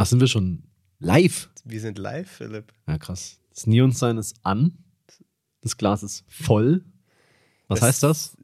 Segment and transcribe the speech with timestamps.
[0.00, 0.62] Ach, sind wir schon
[1.00, 1.50] live?
[1.64, 2.72] Wir sind live, Philipp.
[2.86, 3.40] Ja, krass.
[3.52, 4.78] Das Neon-Sign ist an.
[5.60, 6.84] Das Glas ist voll.
[7.66, 8.36] Was Das- heißt das?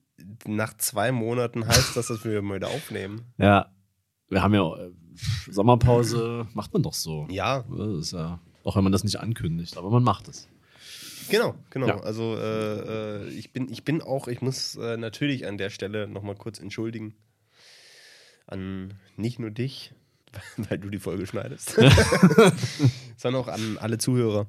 [0.46, 3.22] Nach zwei Monaten heißt das, dass wir mal wieder aufnehmen.
[3.38, 3.72] Ja,
[4.28, 4.90] wir haben ja äh,
[5.50, 7.26] Sommerpause, macht man doch so.
[7.30, 10.48] Ja, ja, auch wenn man das nicht ankündigt, aber man macht es.
[11.30, 11.86] genau, genau.
[11.86, 12.00] Ja.
[12.00, 16.08] Also äh, äh, ich, bin, ich bin auch, ich muss äh, natürlich an der Stelle
[16.08, 17.14] nochmal kurz entschuldigen.
[18.46, 19.94] An nicht nur dich,
[20.56, 21.74] weil du die Folge schneidest,
[23.16, 24.46] sondern auch an alle Zuhörer.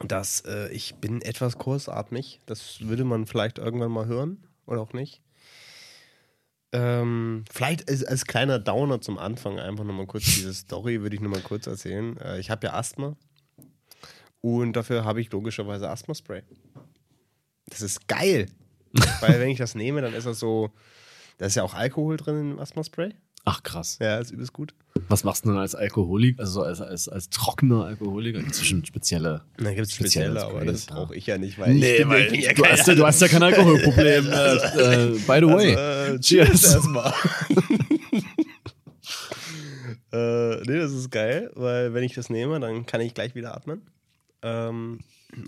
[0.00, 2.40] Dass äh, ich bin etwas kurzatmig.
[2.46, 5.22] Das würde man vielleicht irgendwann mal hören oder auch nicht.
[6.70, 11.22] Ähm, vielleicht als, als kleiner Downer zum Anfang einfach nochmal kurz diese Story würde ich
[11.22, 12.16] nochmal kurz erzählen.
[12.18, 13.16] Äh, ich habe ja Asthma
[14.40, 16.42] und dafür habe ich logischerweise Asthma-Spray.
[17.66, 18.48] Das ist geil,
[19.20, 20.70] weil wenn ich das nehme, dann ist das so,
[21.38, 23.14] da ist ja auch Alkohol drin im Asthma-Spray.
[23.50, 23.96] Ach krass.
[23.98, 24.74] Ja, ist übelst gut.
[25.08, 28.40] Was machst du denn als Alkoholiker, also als, als, als trockener Alkoholiker?
[28.40, 29.40] Gibt es bestimmt spezielle.
[29.56, 30.94] Da gibt es Spezielle aber das ja.
[30.94, 33.22] brauche ich ja nicht, weil ich bin, ich bin ja du, hast ja, du hast
[33.22, 34.26] ja kein Alkoholproblem.
[34.30, 34.32] äh,
[35.26, 35.74] by the way.
[35.74, 36.60] Also, äh, Cheers.
[36.60, 37.10] cheers erstmal.
[40.12, 43.56] äh, nee, das ist geil, weil wenn ich das nehme, dann kann ich gleich wieder
[43.56, 43.80] atmen.
[44.42, 44.98] Ähm,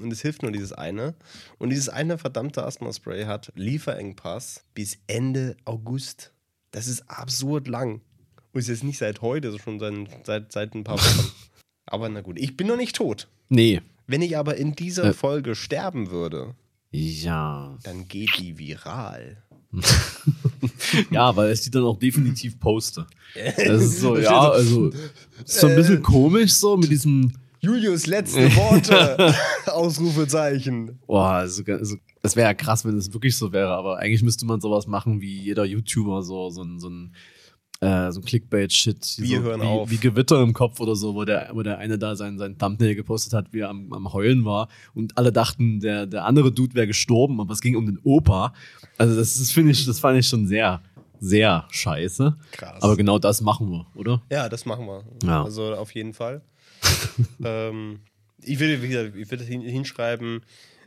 [0.01, 1.15] und es hilft nur dieses eine.
[1.59, 6.33] Und dieses eine verdammte Asthma-Spray hat Lieferengpass bis Ende August.
[6.71, 8.01] Das ist absurd lang.
[8.53, 11.31] Und ist jetzt nicht seit heute, sondern schon seit, seit, seit ein paar Wochen.
[11.87, 13.29] Aber na gut, ich bin noch nicht tot.
[13.49, 13.81] Nee.
[14.07, 15.13] Wenn ich aber in dieser Äh.
[15.13, 16.55] Folge sterben würde,
[16.91, 17.77] Ja.
[17.85, 19.43] dann geht die viral.
[21.11, 23.07] Ja, weil ich die dann auch definitiv poste.
[23.57, 28.55] Das ist so, ja, also, ist so ein bisschen komisch so mit diesem, Julius letzte
[28.57, 29.35] Worte.
[29.67, 30.99] Ausrufezeichen.
[31.07, 34.47] boah, also, also, das wäre ja krass, wenn es wirklich so wäre, aber eigentlich müsste
[34.47, 37.15] man sowas machen wie jeder YouTuber, so, so ein, so ein,
[37.81, 39.17] äh, so ein Clickbait-Shit.
[39.19, 39.91] Wir so, hören wie, auf.
[39.91, 42.95] Wie Gewitter im Kopf oder so, wo der, wo der eine da sein, sein Thumbnail
[42.95, 46.75] gepostet hat, wie er am, am Heulen war und alle dachten, der, der andere Dude
[46.75, 48.53] wäre gestorben, aber es ging um den Opa.
[48.99, 50.83] Also das ist, finde ich, das fand ich schon sehr,
[51.21, 52.37] sehr scheiße.
[52.53, 52.83] Krass.
[52.83, 54.23] Aber genau das machen wir, oder?
[54.31, 55.05] ja, das machen wir.
[55.23, 55.45] Ja.
[55.45, 56.43] Also auf jeden Fall.
[57.45, 58.01] ähm,
[58.43, 60.43] ich will wieder, ich will das hin, hinschreiben.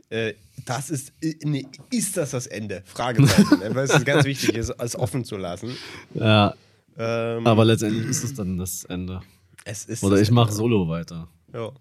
[0.09, 0.33] Äh,
[0.65, 1.11] das ist,
[1.43, 2.83] nee, ist das das Ende?
[2.85, 3.59] Fragezeichen.
[3.59, 3.73] ne?
[3.75, 5.75] Weil es ist ganz wichtig, es, es offen zu lassen.
[6.13, 6.53] Ja,
[6.97, 9.21] Ähm, aber letztendlich ist es dann das Ende.
[9.65, 10.51] es ist Oder ich mache.
[10.51, 11.27] Solo weiter.
[11.53, 11.71] Ja.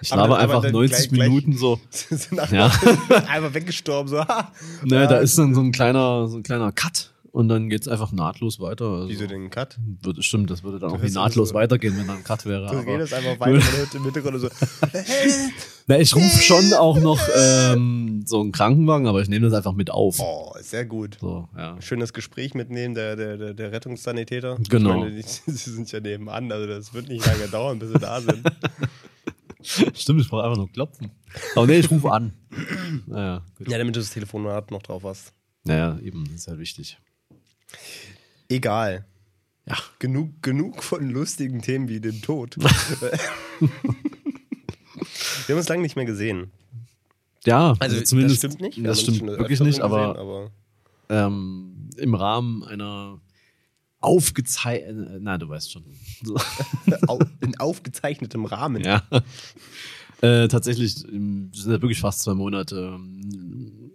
[0.00, 1.80] Ich aber einfach dann 90 gleich- gleich- Minuten so.
[1.90, 2.66] Sie sind Ja.
[2.66, 4.08] einfach, einfach weggestorben.
[4.08, 4.52] So, ha.
[4.84, 8.12] Ne, da ist dann so ein kleiner, so ein kleiner Cut und dann geht's einfach
[8.12, 8.86] nahtlos weiter.
[8.86, 9.78] Also, Wieso den Cut?
[10.02, 12.24] Würde, stimmt, das würde dann auch wie hörst dann nahtlos so- weitergehen, wenn da ein
[12.24, 12.66] Cut wäre.
[12.70, 14.48] Du redest einfach weiter, hört im Hintergrund so.
[15.86, 19.72] Na, ich rufe schon auch noch ähm, so einen Krankenwagen, aber ich nehme das einfach
[19.72, 20.18] mit auf.
[20.20, 21.16] Oh, sehr gut.
[21.20, 21.80] So, ja.
[21.80, 24.58] Schönes Gespräch mitnehmen, der, der, der, Rettungssanitäter.
[24.68, 24.90] Genau.
[24.90, 27.98] Ich meine, die, sie sind ja nebenan, also das wird nicht lange dauern, bis sie
[27.98, 28.42] da sind.
[29.62, 31.10] Stimmt, ich brauche einfach nur klopfen.
[31.54, 32.32] Aber nee, ich rufe an.
[33.06, 33.68] Naja, gut.
[33.70, 35.32] Ja, damit du das Telefonat noch drauf hast.
[35.64, 36.98] Naja, eben, das ist halt wichtig.
[38.48, 39.04] Egal.
[39.66, 39.76] Ja.
[39.98, 42.56] Genug, genug von lustigen Themen wie dem Tod.
[42.60, 42.70] Wir
[45.50, 46.50] haben uns lange nicht mehr gesehen.
[47.44, 48.42] Ja, Also, zumindest.
[48.44, 48.76] das stimmt nicht.
[48.78, 50.50] Wir Das uns stimmt wirklich nicht, gesehen, aber, aber
[51.08, 53.20] ähm, im Rahmen einer
[54.00, 55.84] aufgezeichneten, na, du weißt schon.
[57.40, 58.84] In aufgezeichnetem Rahmen.
[58.84, 59.02] Ja.
[60.20, 62.98] Äh, tatsächlich, ähm, das sind ja wirklich fast zwei Monate.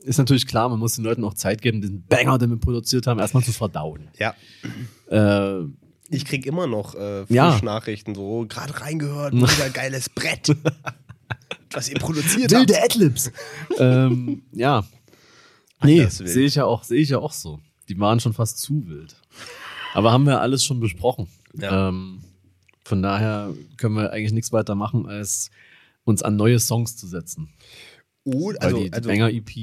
[0.04, 3.08] Ist natürlich klar, man muss den Leuten auch Zeit geben, den Banger, den wir produziert
[3.08, 4.10] haben, erstmal zu verdauen.
[4.20, 4.36] Ja.
[5.10, 5.66] Äh,
[6.10, 7.60] Ich krieg immer noch äh, Ja.
[7.64, 10.56] Nachrichten so, gerade reingehört, mega geiles Brett.
[11.72, 12.70] was ihr produziert habt.
[12.70, 13.32] wilde Adlibs.
[13.80, 14.84] ähm, ja.
[15.82, 17.60] Nee, sehe ich ja auch, sehe ich ja auch so.
[17.90, 19.16] Die waren schon fast zu wild.
[19.94, 21.28] Aber haben wir alles schon besprochen.
[21.58, 21.90] Ja.
[21.90, 22.22] Ähm,
[22.86, 25.50] von daher können wir eigentlich nichts weiter machen, als
[26.06, 27.50] uns an neue Songs zu setzen.
[28.26, 29.56] Weil also, die, die also Banger-EP,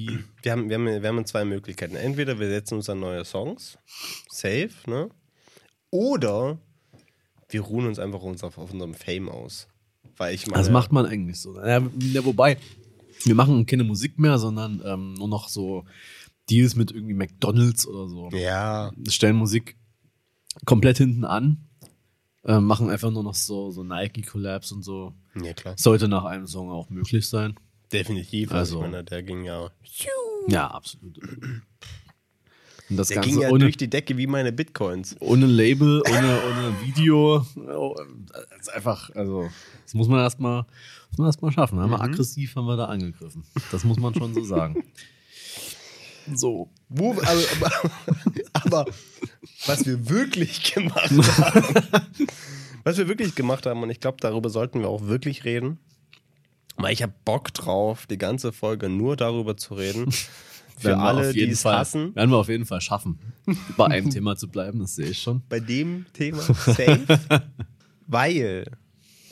[0.43, 1.97] wir, haben, wir, haben, wir haben zwei Möglichkeiten.
[1.97, 3.79] Entweder wir setzen uns an neue Songs,
[4.29, 5.09] safe, ne?
[5.91, 6.59] Oder
[7.49, 9.69] wir ruhen uns einfach uns auf, auf unserem Fame aus.
[10.17, 11.57] Weil ich meine, das macht man eigentlich so.
[11.57, 11.83] Ja,
[12.13, 12.59] ja, wobei,
[13.25, 15.85] wir machen keine Musik mehr, sondern ähm, nur noch so
[16.51, 18.29] Deals mit irgendwie McDonalds oder so.
[18.33, 19.77] Ja, stellen Musik
[20.67, 21.69] komplett hinten an,
[22.45, 25.15] äh, machen einfach nur noch so, so Nike-Collabs und so.
[25.43, 25.75] ja klar.
[25.79, 27.55] Sollte nach einem Song auch möglich sein.
[27.93, 28.53] Definitiv.
[28.53, 29.71] Also- Also, meine, der ging ja.
[30.49, 31.19] Ja, absolut.
[32.89, 35.15] Und das Der Ganze ging ja ohne, durch die Decke wie meine Bitcoins.
[35.21, 37.47] ohne Label, ohne, ohne Video.
[37.57, 39.49] Das ist einfach, also,
[39.85, 40.65] das muss man erstmal
[41.19, 41.79] man erst mal schaffen.
[41.81, 43.45] Haben wir aggressiv haben wir da angegriffen.
[43.73, 44.85] Das muss man schon so sagen.
[46.35, 46.71] So.
[46.89, 47.91] Wo, aber, aber,
[48.53, 48.87] aber
[49.67, 51.65] was wir wirklich gemacht haben,
[52.85, 55.79] Was wir wirklich gemacht haben, und ich glaube, darüber sollten wir auch wirklich reden.
[56.83, 60.13] Weil ich habe Bock drauf, die ganze Folge nur darüber zu reden.
[60.79, 62.15] Für alle, die es hassen.
[62.15, 63.19] Werden wir auf jeden Fall schaffen,
[63.77, 65.43] bei einem Thema zu bleiben, das sehe ich schon.
[65.51, 67.03] Bei dem Thema safe.
[68.07, 68.65] weil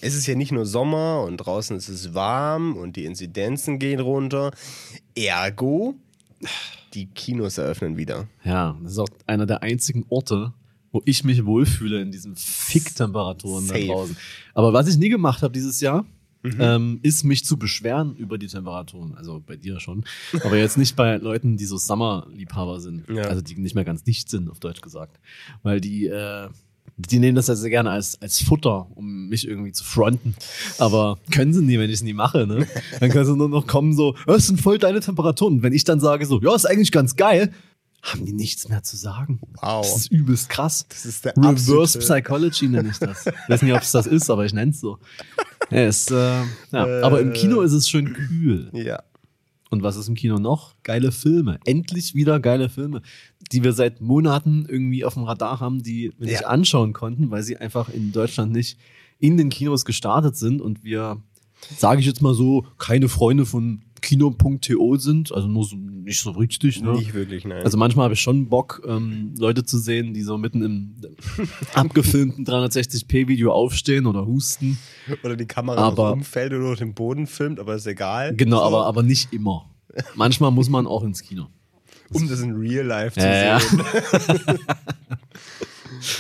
[0.03, 4.01] es ist ja nicht nur Sommer und draußen ist es warm und die Inzidenzen gehen
[4.01, 4.53] runter.
[5.15, 5.94] Ergo,
[6.93, 8.29] die Kinos eröffnen wieder.
[8.44, 10.53] Ja, das ist auch einer der einzigen Orte,
[10.93, 14.17] wo ich mich wohlfühle in diesen Fick-Temperaturen da draußen.
[14.55, 16.05] Aber was ich nie gemacht habe dieses Jahr,
[16.43, 16.56] Mhm.
[16.61, 19.14] ähm, ist mich zu beschweren über die Temperaturen.
[19.17, 20.05] Also bei dir schon.
[20.44, 23.08] Aber jetzt nicht bei Leuten, die so Summer-Liebhaber sind.
[23.08, 23.25] Ja.
[23.25, 25.19] Also die nicht mehr ganz dicht sind, auf Deutsch gesagt.
[25.62, 26.49] Weil die, äh,
[26.96, 30.35] die nehmen das ja sehr gerne als, als Futter, um mich irgendwie zu fronten.
[30.79, 32.67] Aber können sie nie, wenn ich es nie mache, ne?
[33.00, 35.55] Dann kannst du nur noch kommen so, "Ja, das sind voll deine Temperaturen.
[35.55, 37.52] Und wenn ich dann sage so, ja, ist eigentlich ganz geil,
[38.02, 39.41] haben die nichts mehr zu sagen.
[39.61, 39.84] Wow.
[39.84, 40.87] Das ist übelst krass.
[40.88, 43.26] Das ist der Reverse absolute- Psychology nenne ich das.
[43.26, 44.99] Ich weiß nicht, ob es das ist, aber ich nenne es so.
[45.70, 46.43] Ja, ist, äh,
[46.73, 47.03] ja.
[47.03, 48.70] Aber im Kino ist es schön kühl.
[48.73, 49.03] Ja.
[49.70, 50.75] Und was ist im Kino noch?
[50.82, 51.59] Geile Filme.
[51.67, 53.03] Endlich wieder geile Filme,
[53.53, 56.47] die wir seit Monaten irgendwie auf dem Radar haben, die wir nicht Ja.
[56.49, 58.79] anschauen konnten, weil sie einfach in Deutschland nicht
[59.19, 61.20] in den Kinos gestartet sind und wir,
[61.76, 66.31] sage ich jetzt mal so, keine Freunde von Kino.to sind, also nur so, nicht so
[66.31, 66.81] richtig.
[66.83, 66.93] Ne?
[66.93, 67.62] Nicht wirklich, nein.
[67.62, 70.95] Also manchmal habe ich schon Bock, ähm, Leute zu sehen, die so mitten im
[71.75, 74.79] abgefilmten 360p-Video aufstehen oder husten.
[75.25, 78.35] Oder die Kamera Aber- umfällt oder den Boden filmt, aber ist egal.
[78.37, 79.69] Genau, so, aber, aber nicht immer.
[80.15, 81.47] Manchmal muss man auch ins Kino.
[82.12, 83.61] Um das in Real Life zu Ja, ja.
[83.61, 83.83] sehen.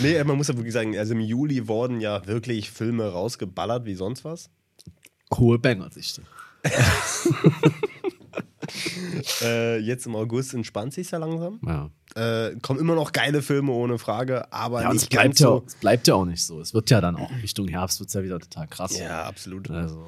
[0.00, 3.94] nee, man muss ja wirklich sagen, also im Juli wurden ja wirklich Filme rausgeballert wie
[3.94, 4.50] sonst was.
[5.34, 6.22] Hohe Banger-Dichte.
[9.42, 11.58] Äh, jetzt im August entspannt sich ja langsam.
[11.66, 11.90] Ja.
[12.14, 15.46] Äh, kommen immer noch geile Filme ohne Frage, aber Ja, und es nicht bleibt ja,
[15.46, 15.64] so.
[15.66, 16.60] es bleibt ja auch nicht so.
[16.60, 18.98] Es wird ja dann auch Richtung Herbst wird's ja wieder total krass.
[18.98, 19.70] Ja, absolut.
[19.70, 20.06] Also,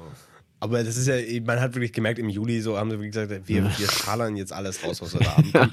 [0.59, 3.47] Aber das ist ja, man hat wirklich gemerkt, im Juli so haben sie wirklich gesagt,
[3.47, 5.71] wir, wir schallern jetzt alles raus, was wir da haben.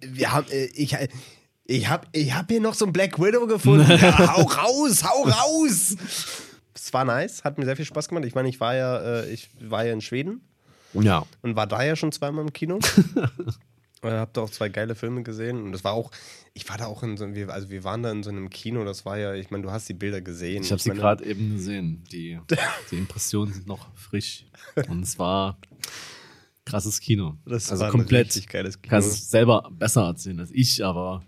[0.00, 0.96] Wir haben, äh, ich,
[1.66, 3.86] ich habe ich hab hier noch so ein Black Widow gefunden.
[4.00, 5.96] Ja, hau raus, hau raus!
[6.74, 8.24] Es war nice, hat mir sehr viel Spaß gemacht.
[8.24, 10.40] Ich meine, ich war ja, äh, ich war ja in Schweden
[10.92, 11.24] ja.
[11.42, 12.78] und war da ja schon zweimal im Kino.
[14.02, 16.10] äh, hab da auch zwei geile Filme gesehen und das war auch,
[16.52, 18.84] ich war da auch in so, wir, also wir waren da in so einem Kino,
[18.84, 20.62] das war ja, ich meine, du hast die Bilder gesehen.
[20.62, 22.04] Ich habe sie gerade eben gesehen.
[22.10, 22.38] Die,
[22.90, 24.46] die Impressionen sind noch frisch.
[24.88, 25.58] Und es war
[26.64, 27.36] krasses Kino.
[27.44, 28.26] Das also war komplett.
[28.26, 28.90] richtig geiles Kino.
[28.90, 31.22] Kannst es selber besser erzählen als ich, aber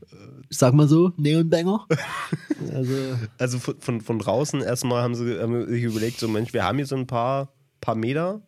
[0.48, 1.86] ich sag mal so, Neonbanger.
[2.72, 2.94] also,
[3.38, 6.76] Also von, von, von draußen erstmal haben sie haben sich überlegt, so Mensch, wir haben
[6.76, 8.42] hier so ein paar, paar Meter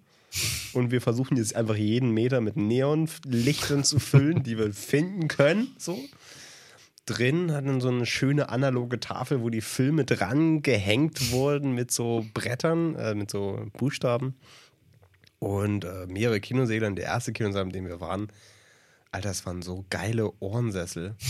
[0.72, 5.68] und wir versuchen jetzt einfach jeden Meter mit Neonlichtern zu füllen, die wir finden können.
[5.78, 5.98] So.
[7.06, 11.90] Drin hat dann so eine schöne analoge Tafel, wo die Filme dran gehängt wurden mit
[11.90, 14.34] so Brettern, äh, mit so Buchstaben.
[15.38, 16.86] Und äh, mehrere Kinosäle.
[16.86, 18.28] Und der erste Kinosaal, in dem wir waren,
[19.12, 21.14] Alter, es waren so geile Ohrensessel.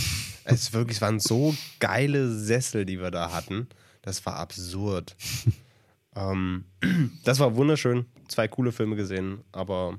[0.51, 3.69] Es wirklich, es waren so geile Sessel, die wir da hatten.
[4.01, 5.15] Das war absurd.
[6.17, 6.65] ähm,
[7.25, 8.07] das war wunderschön.
[8.29, 9.99] Zwei coole Filme gesehen, aber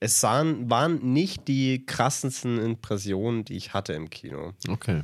[0.00, 4.52] es sahen, waren nicht die krassesten Impressionen, die ich hatte im Kino.
[4.68, 5.02] okay.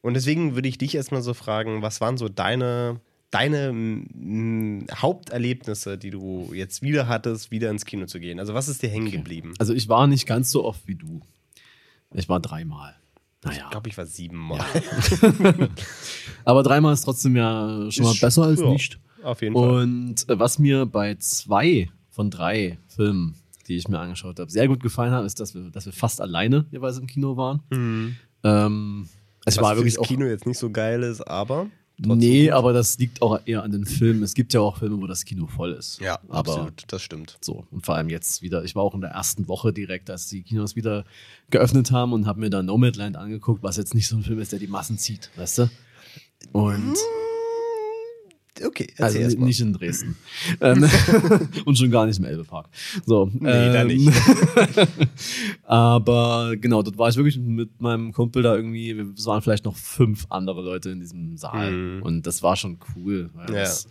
[0.00, 5.96] Und deswegen würde ich dich erstmal so fragen, was waren so deine, deine mm, Haupterlebnisse,
[5.98, 8.38] die du jetzt wieder hattest, wieder ins Kino zu gehen?
[8.40, 9.54] Also was ist dir hängen geblieben?
[9.58, 11.20] Also ich war nicht ganz so oft wie du.
[12.12, 12.96] Ich war dreimal.
[13.44, 13.62] Naja.
[13.64, 14.60] Ich glaube, ich war siebenmal.
[16.44, 18.98] Aber dreimal ist trotzdem ja schon mal Ist- besser als ja, nicht.
[19.22, 19.82] Auf jeden Fall.
[19.82, 23.34] Und äh, was mir bei zwei von drei Filmen,
[23.68, 26.20] die ich mir angeschaut habe, sehr gut gefallen hat, ist, dass wir, dass wir fast
[26.20, 27.62] alleine jeweils im Kino waren.
[27.70, 29.08] Ähm, also Mhm.
[29.44, 30.06] Was war wirklich auch.
[30.06, 31.66] Kino jetzt nicht so geil ist, aber
[32.02, 34.22] trotzdem Nee, aber das liegt auch eher an den Filmen.
[34.22, 36.00] Es gibt ja auch Filme, wo das Kino voll ist.
[36.00, 37.38] ja, aber absolut, das stimmt.
[37.40, 40.28] So, und vor allem jetzt wieder, ich war auch in der ersten Woche direkt, als
[40.28, 41.04] die Kinos wieder
[41.50, 44.52] geöffnet haben und habe mir da Nomadland angeguckt, was jetzt nicht so ein Film ist,
[44.52, 45.70] der die Massen zieht, weißt du?
[46.52, 46.96] Und
[48.64, 49.46] Okay, also erzähl mal.
[49.46, 50.16] nicht in Dresden.
[50.60, 50.84] Ähm,
[51.64, 52.68] und schon gar nicht im Elbepark.
[53.06, 54.10] So, Nee, da nicht.
[55.64, 59.76] aber genau, dort war ich wirklich mit meinem Kumpel da irgendwie, es waren vielleicht noch
[59.76, 61.70] fünf andere Leute in diesem Saal.
[61.72, 62.02] Mhm.
[62.02, 63.30] Und das war schon cool.
[63.34, 63.60] Weil Ja.
[63.60, 63.88] das,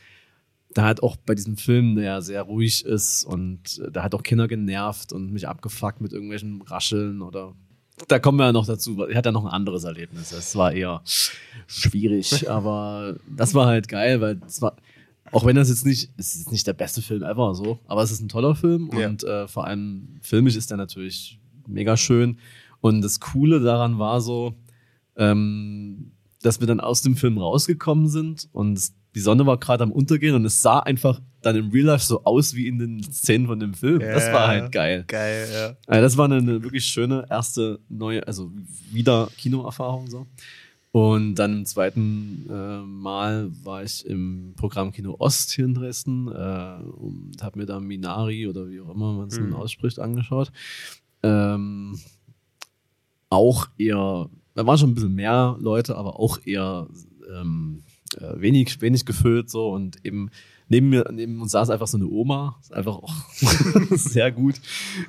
[0.74, 4.24] da hat auch bei diesem Film, der ja sehr ruhig ist und da hat auch
[4.24, 7.54] Kinder genervt und mich abgefuckt mit irgendwelchen Rascheln oder
[8.08, 9.04] da kommen wir ja noch dazu.
[9.04, 10.32] Er hat ja noch ein anderes Erlebnis.
[10.32, 11.02] Es war eher
[11.68, 14.76] schwierig, aber das war halt geil, weil es war,
[15.32, 18.12] auch wenn das jetzt nicht, es ist nicht der beste Film ever so, aber es
[18.12, 19.08] ist ein toller Film Ja.
[19.08, 22.38] und äh, vor allem filmisch ist er natürlich mega schön.
[22.82, 24.54] Und das Coole daran war so,
[25.18, 28.80] ähm, dass wir dann aus dem Film rausgekommen sind und
[29.16, 32.24] die Sonne war gerade am Untergehen und es sah einfach dann im Real Life so
[32.26, 34.00] aus wie in den Szenen von dem Film.
[34.00, 35.06] das war halt geil.
[35.08, 35.76] Geil, ja.
[35.88, 38.52] Also das war eine, eine wirklich schöne erste neue, also
[38.92, 40.28] wieder Kinoerfahrung so.
[40.92, 46.28] Und dann im zweiten äh, Mal war ich im Programm Kino Ost hier in Dresden
[46.30, 46.32] äh,
[46.84, 49.50] und habe mir da Minari oder wie auch immer man es Mhm.
[49.50, 50.52] nun ausspricht angeschaut.
[51.22, 52.00] Ähm,
[53.30, 56.88] auch eher, da waren schon ein bisschen mehr Leute, aber auch eher
[57.40, 57.84] ähm,
[58.20, 60.30] äh, wenig, wenig gefüllt so und eben
[60.68, 63.14] neben mir, neben uns saß einfach so eine Oma, ist einfach auch
[63.92, 64.56] sehr gut.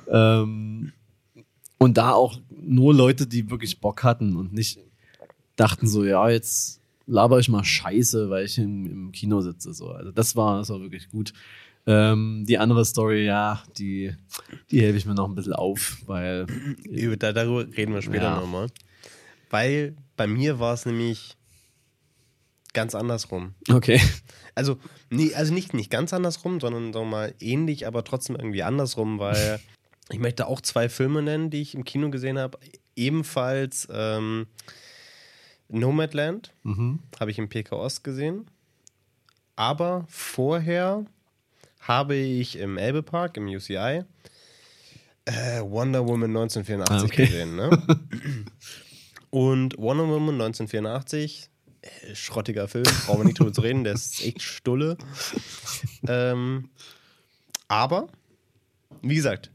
[0.09, 0.91] Ähm,
[1.77, 4.79] und da auch nur Leute, die wirklich Bock hatten und nicht
[5.55, 9.73] dachten so, ja, jetzt laber ich mal Scheiße, weil ich im, im Kino sitze.
[9.73, 9.89] So.
[9.91, 11.33] Also das war, das war wirklich gut.
[11.87, 14.13] Ähm, die andere Story, ja, die,
[14.69, 16.45] die hebe ich mir noch ein bisschen auf, weil
[16.89, 18.39] Über- da- Darüber reden wir später Ja.
[18.39, 18.67] nochmal.
[19.49, 21.35] Weil bei mir war es nämlich
[22.73, 23.55] ganz andersrum.
[23.69, 23.99] okay.
[24.55, 24.77] Also,
[25.09, 29.17] nee, also nicht, nicht ganz andersrum, sondern sagen wir mal ähnlich, aber trotzdem irgendwie andersrum,
[29.19, 29.59] weil
[30.09, 32.57] ich möchte auch zwei Filme nennen, die ich im Kino gesehen habe.
[32.95, 34.47] Ebenfalls ähm,
[35.69, 36.99] Nomadland Mhm.
[37.19, 38.47] habe ich im PK Ost gesehen.
[39.55, 41.05] Aber vorher
[41.81, 44.03] habe ich im Elbepark, im UCI,
[45.25, 47.25] äh, Wonder Woman 1984 Ah, okay.
[47.25, 47.55] gesehen.
[47.55, 47.69] Ne?
[49.29, 51.49] Und Wonder Woman 1984,
[51.81, 54.97] äh, schrottiger Film, brauchen wir nicht drüber zu reden, der ist echt stulle.
[56.07, 56.69] Ähm,
[57.67, 58.07] aber,
[59.01, 59.51] wie gesagt,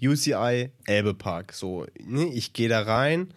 [0.00, 1.52] UCI Elbepark.
[1.52, 3.32] So, ne, ich gehe da rein,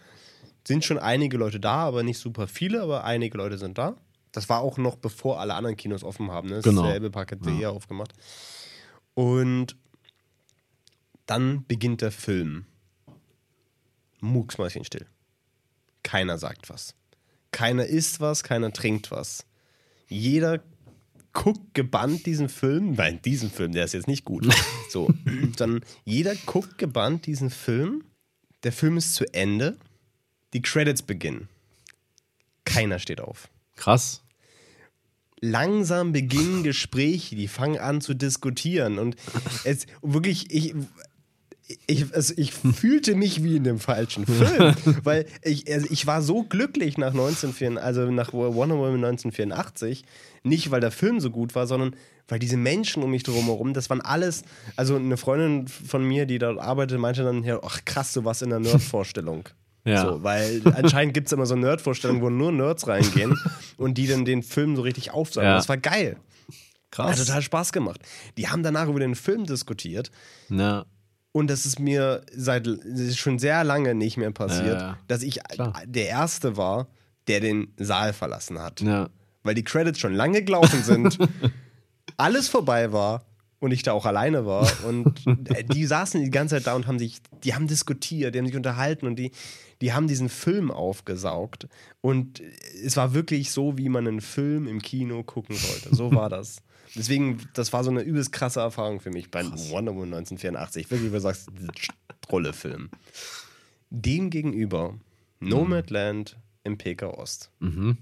[0.66, 3.96] sind schon einige Leute da, aber nicht super viele, aber einige Leute sind da.
[4.32, 6.48] Das war auch noch bevor alle anderen Kinos offen haben.
[6.48, 6.56] Ne?
[6.56, 6.82] Das Genau.
[6.82, 7.58] ist der Elbepark hat ja.
[7.58, 8.12] eher aufgemacht.
[9.14, 9.76] Und
[11.24, 12.66] dann beginnt der Film.
[14.20, 15.06] Mucksmäuschenstill.
[16.02, 16.94] Keiner sagt was.
[17.56, 19.46] Keiner isst was, keiner trinkt was.
[20.08, 20.62] Jeder
[21.32, 22.92] guckt gebannt diesen Film.
[22.92, 24.46] Nein, diesen Film, der ist jetzt nicht gut.
[24.90, 25.10] So,
[25.56, 28.04] dann jeder guckt gebannt diesen Film.
[28.62, 29.78] Der Film ist zu Ende.
[30.52, 31.48] Die Credits beginnen.
[32.66, 33.48] Keiner steht auf.
[33.74, 34.22] Krass.
[35.40, 38.98] Langsam beginnen Gespräche, die fangen an zu diskutieren.
[38.98, 39.16] Und
[39.64, 40.74] es wirklich, ich,
[41.86, 46.22] ich, also ich fühlte mich wie in dem falschen Film, weil ich, also ich war
[46.22, 50.04] so glücklich nach 1984, also nach Wonder Woman 1984,
[50.44, 51.96] nicht weil der Film so gut war, sondern
[52.28, 54.42] weil diese Menschen um mich drumherum, das waren alles,
[54.76, 58.42] also eine Freundin von mir, die dort arbeitet, meinte dann, ja, ach krass, du warst
[58.42, 59.48] in der Nerd-Vorstellung.
[59.86, 60.02] Ja.
[60.04, 63.38] So, weil anscheinend gibt es immer so Nerd-Vorstellungen, wo nur Nerds reingehen
[63.76, 65.48] und die dann den Film so richtig aufsagen.
[65.48, 65.54] Ja.
[65.54, 66.16] Das war geil.
[66.90, 67.12] Krass.
[67.12, 68.00] Hat total Spaß gemacht.
[68.36, 70.10] Die haben danach über den Film diskutiert
[70.48, 70.86] Ja.
[71.36, 74.98] Und das ist mir seit ist schon sehr lange nicht mehr passiert, ja.
[75.06, 75.74] dass ich Klar.
[75.84, 76.88] der Erste war,
[77.28, 78.80] der den Saal verlassen hat.
[78.80, 79.10] Ja.
[79.42, 81.18] Weil die Credits schon lange gelaufen sind,
[82.16, 83.26] alles vorbei war
[83.58, 84.66] und ich da auch alleine war.
[84.86, 88.38] Und äh, die saßen die ganze Zeit da und haben sich, die haben diskutiert, die
[88.38, 89.30] haben sich unterhalten und die,
[89.82, 91.68] die haben diesen Film aufgesaugt.
[92.00, 92.40] Und
[92.82, 95.94] es war wirklich so, wie man einen Film im Kino gucken sollte.
[95.94, 96.62] So war das.
[96.96, 100.90] Deswegen, das war so eine übelst krasse Erfahrung für mich bei Wonder Woman 1984.
[100.90, 101.48] Wirklich, wie du sagst,
[102.22, 102.90] Trolle-Film.
[103.90, 104.98] Dem gegenüber
[105.40, 107.50] Nomadland im PK Ost.
[107.60, 107.98] Mhm.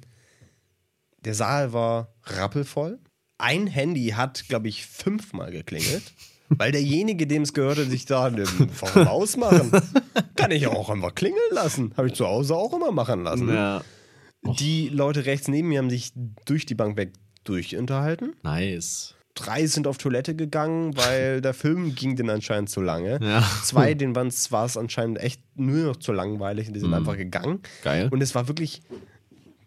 [1.24, 2.98] Der Saal war rappelvoll.
[3.38, 6.12] Ein Handy hat, glaube ich, fünfmal geklingelt,
[6.48, 9.72] weil derjenige, dem es gehörte, sich da einfach ausmachen.
[10.36, 11.92] Kann ich auch einfach klingeln lassen.
[11.96, 13.48] Habe ich zu Hause auch immer machen lassen.
[13.48, 13.82] Ja.
[14.58, 16.12] Die Leute rechts neben mir haben sich
[16.44, 17.12] durch die Bank weg
[17.44, 18.34] durchunterhalten.
[18.42, 19.14] Nice.
[19.34, 23.18] Drei sind auf Toilette gegangen, weil der Film ging denen anscheinend zu lange.
[23.22, 23.42] Ja.
[23.62, 27.60] Zwei, denen war es anscheinend echt nur noch zu langweilig und die sind einfach gegangen.
[27.82, 28.08] Geil.
[28.10, 28.82] Und es war wirklich,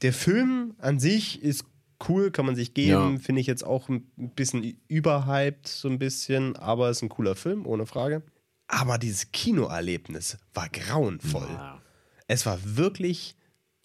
[0.01, 1.65] der Film an sich ist
[2.07, 3.13] cool, kann man sich geben.
[3.13, 3.19] Ja.
[3.19, 7.65] Finde ich jetzt auch ein bisschen überhyped, so ein bisschen, aber ist ein cooler Film,
[7.65, 8.24] ohne Frage.
[8.67, 11.48] Aber dieses Kinoerlebnis war grauenvoll.
[11.50, 11.81] Ja.
[12.27, 13.36] Es war wirklich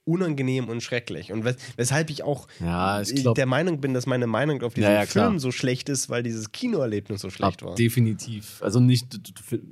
[0.05, 1.33] unangenehm und schrecklich.
[1.33, 4.75] Und wes weshalb ich auch Ja, ich glaub- der Meinung bin, dass meine Meinung auf
[4.75, 5.07] diesen Ja, ja.
[5.07, 7.75] Film so schlecht ist, weil dieses Kinoerlebnis so schlecht war.
[7.77, 8.61] Definitiv.
[8.63, 9.07] Also nicht,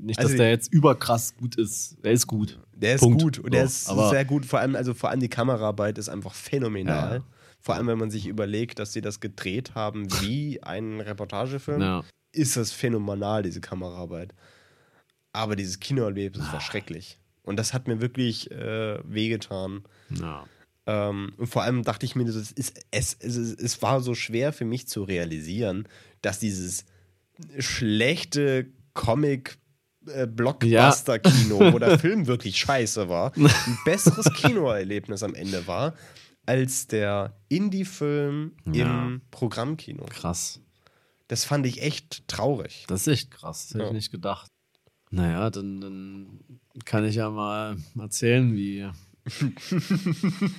[0.00, 1.96] nicht dass Also- der jetzt überkrass gut ist.
[2.04, 2.58] Der ist gut.
[2.72, 3.22] Der ist Punkt.
[3.22, 4.46] gut und der ist sehr gut.
[4.46, 7.22] Vor allem, also vor allem die Kameraarbeit ist einfach phänomenal.
[7.62, 12.56] Vor allem, wenn man sich überlegt, dass sie das gedreht haben wie ein Reportagefilm, ist
[12.56, 14.32] das phänomenal, diese Kameraarbeit.
[15.32, 16.54] Aber dieses Kinoerlebnis Ah.
[16.54, 17.18] war schrecklich.
[17.42, 19.82] Und das hat mir wirklich äh, wehgetan.
[20.10, 20.46] Ja.
[20.86, 24.14] Ähm, und vor allem dachte ich mir, das ist, es, es, es, es war so
[24.14, 25.86] schwer für mich zu realisieren,
[26.22, 26.84] dass dieses
[27.58, 29.58] schlechte Comic
[30.06, 33.48] äh, Blockbuster-Kino, wo der Film wirklich scheiße war, ein
[33.84, 35.94] besseres Kinoerlebnis am Ende war,
[36.46, 39.04] als der Indie-Film Ja.
[39.06, 40.04] im Programmkino.
[40.06, 40.60] Krass.
[41.28, 42.84] Das fand ich echt traurig.
[42.88, 43.68] Das ist echt krass.
[43.68, 43.94] Das hätte ich Ja.
[43.94, 44.50] nicht gedacht.
[45.12, 46.40] Naja, dann, dann
[46.84, 48.88] kann ich ja mal erzählen, wie.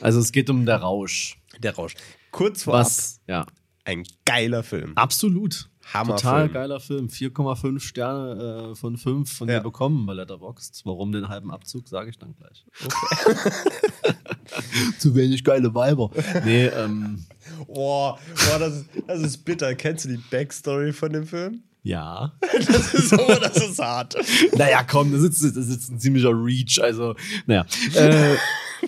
[0.00, 1.38] Also es geht um der Rausch.
[1.58, 1.94] Der Rausch.
[2.30, 3.20] Kurz vorab, Was?
[3.26, 3.46] Ja.
[3.84, 4.92] ein geiler Film.
[4.94, 5.68] Absolut.
[5.92, 6.16] Hammerfilm.
[6.18, 7.06] Total geiler Film.
[7.08, 9.58] 4,5 Sterne äh, von 5 von Ja.
[9.58, 10.82] dir bekommen bei Letterboxd.
[10.84, 12.64] Warum den halben Abzug, sage ich dann gleich.
[14.98, 16.10] Zu wenig geile Weiber.
[16.44, 17.24] Nee, ähm,
[17.66, 18.18] Boah,
[18.50, 19.74] boah das, ist, das ist bitter.
[19.74, 21.62] Kennst du die Backstory von dem Film?
[21.82, 22.32] Ja.
[22.66, 24.16] Das ist so, das ist hart.
[24.56, 26.80] Naja, komm, da sitzt, da sitzt ein ziemlicher Reach.
[26.82, 27.14] Also,
[27.46, 27.64] naja.
[27.94, 28.36] Äh,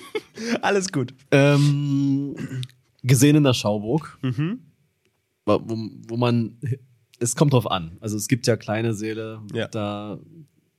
[0.63, 1.15] Alles gut.
[1.31, 2.35] ähm,
[3.03, 4.61] gesehen in der Schauburg, Mhm.
[5.47, 5.61] wo,
[6.09, 6.57] wo man,
[7.19, 7.97] es kommt drauf an.
[8.01, 9.69] Also es gibt ja kleine Säle, Ja.
[9.69, 10.19] da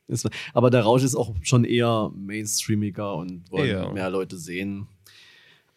[0.08, 3.91] ist, aber der Rausch ist auch schon eher mainstreamiger und wollen Ja.
[3.91, 4.88] mehr Leute sehen.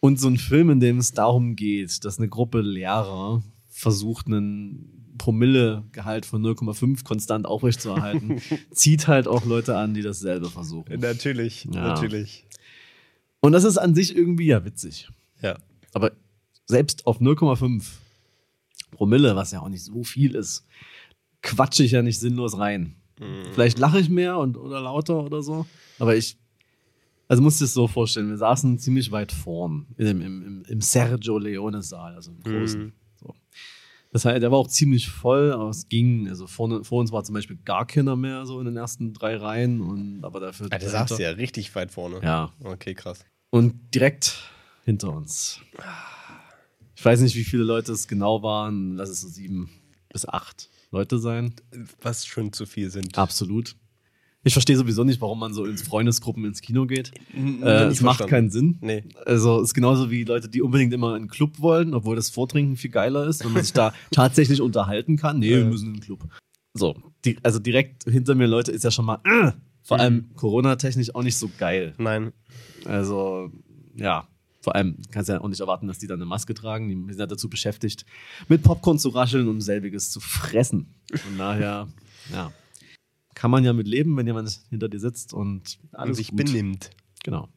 [0.01, 4.94] Und so ein Film, in dem es darum geht, dass eine Gruppe Lehrer versucht, einen
[5.17, 8.41] Promillegehalt von 0,5 konstant aufrechtzuerhalten,
[8.71, 10.99] zieht halt auch Leute an, die dasselbe versuchen.
[10.99, 11.87] Natürlich, Ja.
[11.89, 12.45] natürlich.
[13.41, 15.09] Und das ist an sich irgendwie ja witzig.
[15.41, 15.57] Ja.
[15.93, 16.11] Aber
[16.65, 17.83] selbst auf 0,5
[18.91, 20.65] Promille, was ja auch nicht so viel ist,
[21.41, 22.95] quatsche ich ja nicht sinnlos rein.
[23.53, 25.65] Vielleicht lache ich mehr und, oder lauter oder so.
[25.99, 26.37] Aber ich,
[27.29, 30.81] also musst du dir das so vorstellen, wir saßen ziemlich weit vorn im, im, im,
[30.81, 32.93] Sergio Leone-Saal, also im großen.
[33.21, 33.33] So.
[34.15, 36.29] Das heißt, der war auch ziemlich voll, aber es ging.
[36.29, 39.35] Also vorne, vor uns war zum Beispiel gar keiner mehr so in den ersten drei
[39.35, 39.81] Reihen.
[39.81, 40.69] Und, aber dafür.
[40.69, 42.21] Ah, du saßt ja richtig weit vorne.
[42.23, 42.53] Ja.
[42.63, 43.25] Okay, krass.
[43.49, 44.39] Und direkt
[44.85, 45.59] hinter uns.
[46.95, 48.95] Ich weiß nicht, wie viele Leute es genau waren.
[48.95, 49.69] Lass es so sieben
[50.07, 51.53] bis acht Leute sein.
[52.01, 53.17] Was schon zu viel sind.
[53.17, 53.75] Absolut.
[54.47, 57.11] Ich verstehe sowieso nicht, warum man so in Freundesgruppen ins Kino geht.
[57.33, 58.77] N- Äh, es macht keinen Sinn.
[58.79, 59.03] Nee.
[59.25, 62.29] Also es ist genauso wie Leute, die unbedingt immer in einen Club wollen, obwohl das
[62.29, 65.39] Vortrinken viel geiler ist, wenn man sich da tatsächlich unterhalten kann.
[65.39, 65.65] Nee, wir Ja.
[65.65, 66.27] müssen in den Club.
[66.75, 71.13] So, die, also direkt hinter mir Leute ist ja schon mal, äh, vor allem Corona-technisch
[71.15, 71.93] auch nicht so geil.
[71.97, 72.31] Nein.
[72.85, 73.49] Also,
[73.95, 74.27] ja,
[74.61, 76.87] vor allem kannst du ja auch nicht erwarten, dass die dann eine Maske tragen.
[76.89, 78.05] Die sind ja dazu beschäftigt,
[78.47, 80.93] mit Popcorn zu rascheln und selbiges zu fressen.
[81.13, 81.87] Von daher,
[82.31, 82.51] ja,
[83.35, 86.37] kann man ja mit leben, wenn jemand hinter dir sitzt und Und alles sich gut.
[86.37, 86.89] benimmt.
[87.23, 87.49] Genau.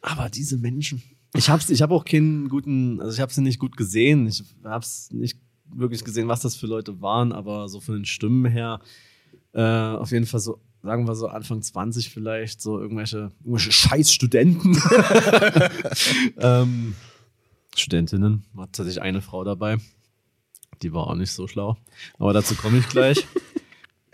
[0.00, 1.02] Aber diese Menschen.
[1.34, 4.26] Ich hab's, ich habe auch keinen guten, also ich habe sie nicht gut gesehen.
[4.26, 8.46] Ich hab's nicht wirklich gesehen, was das für Leute waren, aber so von den Stimmen
[8.50, 8.80] her,
[9.52, 14.78] äh, auf jeden Fall so, sagen wir so Anfang 20 vielleicht, so irgendwelche, irgendwelche Scheiß-Studenten.
[16.38, 16.94] ähm,
[17.76, 19.76] Studentinnen, war tatsächlich eine Frau dabei.
[20.82, 21.76] Die war auch nicht so schlau.
[22.18, 23.26] Aber dazu komme ich glech.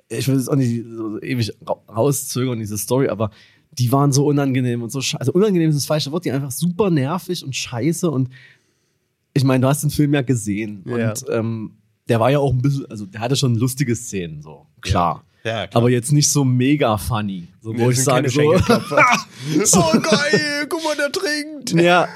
[0.09, 3.31] Ich will jetzt auch nicht so ewig ra- rauszögern, diese Story, aber
[3.73, 5.21] die waren so unangenehm und so scheiße.
[5.21, 8.29] Also unangenehm ist das falsche Wort, die einfach super nervig und scheiße und
[9.33, 11.11] ich meine, du hast den Film ja gesehen Ja.
[11.11, 11.73] und ähm,
[12.09, 15.25] der war ja auch ein bisschen, also der hatte schon lustige Szenen, so, klar.
[15.43, 15.83] Ja, klar.
[15.83, 19.05] Aber jetzt nicht so mega funny, so, wo ich sage so, Schenkelklopfer.
[19.65, 21.73] so oh geil, guck mal, der trinkt.
[21.73, 22.09] ja,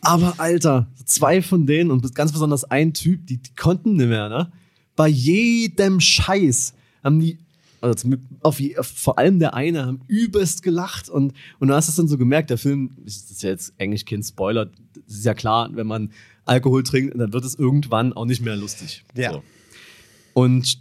[0.00, 4.28] aber Alter, zwei von denen und ganz besonders ein Typ, die, die konnten nicht mehr,
[4.28, 4.50] ne?
[4.96, 7.38] Bei jedem Scheiß haben die,
[7.80, 8.08] also
[8.40, 12.08] auf, auf, vor allem der eine, haben übelst gelacht und, und du hast es dann
[12.08, 14.66] so gemerkt, der Film, das ist ja jetzt eigentlich kein Spoiler,
[15.06, 16.12] das ist ja klar, wenn man
[16.44, 19.04] Alkohol trinkt, dann wird es irgendwann auch nicht mehr lustig.
[19.14, 19.32] Ja.
[19.32, 19.42] So.
[20.34, 20.78] Und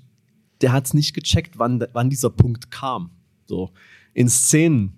[0.61, 3.09] der hat es nicht gecheckt, wann, wann dieser Punkt kam.
[3.45, 3.71] So.
[4.13, 4.93] In Szenen,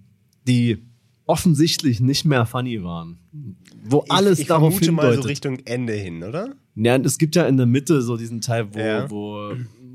[0.48, 0.80] die
[1.26, 3.18] offensichtlich nicht mehr funny waren.
[3.86, 5.24] Wo alles ich, ich darauf vermute mal hindeutet.
[5.24, 6.54] so Richtung Ende hin, oder?
[6.76, 9.10] ja, und es gibt ja in der Mitte so diesen Teil, wo, Ja.
[9.10, 9.54] wo,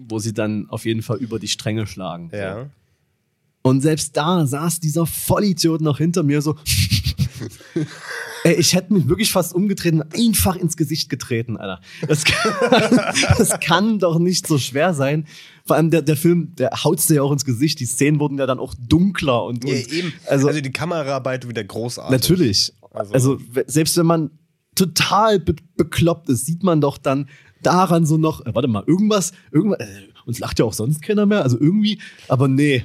[0.08, 2.30] wo sie dann auf jeden Fall über die Stränge schlagen.
[2.32, 2.36] So.
[2.38, 2.70] Ja.
[3.62, 6.56] Und selbst da saß dieser Vollidiot noch hinter mir so.
[8.44, 11.80] Ey, ich hätte mich wirklich fast umgedreht und einfach ins Gesicht getreten, Alter.
[12.06, 12.52] Das kann,
[13.38, 15.26] das kann doch nicht so schwer sein.
[15.66, 17.80] Vor allem der, der Film, der haut's dir ja auch ins Gesicht.
[17.80, 20.12] Die Szenen wurden ja dann auch dunkler und, und Ja, eben.
[20.26, 22.12] Also, Also, die Kameraarbeit wieder großartig.
[22.12, 22.72] natürlich.
[22.92, 24.30] Also- Also, selbst wenn man
[24.76, 27.28] total be bekloppt ist, sieht man doch dann
[27.62, 31.26] daran so noch, äh, warte mal, irgendwas, irgendwas, äh, uns lacht ja auch sonst keiner
[31.26, 32.84] mehr, also irgendwie, aber nee.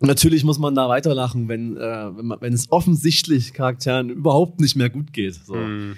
[0.00, 4.76] Natürlich muss man da weiterlachen, wenn, äh, wenn, man, wenn es offensichtlich Charakteren überhaupt nicht
[4.76, 5.34] mehr gut geht.
[5.34, 5.56] So.
[5.56, 5.96] Mhm.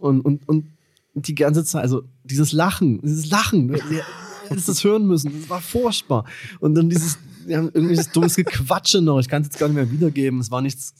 [0.00, 0.66] Und, und, und
[1.14, 4.04] die ganze Zeit, also dieses Lachen, dieses Lachen, du ihr
[4.48, 6.24] hättest das hören müssen, das war furchtbar.
[6.58, 9.76] Und dann dieses, wir haben irgendwelches dummes Gequatsche noch, ich kann es jetzt gar nicht
[9.76, 10.94] mehr wiedergeben, es war nichts,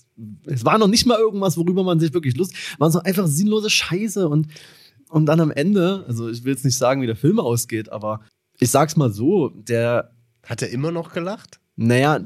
[0.47, 3.71] es war noch nicht mal irgendwas, worüber man sich wirklich Lust, war so einfach sinnlose
[3.71, 4.49] Scheiße und,
[5.09, 8.21] und dann am Ende, also ich will jetzt nicht sagen, wie der Film ausgeht, aber
[8.59, 10.13] ich sag's mal so, der,
[10.45, 11.61] Hat er immer noch gelacht?
[11.77, 12.21] naja,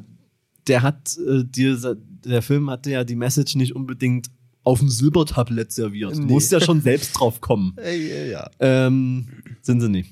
[0.67, 4.31] der hat äh, dir, der Film hatte ja die Message nicht unbedingt
[4.63, 6.17] auf dem Silbertablett serviert.
[6.17, 6.33] Nee.
[6.33, 7.75] musst ja schon selbst drauf kommen.
[7.77, 8.49] Ey, ja.
[8.61, 9.29] Ähm,
[9.61, 10.07] sind sie nie.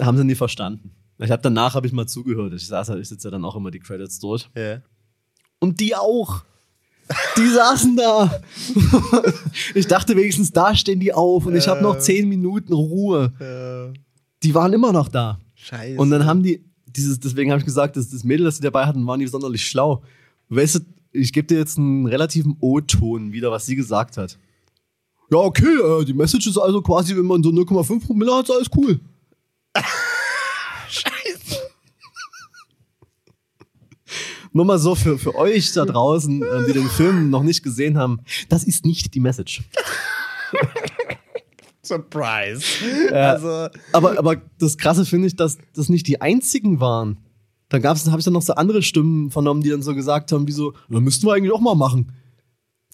[0.00, 0.92] Haben sie nie verstanden.
[1.18, 2.54] Ich habe danach habe ich mal zugehört.
[2.54, 4.48] Ich saß halt, ich sitze ja dann auch immer die Credits durch.
[4.56, 4.80] ja.
[5.60, 6.44] Und die auch.
[7.36, 8.40] Die saßen da.
[9.74, 13.92] ich dachte wenigstens, da stehen die auf und ich habe noch zehn Minuten Ruhe.
[14.42, 15.38] Die waren immer noch da.
[15.54, 16.00] scheiße.
[16.00, 18.86] Und dann haben die, dieses, deswegen habe ich gesagt, dass das Mädel, das sie dabei
[18.86, 20.02] hatten, war nicht sonderlich schlau.
[20.48, 20.80] Weißt du,
[21.12, 24.38] ich gebe dir jetzt einen relativen O-Ton wieder, was sie gesagt hat.
[25.30, 28.50] Ja, okay, äh, die Message ist also quasi, wenn man so 0,5 Promille hat, ist
[28.50, 29.00] alles cool.
[34.54, 37.98] Nur mal so für, für euch da draußen, äh, die den Film noch nicht gesehen
[37.98, 39.64] haben, das ist nicht die Message.
[41.82, 42.64] Surprise.
[43.10, 43.32] Ja.
[43.32, 47.18] Also, Aber, aber das Krasse finde ich, dass das nicht die einzigen waren.
[47.68, 50.46] Dann gab's, habe ich dann noch so andere Stimmen vernommen, die dann so gesagt haben,
[50.46, 52.12] wie so, ja, müssten wir eigentlich auch mal machen.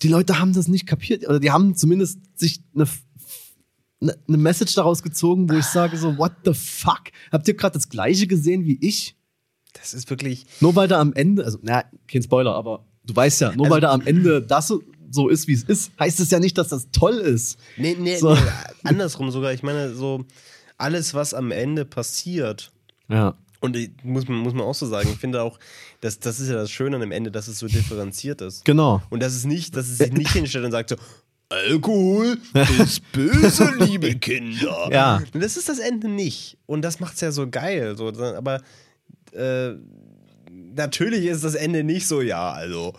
[0.03, 2.89] Die Leute haben das nicht kapiert, oder die haben zumindest sich eine,
[4.01, 7.03] eine Message daraus gezogen, wo ich sage so, what the fuck?
[7.31, 9.15] Habt ihr gerade das Gleiche gesehen wie ich?
[9.73, 10.47] Das ist wirklich.
[10.61, 13.75] Nur weil da am Ende, also, na, kein Spoiler, aber du weißt ja, nur Also-
[13.75, 14.73] weil da am Ende das
[15.13, 17.59] so, ist, wie es ist, heißt es ja nicht, dass das toll ist.
[17.77, 18.35] Nee, nee, So.
[18.35, 18.41] nee,
[18.85, 19.53] andersrum sogar.
[19.53, 20.25] Ich meine, so
[20.79, 22.71] alles, was am Ende passiert,
[23.09, 23.35] Ja.
[23.61, 25.59] und ich, muss, man, muss man auch so sagen, ich finde auch,
[26.01, 28.65] dass, das ist ja das Schöne an dem Ende, dass es so differenziert ist.
[28.65, 29.03] Genau.
[29.11, 30.97] Und dass es nicht, dass es sich nicht hinstellt und sagt so,
[31.49, 32.39] Alkohol
[32.81, 34.89] ist böse, liebe Kinder.
[34.93, 35.21] Ja.
[35.33, 36.57] Das ist das Ende nicht.
[36.67, 37.97] Und das macht es ja so geil.
[37.97, 38.63] So, aber
[39.33, 39.75] äh,
[40.51, 42.93] natürlich ist das Ende nicht so, ja, also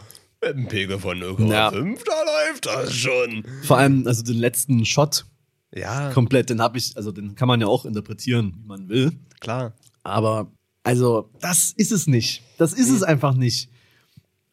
[0.43, 1.71] mit einem Pegel von 0,5, Ja.
[1.71, 3.43] da läuft das schon.
[3.63, 5.25] Vor allem, also den letzten Shot
[5.73, 9.11] Ja, komplett, den habe ich, also den kann man ja auch interpretieren, wie man will.
[9.39, 9.73] klar.
[10.03, 10.51] Aber,
[10.83, 12.41] also, das ist es nicht.
[12.57, 13.69] Das ist es einfach nicht.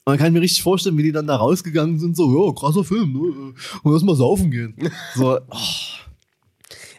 [0.04, 3.12] Dann kann mir richtig vorstellen, wie die dann da rausgegangen sind, so, ja, krasser Film,
[3.14, 3.54] ne?
[3.82, 4.74] Und lass mal saufen gehen.
[5.14, 5.56] So, oh.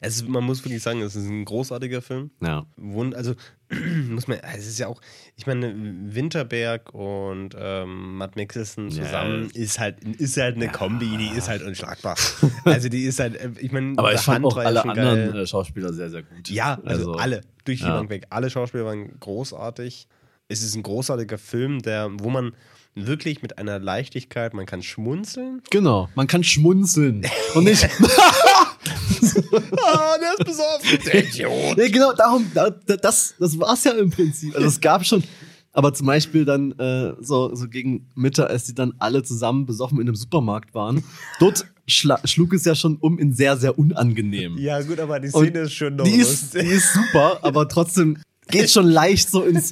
[0.01, 2.31] Es man muss wirklich sagen, es ist ein großartiger Film.
[2.41, 2.65] Ja.
[2.77, 3.35] Wund also
[4.09, 4.99] muss man, es ist ja auch,
[5.35, 8.45] ich meine, Winterberg und ähm, Matt Ja.
[8.47, 12.15] zusammen ist halt, ist halt eine Kombi, die ist halt unschlagbar.
[12.65, 15.41] also die ist halt, äh, ich meine, Aber ich fand auch ja alle anderen geil.
[15.43, 16.49] äh, Schauspieler sehr, sehr gut.
[16.49, 17.95] Ja, also, alle, durch die ja.
[17.95, 18.25] Bank weg.
[18.31, 20.07] Alle Schauspieler waren großartig.
[20.47, 22.55] Es ist ein großartiger Film, der, wo man
[22.95, 25.61] wirklich mit einer Leichtigkeit, man kann schmunzeln.
[25.69, 27.23] Genau, man kann schmunzeln.
[27.53, 27.87] Und nicht.
[29.83, 31.77] Ah, der ist besoffen, der Idiot.
[31.77, 34.55] nee, genau, darum, da, da- das, das war's ja im Prinzip.
[34.55, 35.23] Also es gab schon.
[35.71, 39.99] Aber zum Beispiel dann äh, so, so gegen Mittag, als die dann alle zusammen besoffen
[40.01, 41.03] in einem Supermarkt waren,
[41.39, 44.57] dort schlug es ja schon um in sehr, sehr unangenehm.
[44.57, 47.67] Ja, gut, aber die Und Szene ist schon noch die ist, die ist super, aber
[47.69, 48.17] trotzdem
[48.49, 49.71] geht schon leicht so ins.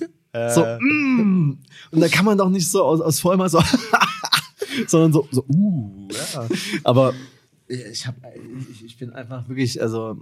[0.53, 0.77] So, Äh.
[0.79, 1.57] mm.
[1.91, 3.63] Und da kann man doch nicht so aus, aus Vollmaß so,
[4.87, 6.47] sondern so, so, uh, ja.
[6.83, 7.13] Aber
[7.67, 8.15] ich, hab,
[8.71, 10.21] ich, ich bin einfach wirklich, also,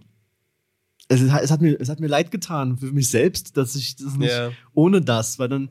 [1.07, 3.95] es, ist, es, hat mir, es hat mir leid getan für mich selbst, dass ich
[3.95, 4.51] das nicht Ja.
[4.73, 5.69] ohne das, weil dann,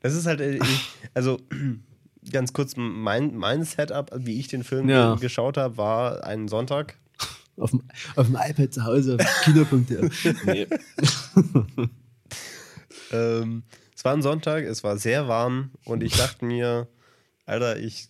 [0.00, 1.38] Das ist halt, äh, ich, also
[2.32, 5.12] ganz kurz, mein, mein Setup, wie ich den Film Ja.
[5.14, 6.96] ge- geschaut habe, war ein Sonntag.
[7.56, 7.82] auf dem,
[8.16, 10.08] auf dem iPad zu Hause, auf kino.de.
[10.46, 10.66] nee.
[13.12, 13.62] Ähm,
[13.94, 16.88] es war ein Sonntag, es war sehr warm und ich dachte mir,
[17.46, 18.08] Alter, ich.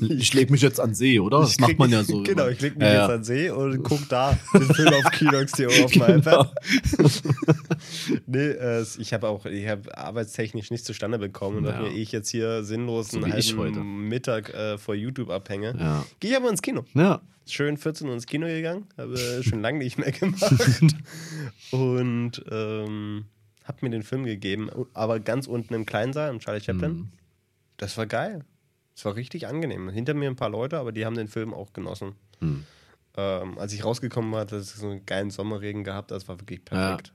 [0.18, 1.40] Ich leg mich jetzt an See, oder?
[1.40, 2.22] Das ich macht man ja so.
[2.24, 5.84] Genau, ich leg mich Ja, jetzt an See und guck da den Film auf Kinox.de
[5.84, 6.40] auf meinem Genau.
[6.42, 6.54] iPad.
[8.26, 11.72] nee, äh, ich habe auch, ich habe arbeitstechnisch nicht zustande bekommen und Ja.
[11.72, 13.80] dachte mir, ich jetzt hier sinnlos So einen halben heute.
[13.80, 16.04] Mittag äh, vor YouTube abhänge, Ja.
[16.20, 16.84] gehe ich aber ins Kino.
[16.94, 17.20] Ja.
[17.46, 20.42] schön 14 Uhr ins Kino gegangen, habe schon lange nicht mehr gemacht
[21.70, 23.24] und ähm,
[23.64, 26.92] habe mir den Film gegeben, aber ganz unten im Kleinsaal, im Charlie Chaplin.
[26.92, 27.08] Mhm.
[27.76, 28.44] Das war geil.
[28.94, 29.88] Das war richtig angenehm.
[29.88, 32.14] Hinter mir ein paar Leute, aber die haben den Film auch genossen.
[32.40, 32.64] Mhm.
[33.16, 36.64] Ähm, als ich rausgekommen war, hat es so einen geilen Sommerregen gehabt, das war wirklich
[36.64, 37.12] perfekt.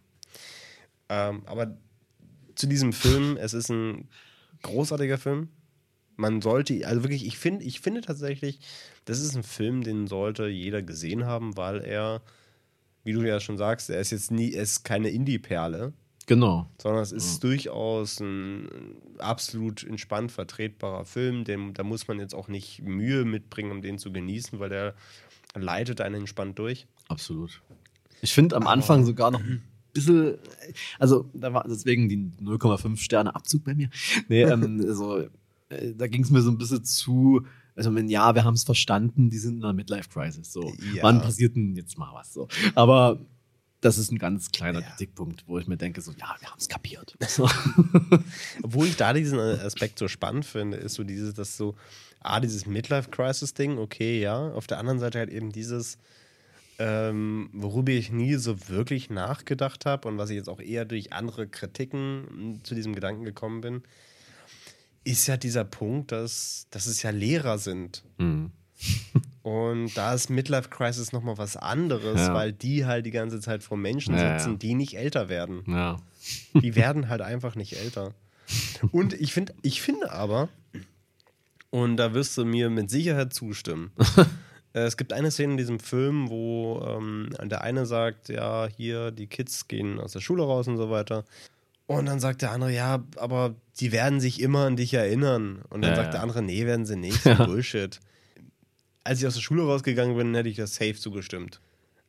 [1.10, 1.76] Ähm, aber
[2.56, 4.08] zu diesem Film, es ist ein
[4.62, 5.50] großartiger Film.
[6.16, 8.60] Man sollte, also wirklich, ich finde, ich finde tatsächlich,
[9.06, 12.22] das ist ein Film, den sollte jeder gesehen haben, weil er,
[13.04, 15.94] wie du ja schon sagst, er ist jetzt nie, er ist keine Indie-Perle,
[16.30, 16.70] Genau.
[16.80, 18.70] sondern es ist durchaus ein
[19.18, 21.44] absolut entspannt vertretbarer Film.
[21.44, 24.94] Dem, da muss man jetzt auch nicht Mühe mitbringen, um den zu genießen, weil der
[25.56, 26.86] leitet einen entspannt durch.
[27.08, 27.64] Absolut.
[28.22, 30.38] Ich finde am Anfang sogar noch ein bisschen,
[31.00, 33.90] also da war deswegen die 0,5 Sterne Abzug bei mir.
[34.28, 35.22] Nee, ähm, also,
[35.70, 37.42] äh, da ging es mir so ein bisschen zu,
[37.76, 40.54] also wenn ja, wir haben es verstanden, die sind in einer Midlife-Crisis.
[40.54, 41.02] So, Ja.
[41.02, 42.48] wann passiert denn jetzt mal was so?
[42.76, 43.20] Aber
[43.82, 44.90] das ist ein ganz kleiner Ja.
[44.90, 47.16] Kritikpunkt, wo ich mir denke, so, ja, wir haben es kapiert.
[47.28, 47.50] So.
[48.64, 51.76] Obwohl ich da diesen Aspekt so spannend finde, ist so dieses, dass so,
[52.20, 54.52] ah, dieses Midlife-Crisis-Ding, okay, ja.
[54.52, 55.98] Auf der anderen Seite halt eben dieses,
[56.80, 61.14] ähm, worüber ich nie so wirklich nachgedacht habe und was ich jetzt auch eher durch
[61.14, 63.84] andere Kritiken m, zu diesem Gedanken gekommen bin,
[65.04, 68.04] ist ja dieser Punkt, dass, dass es ja Lehrer sind.
[68.18, 68.52] Mhm.
[69.42, 72.34] Und da ist Midlife Crisis nochmal was anderes, Ja.
[72.34, 74.40] weil die halt die ganze Zeit vor Menschen Ja, ja.
[74.40, 75.64] sitzen, die nicht älter werden.
[75.68, 75.98] Ja.
[76.54, 78.14] Die werden halt einfach nicht älter.
[78.92, 80.50] Und ich finde, ich finde aber,
[81.70, 83.92] und da wirst du mir mit Sicherheit zustimmen.
[84.74, 89.12] äh, es gibt eine Szene in diesem Film, wo ähm, der eine sagt, ja, hier,
[89.12, 91.26] die Kids gehen aus der Schule raus und so weiter.
[91.88, 95.64] Und dann sagt der andere, ja, aber die werden sich immer an dich erinnern.
[95.70, 96.12] Und dann Ja, sagt ja.
[96.14, 97.22] der andere, nee, werden sie nicht.
[97.24, 98.00] So Bullshit.
[99.04, 101.62] Als ich aus der Schule rausgegangen bin, hätte ich das safe zugestimmt.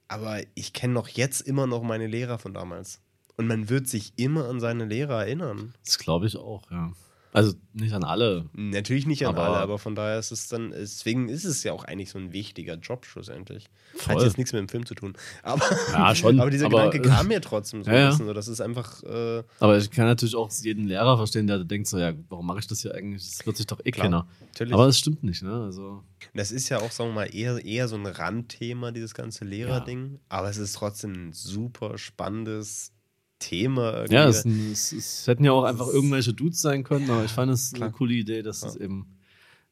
[0.08, 3.00] Aber ich kenne noch jetzt immer noch meine Lehrer von damals.
[3.36, 5.74] Und man wird sich immer an seine Lehrer erinnern.
[5.84, 6.92] Das glaube ich auch, ja.
[7.32, 8.46] Also nicht an alle.
[8.54, 11.72] Natürlich nicht an Aber- alle, aber von daher ist es dann, deswegen ist es ja
[11.72, 13.66] auch eigentlich so ein wichtiger Job schlussendlich.
[14.06, 14.24] Hat Voll.
[14.24, 15.14] jetzt nichts mit dem Film zu tun.
[15.44, 18.04] Aber, Ja, schon, aber dieser aber- Gedanke kam mir trotzdem so Ja, ja.
[18.06, 18.26] ein bisschen.
[18.26, 21.86] So, das ist einfach, äh, Aber ich kann natürlich auch jeden Lehrer verstehen, der denkt
[21.86, 23.22] so, ja, warum mache ich das hier eigentlich?
[23.22, 24.26] Das wird sich doch eh keiner.
[24.72, 25.52] Aber das stimmt nicht, ne?
[25.52, 26.02] Also,
[26.34, 30.18] das ist ja auch, sagen wir mal, eher, eher so ein Randthema, dieses ganze Lehrerding.
[30.28, 32.92] Aber es ist trotzdem ein super spannendes
[33.40, 33.92] Thema.
[33.94, 34.14] irgendwie.
[34.14, 37.50] ja, es, es, es hätten ja auch einfach irgendwelche Dudes sein können, aber ich fand
[37.50, 37.88] es Klar.
[37.88, 39.18] eine coole Idee, dass es eben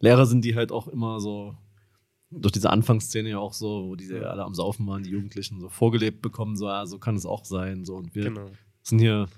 [0.01, 1.55] Lehrer sind, die halt auch immer so
[2.31, 5.69] durch diese Anfangsszene ja auch so, wo die alle am Saufen waren, die Jugendlichen so
[5.69, 7.85] vorgelebt bekommen, so, ja, so kann es auch sein.
[7.85, 8.51] So, und wir genau.
[8.83, 9.29] sind hier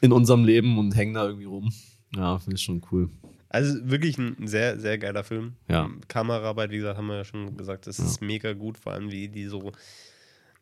[0.00, 1.72] in unserem Leben und hängen da irgendwie rum.
[2.14, 3.08] Ja, finde ich schon cool.
[3.48, 5.54] Also wirklich ein sehr, sehr geiler Film.
[5.68, 5.88] Ja.
[6.08, 9.28] Kameraarbeit, wie gesagt, haben wir ja schon gesagt, das ist mega gut, vor allem wie
[9.28, 9.72] die so.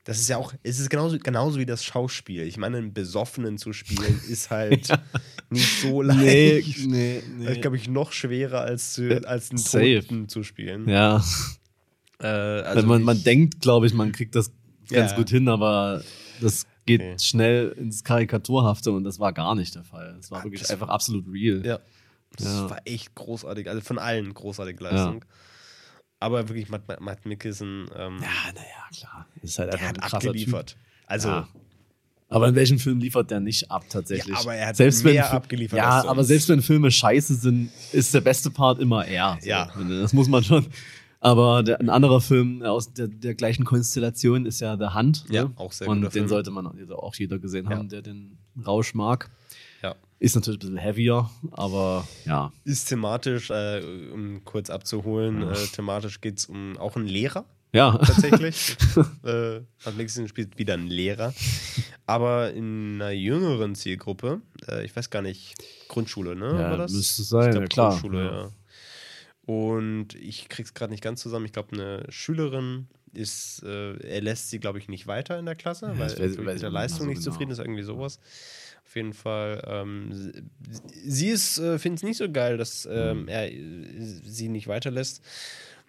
[0.05, 2.43] Das ist ja auch, es ist genauso, genauso wie das Schauspiel.
[2.43, 4.89] Ich meine, einen Besoffenen zu spielen ist halt
[5.51, 6.87] nicht so leicht.
[6.87, 10.01] nee, Das ist, glaube ich, noch schwerer als, zu, als einen Safe.
[10.03, 10.89] Toten zu spielen.
[10.89, 11.25] Ja,
[12.21, 14.53] Äh, also man, man denkt, glaube ich, man kriegt das
[14.91, 15.17] ganz Ja.
[15.17, 16.03] gut hin, aber
[16.41, 17.17] das geht Okay.
[17.19, 20.17] schnell ins Karikaturhafte und das war gar nicht der Fall.
[20.21, 21.65] Es war Ah, wirklich das- einfach absolut real.
[21.65, 21.81] Ja.
[22.37, 22.71] Das Ja.
[22.71, 23.69] war echt großartig.
[23.69, 25.25] Also von allen großartige Leistung.
[26.21, 29.27] Aber wirklich, Matt, Matt- Matt Mikkelsen, ähm, Ja, naja, klar.
[29.43, 30.71] Ist halt der hat abgeliefert.
[30.71, 30.79] Typ.
[31.07, 31.49] Also, Ja.
[32.31, 34.35] Aber in welchem Film liefert der nicht ab tatsächlich?
[34.35, 37.71] Ja, aber er hat selbst mehr wenn, abgeliefert Ja, aber selbst wenn Filme scheiße sind,
[37.93, 39.39] ist der beste Part immer er.
[39.41, 39.71] So, Ja.
[39.89, 40.67] Das muss man schon.
[41.21, 45.25] Aber der, ein anderer Film aus der, der gleichen Konstellation ist ja The Hand.
[45.31, 45.53] Ja, ne?
[45.57, 46.29] auch sehr Und den Film.
[46.29, 47.77] sollte man auch jeder gesehen Ja.
[47.77, 49.31] haben, der den Rausch mag.
[50.21, 50.27] Ja.
[50.27, 52.53] Ist natürlich ein bisschen heavier, aber ja.
[52.65, 55.53] Ist thematisch, äh, um kurz abzuholen, Ja.
[55.53, 57.99] äh, thematisch geht es um auch einen Lehrer Ja.
[57.99, 58.77] tatsächlich.
[59.25, 61.35] äh, Matt Mikkelsen spielt wieder einen Lehrer.
[62.07, 65.55] Aber in einer jüngeren Zielgruppe, äh, ich weiß gar nicht,
[65.89, 66.47] Grundschule, ne?
[66.61, 66.93] Ja, war das?
[66.93, 67.91] müsste es sein, ich glaub, ja, klar.
[67.91, 68.43] Grundschule, Ja.
[68.43, 68.51] ja.
[69.47, 71.45] Und ich krieg's gerade nicht ganz zusammen.
[71.45, 75.55] Ich glaube, eine Schülerin ist, äh, er lässt sie, glaube ich, nicht weiter in der
[75.55, 77.61] Klasse, Ja, weil er mit der Leistung mehr nicht so zufrieden genau.
[77.61, 78.19] ist, irgendwie sowas.
[78.87, 80.33] Auf jeden Fall, ähm,
[81.05, 83.29] sie- ist, äh, findet es nicht so geil, dass ähm, Mhm.
[83.29, 83.61] er äh,
[84.25, 85.23] sie nicht weiterlässt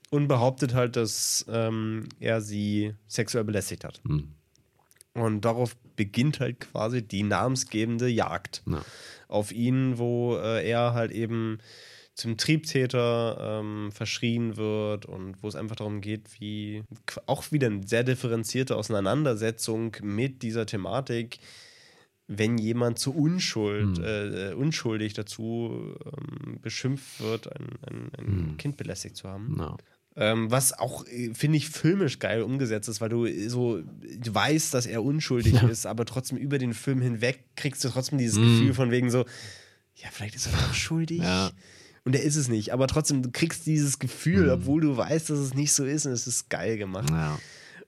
[0.10, 4.02] und behauptet halt, dass ähm, er sie sexuell belästigt hat.
[4.08, 4.30] Hm.
[5.14, 8.84] Und darauf beginnt halt quasi die namensgebende Jagd Ja.
[9.28, 11.60] auf ihn, wo äh, er halt eben
[12.16, 16.82] zum Triebtäter ähm, verschrien wird und wo es einfach darum geht, wie
[17.26, 21.40] auch wieder eine sehr differenzierte Auseinandersetzung mit dieser Thematik,
[22.28, 24.04] wenn jemand zu Unschuld, Hm.
[24.04, 28.58] äh, unschuldig dazu ähm, beschimpft wird, ein, ein, ein Hm.
[28.58, 29.56] Kind belästigt zu haben.
[29.60, 29.78] Ja.
[30.18, 34.34] Ähm, was auch, äh, finde ich, filmisch geil umgesetzt ist, weil du äh, so du
[34.34, 38.38] weißt, dass er unschuldig ist, aber trotzdem über den Film hinweg kriegst du trotzdem dieses
[38.38, 38.42] Mm.
[38.44, 39.26] Gefühl von wegen so,
[39.96, 41.20] ja, vielleicht ist er doch schuldig.
[41.20, 41.52] Ja.
[42.06, 44.52] Und er ist es nicht, aber trotzdem, du kriegst dieses Gefühl, Mm.
[44.52, 47.10] obwohl du weißt, dass es nicht so ist und es ist geil gemacht.
[47.10, 47.38] Ja.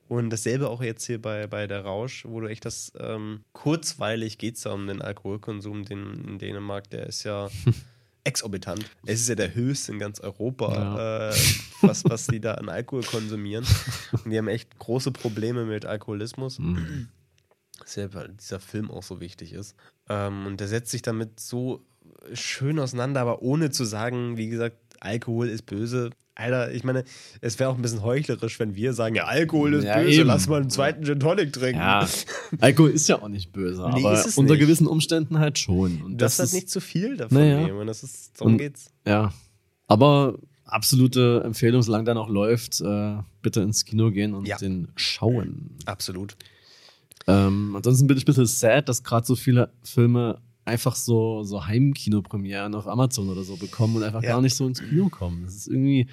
[0.07, 4.37] Und dasselbe auch jetzt hier bei, bei der Rausch, wo du echt das, ähm, kurzweilig
[4.37, 7.49] geht es da um den Alkoholkonsum den, in Dänemark, der ist ja
[8.23, 8.85] exorbitant.
[9.05, 11.35] Es ist ja der höchste in ganz Europa, äh,
[11.81, 13.65] was, was die da an Alkohol konsumieren.
[14.23, 16.57] Und die haben echt große Probleme mit Alkoholismus.
[16.57, 17.09] Hm.
[17.83, 19.75] Deshalb halt dieser Film auch so wichtig ist.
[20.09, 21.85] Ähm, und der setzt sich damit so
[22.33, 26.09] schön auseinander, aber ohne zu sagen, wie gesagt, Alkohol ist böse.
[26.35, 27.03] Alter, ich meine,
[27.41, 30.27] es wäre auch ein bisschen heuchlerisch, wenn wir sagen, ja, Alkohol ist Ja, böse, eben.
[30.27, 31.79] lass mal einen zweiten Gin Tonic trinken.
[31.79, 32.07] ja.
[32.59, 34.59] Alkohol ist ja auch nicht böse, Nee, aber unter nicht.
[34.61, 36.01] gewissen Umständen halt schon.
[36.03, 37.61] Und Das, das, ist, nicht zu viel davon Naja.
[37.65, 37.87] nehmen.
[37.87, 38.91] Das ist, darum Und- geht's.
[39.07, 39.33] Ja.
[39.87, 44.57] Aber absolute Empfehlung, solange der noch läuft, äh, bitte ins Kino gehen und Ja.
[44.57, 45.71] den schauen.
[45.85, 46.35] Absolut.
[47.25, 51.65] Ähm, ansonsten bin ich ein bisschen sad, dass gerade so viele Filme einfach so, so
[51.65, 54.31] Heimkinopremieren auf Amazon oder so bekommen und einfach Ja.
[54.31, 55.43] gar nicht so ins Kino kommen.
[55.45, 56.07] Das ist irgendwie,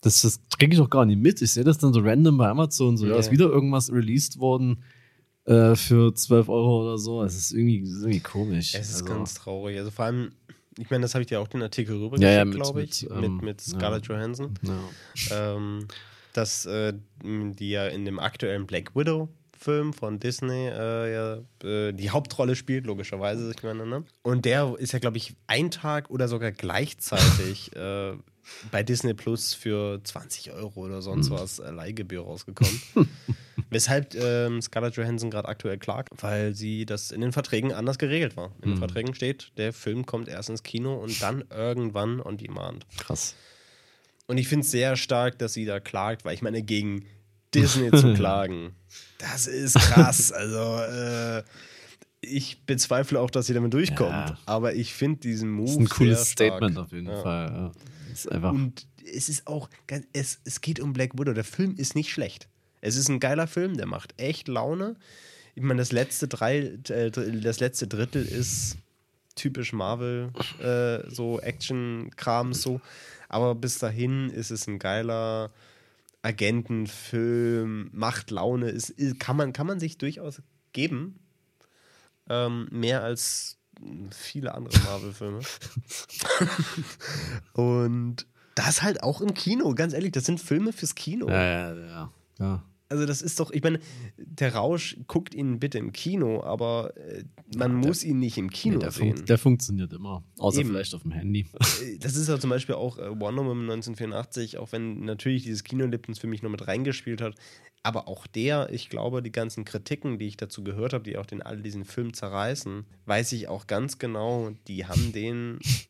[0.00, 1.42] das, das kriege ich auch gar nicht mit.
[1.42, 3.18] Ich sehe das dann so random bei Amazon, so, ja, Ja.
[3.18, 4.82] ist wieder irgendwas released worden
[5.46, 7.22] äh, für 12 Euro oder so.
[7.22, 8.74] Es ist irgendwie, das ist irgendwie komisch.
[8.74, 9.78] Es ist Also, ganz traurig.
[9.78, 10.30] Also vor allem,
[10.78, 13.02] ich meine, das habe ich dir auch den Artikel Ja, rübergeschickt, ja, mit- glaube ich,
[13.02, 13.74] mit, ähm, mit, ja.
[13.78, 14.54] Scarlett Johansson.
[14.62, 15.56] ja.
[15.56, 15.86] ähm,
[16.32, 16.92] dass äh,
[17.24, 19.28] die ja in dem aktuellen Black Widow
[19.62, 24.04] Film von Disney äh, ja, äh, die Hauptrolle spielt, logischerweise, ich meine, ne?
[24.22, 28.12] Und der ist ja, glaube ich, ein Tag oder sogar gleichzeitig äh,
[28.72, 31.36] bei Disney Plus für 20 Euro oder sonst Hm.
[31.38, 32.80] was äh, Leihgebühr rausgekommen.
[33.70, 38.36] Weshalb ähm, Scarlett Johansson gerade aktuell klagt, weil sie das in den Verträgen anders geregelt
[38.38, 38.52] war.
[38.62, 38.78] In den Hm.
[38.78, 42.86] Verträgen steht, der Film kommt erst ins Kino und dann irgendwann on demand.
[42.96, 43.34] Krass.
[44.26, 47.04] Und ich finde es sehr stark, dass sie da klagt, weil ich meine, gegen
[47.54, 48.74] Disney zu klagen,
[49.18, 50.32] das ist krass.
[50.32, 51.42] Also, äh,
[52.22, 54.10] ich bezweifle auch, dass sie damit durchkommt.
[54.10, 54.38] Ja.
[54.46, 56.48] Aber ich finde diesen Move Das ist ein cooles sehr stark.
[56.50, 57.22] Statement auf jeden Ja.
[57.22, 57.46] Fall.
[57.50, 57.72] Ja.
[58.10, 58.52] Das ist einfach.
[58.52, 59.68] Und es ist auch,
[60.12, 61.32] es, es geht um Black Widow.
[61.32, 62.48] Der Film ist nicht schlecht.
[62.82, 64.96] Es ist ein geiler Film, der macht echt Laune.
[65.54, 68.76] Ich meine, das letzte drei, äh, das letzte Drittel ist
[69.34, 70.30] typisch Marvel,
[70.62, 72.80] äh, so Action-Kram so.
[73.28, 75.50] Aber bis dahin ist es ein geiler
[76.22, 81.18] Agentenfilm, macht Laune, ist, ist, kann, man, kann man sich durchaus geben.
[82.28, 83.58] Ähm, mehr als
[84.10, 85.40] viele andere Marvel-Filme.
[87.54, 91.28] Und das halt auch im Kino, ganz ehrlich, das sind Filme fürs Kino.
[91.28, 92.12] ja, ja, ja.
[92.38, 92.62] ja.
[92.90, 93.78] Also das ist doch, ich meine,
[94.18, 97.22] der Rausch guckt ihn bitte im Kino, aber äh,
[97.56, 99.16] man Ja, der- muss ihn nicht im Kino Nee, der, sehen.
[99.16, 100.24] fun der funktioniert immer.
[100.38, 100.70] Außer Eben.
[100.70, 101.46] vielleicht auf dem Handy.
[101.84, 105.62] Äh, Das ist ja zum Beispiel auch äh, Wonder Woman 1984, auch wenn natürlich dieses
[105.64, 107.36] Kinoerlebnis für mich noch mit reingespielt hat.
[107.84, 111.24] Aber auch der, ich glaube, die ganzen Kritiken, die ich dazu gehört habe, die auch
[111.26, 115.58] den all diesen Film zerreißen, weiß ich auch ganz genau, die haben den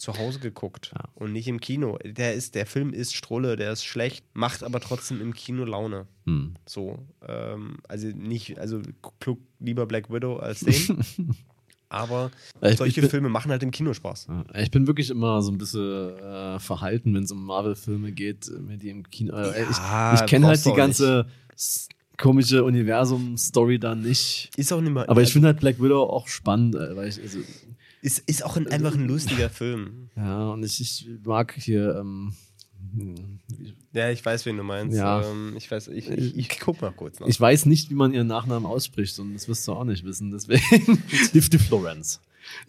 [0.00, 1.04] zu Hause geguckt Ja.
[1.14, 1.98] und nicht im Kino.
[2.04, 6.06] Der ist, der Film ist Strulle, der ist schlecht, macht aber trotzdem im Kino Laune.
[6.26, 6.54] Hm.
[6.66, 10.98] So, ähm, also nicht, also guck lieber Black Widow als den.
[11.90, 12.30] aber
[12.62, 14.28] Ich- solche ich bin- Filme machen halt im Kino Spaß.
[14.54, 18.76] Ich bin wirklich immer so ein bisschen äh, verhalten, wenn es um Marvel-Filme geht, mir
[18.78, 19.34] die im Kino.
[19.34, 21.26] Äh, Ja, ich ich kenne halt die ganze
[22.16, 24.50] komische Universum-Story da nicht.
[24.56, 25.06] Ist auch nicht mal.
[25.06, 27.38] Aber ich finde halt Black Widow auch spannend, weil ich, also,
[28.02, 30.08] ist, ist auch ein, einfach ein lustiger Film.
[30.16, 32.32] ja, und ich, ich mag hier, ähm,
[32.96, 33.38] hm,
[33.92, 34.96] Ja, ich weiß, wen du meinst.
[34.96, 35.22] Ja.
[35.22, 37.26] Ähm, ich weiß, ich, ich, ich guck mal kurz nach.
[37.26, 40.30] ich weiß nicht, wie man ihren Nachnamen ausspricht und das wirst du auch nicht wissen,
[40.30, 41.02] deswegen.
[41.32, 42.20] die Florence.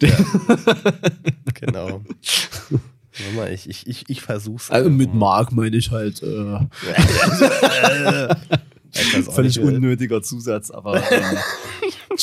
[1.54, 2.02] genau.
[3.18, 4.70] Warte mal, ich, ich, ich, ich versuch's.
[4.70, 6.26] Also mit Mark meine ich halt äh,
[9.30, 11.36] völlig wer- unnötiger Zusatz, aber ähm,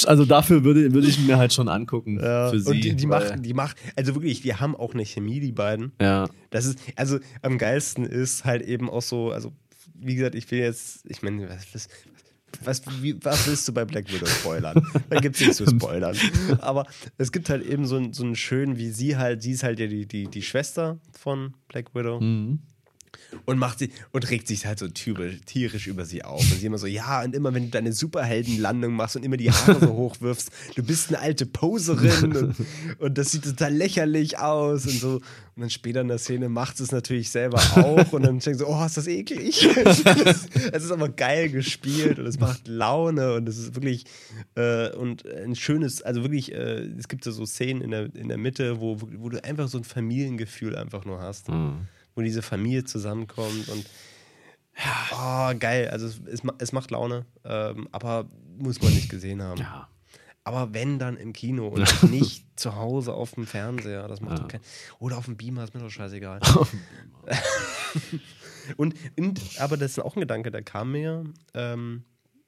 [0.06, 2.70] also dafür würde, würde ich mir halt schon angucken Ja, für sie.
[2.70, 5.92] und die, die machen, die machen, also wirklich, die haben auch eine Chemie, die beiden.
[6.02, 9.52] ja, Das ist, also am geilsten ist halt eben auch so, also
[10.02, 11.88] wie gesagt, ich will jetzt, ich meine, was, was,
[12.64, 14.82] was, wie, was willst du bei Black Widow spoilern?
[15.10, 16.16] Da gibt es nichts zu spoilern.
[16.60, 16.86] Aber
[17.18, 19.80] es gibt halt eben so, einen- so einen schönen, wie sie halt, sie ist halt
[19.80, 22.60] ja die, die, die Schwester von Black Widow mhm.
[23.46, 26.42] Und macht sie und regt sich halt so tierisch, tierisch über sie auf.
[26.42, 29.52] Und sie immer so, ja, und immer wenn du deine Superheldenlandung machst und immer die
[29.52, 32.56] Haare so hochwirfst, du bist eine alte Poserin und,
[33.00, 35.22] und das sieht total lächerlich aus und so.
[35.56, 38.60] Und dann später in der Szene macht sie es natürlich selber auch und dann denkt
[38.60, 39.68] so, oh, ist das eklig.
[39.76, 44.06] es ist aber geil gespielt und es macht Laune und es ist wirklich
[44.56, 48.30] äh, und ein schönes, also wirklich, äh, es gibt so so Szenen in der, in
[48.30, 51.88] der Mitte, wo, wo du einfach so ein Familiengefühl einfach nur hast Mhm.
[52.20, 53.86] Wo diese Familie zusammenkommt und
[55.14, 55.88] oh, geil.
[55.90, 59.60] Also es, es, ma- es macht Laune, ähm, aber muss man nicht gesehen haben.
[59.62, 59.88] ja.
[60.46, 64.42] Aber wenn dann im Kino und nicht zu Hause auf dem Fernseher, das macht Ja.
[64.44, 64.62] doch kein
[64.98, 66.40] oder auf dem Beamer, ist mir doch scheißegal.
[68.78, 72.04] und, und aber das ist auch ein Gedanke, der kam mir ähm,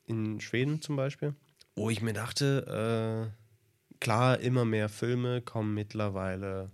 [0.05, 1.36] in Schweden zum Beispiel,
[1.76, 6.72] wo ich mir dachte, äh, klar, immer mehr Filme kommen mittlerweile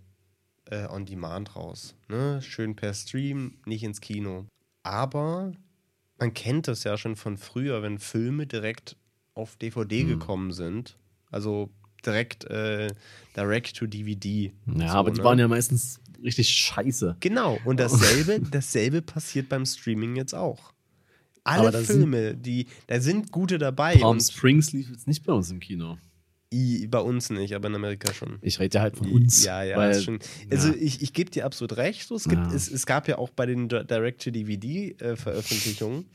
[0.70, 1.96] äh, on Demand raus.
[2.08, 2.42] Ne?
[2.42, 4.46] Schön per Stream, nicht ins Kino.
[4.84, 5.52] Aber
[6.20, 8.96] man kennt das ja schon von früher, wenn Filme direkt
[9.34, 10.08] auf DVD Hm.
[10.08, 10.98] gekommen sind.
[11.30, 11.70] Also
[12.06, 12.88] direkt äh,
[13.36, 14.54] direct to DVD.
[14.78, 15.24] Ja, So, aber die ne?
[15.26, 17.18] waren ja meistens richtig scheiße.
[17.20, 20.74] Genau, und dasselbe, dasselbe passiert beim Streaming jetzt auch.
[21.44, 23.96] Alle Filme, die, da sind gute dabei.
[23.98, 25.98] Palm Springs lief jetzt nicht bei uns im Kino.
[26.54, 28.38] I, bei uns nicht, aber in Amerika schon.
[28.42, 29.44] Ich rede ja halt von uns.
[29.44, 30.20] Ja, ja, weil, ist schon.
[30.50, 30.76] Also ja.
[30.80, 32.08] ich, ich gebe dir absolut recht.
[32.08, 32.54] So, es, gibt, Ja.
[32.54, 36.06] es, es gab ja auch bei den Direct-to-DVD-Veröffentlichungen,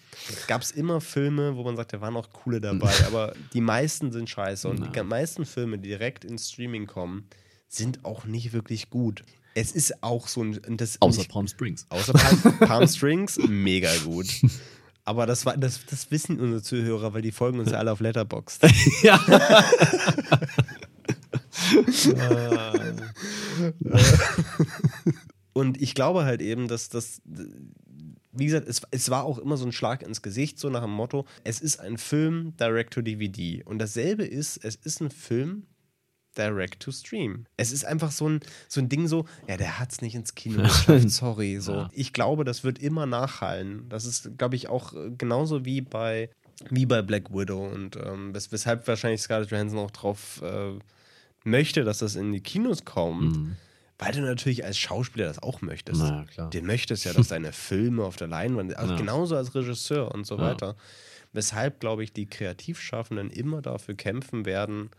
[0.47, 4.13] gab es immer Filme, wo man sagt, da waren auch coole dabei, aber die meisten
[4.13, 4.69] sind scheiße.
[4.69, 7.27] Und die meisten Filme, die direkt ins Streaming kommen,
[7.69, 9.25] sind auch nicht wirklich gut.
[9.55, 10.59] Es ist auch so ein.
[10.79, 11.85] Das, Außer ich- Palm Springs.
[11.91, 14.29] Außer Palm, Palm Strings, mega gut.
[15.05, 18.01] Aber das, war, das, das wissen unsere Zuhörer, weil die folgen uns ja alle auf
[18.01, 18.63] Letterboxd.
[19.03, 19.19] ja.
[25.53, 27.21] Und ich glaube halt eben, dass das,
[28.33, 30.93] wie gesagt, es, es war auch immer so ein Schlag ins Gesicht, so nach dem
[30.93, 33.63] Motto, es ist ein Film direct to DVD.
[33.65, 35.67] Und dasselbe ist, es ist ein Film
[36.37, 37.47] direct to stream.
[37.57, 40.35] Es ist einfach so ein, so ein Ding so, ja, der hat es nicht ins
[40.35, 41.59] Kino geschafft, sorry.
[41.61, 41.73] So.
[41.73, 41.91] Ja.
[41.93, 43.89] Ich glaube, das wird immer nachhallen.
[43.89, 46.31] Das ist, glaube ich, auch äh, genauso wie bei,
[46.71, 47.67] wie bei Black Widow.
[47.67, 50.79] Und ähm, wes weshalb wahrscheinlich Scarlett Johansson auch drauf äh,
[51.45, 53.37] möchte, dass das in die Kinos kommt.
[53.37, 53.57] Mhm.
[53.99, 56.01] Weil du natürlich als Schauspieler das auch möchtest.
[56.01, 56.47] Na ja.
[56.49, 58.99] Du möchtest ja, dass deine Filme auf der Leinwand, also Ja.
[58.99, 60.77] genauso als Regisseur und so weiter.
[61.35, 64.91] Weshalb, glaube ich, die Kreativschaffenden immer dafür kämpfen werden,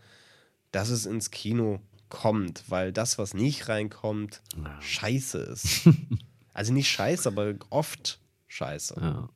[0.74, 4.80] dass es ins Kino kommt, weil das, was nicht reinkommt, Ja.
[4.80, 5.88] scheiße ist.
[6.52, 8.18] also nicht scheiße, aber oft
[8.48, 8.94] scheiße.
[9.00, 9.28] Ja.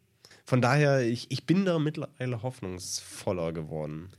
[0.45, 4.11] Von daher, ich, ich bin da mittlerweile hoffnungsvoller geworden.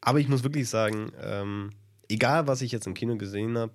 [0.00, 1.72] Aber ich muss wirklich sagen, ähm,
[2.08, 3.74] egal was ich jetzt im Kino gesehen habe,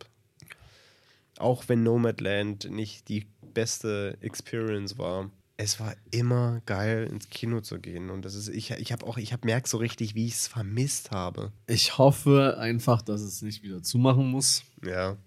[1.37, 7.79] auch wenn Nomadland nicht die beste Experience war, es war immer geil ins Kino zu
[7.79, 10.33] gehen und das ist ich ich habe auch ich habe merkt so richtig, wie ich
[10.33, 11.51] es vermisst habe.
[11.67, 14.63] Ich hoffe einfach, dass es nicht wieder zumachen muss.
[14.83, 15.17] Ja.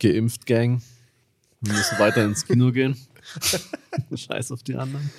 [0.00, 0.82] Geimpft, Gang.
[1.60, 2.96] Wir müssen weiter ins Kino gehen.
[4.14, 5.10] Scheiß auf die anderen.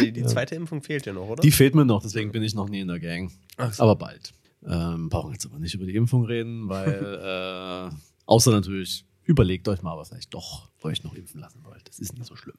[0.00, 1.42] Die, die zweite Impfung fehlt ja noch, oder?
[1.42, 3.30] Die fehlt mir noch, deswegen bin ich noch nie in der Gang.
[3.72, 3.82] So.
[3.82, 4.32] Aber bald.
[4.66, 7.94] Ähm, brauchen jetzt aber nicht über die Impfung reden, weil äh,
[8.26, 11.86] außer natürlich, überlegt euch mal, aber vielleicht doch euch noch impfen lassen wollt.
[11.86, 12.56] Das ist nicht so schlimm.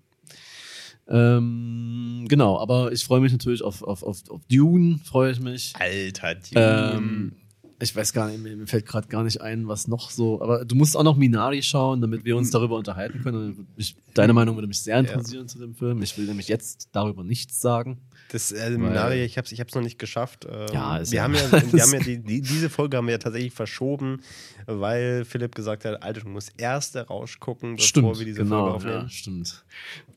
[1.08, 5.74] Ähm, genau, aber ich freue mich natürlich auf, auf, auf, auf Dune, freue ich mich.
[5.78, 6.94] Alter, Dune.
[6.96, 7.32] Ähm,
[7.82, 10.42] ich weiß gar nicht, mir fällt gerade gar nicht ein, was noch so.
[10.42, 13.56] Aber du musst auch noch Minari schauen, damit wir uns darüber unterhalten können.
[13.58, 16.04] Und Ich, deine Meinung würde mich sehr interessieren zu dem Film.
[16.04, 17.98] Ich will nämlich jetzt darüber nichts sagen.
[18.32, 20.46] Das äh, Seminare, ich habe es ich hab's noch nicht geschafft.
[20.50, 23.08] Ähm, Ja, ist wir ja- haben ja, wir haben ja die, die, diese Folge haben
[23.08, 24.22] wir ja tatsächlich verschoben,
[24.68, 28.44] weil Philipp gesagt hat, Alter, du musst erst der Rausch gucken, bevor Stimmt, wir diese
[28.44, 29.02] genau, Folge aufnehmen.
[29.04, 29.64] ja, stimmt.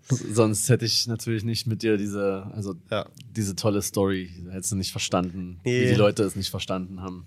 [0.08, 3.06] Sonst hätte ich natürlich nicht mit dir diese, also Ja.
[3.34, 5.84] diese tolle Story, hättest du nicht verstanden, Nee.
[5.84, 7.26] wie die Leute es nicht verstanden haben.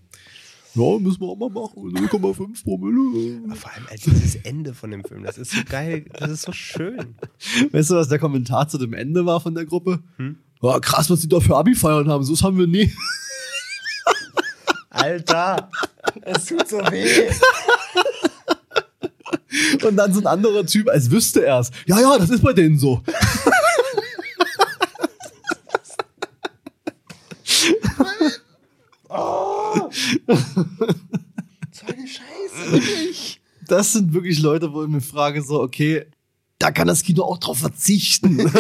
[0.76, 1.94] Ja, müssen wir auch mal machen.
[1.94, 3.42] 0,5 Promille.
[3.46, 6.42] Aber vor allem ey, dieses Ende von dem Film, das ist so geil, das ist
[6.42, 7.16] so schön.
[7.72, 10.04] Weißt du, was der Kommentar zu dem Ende war von der Gruppe?
[10.18, 10.38] Hm?
[10.66, 12.24] Ja, krass, was die da für Abi-Feiern haben.
[12.24, 12.92] So haben wir nie.
[14.90, 15.70] Alter,
[16.22, 17.30] es tut so weh.
[19.86, 21.70] Und dann so ein anderer Typ, als wüsste er es.
[21.86, 23.04] Ja, ja, das ist bei denen so.
[31.72, 33.40] So eine Scheiße, wirklich.
[33.68, 36.08] Das sind wirklich Leute, wo ich mir frage, so, okay,
[36.58, 38.40] da kann das Kino auch drauf verzichten.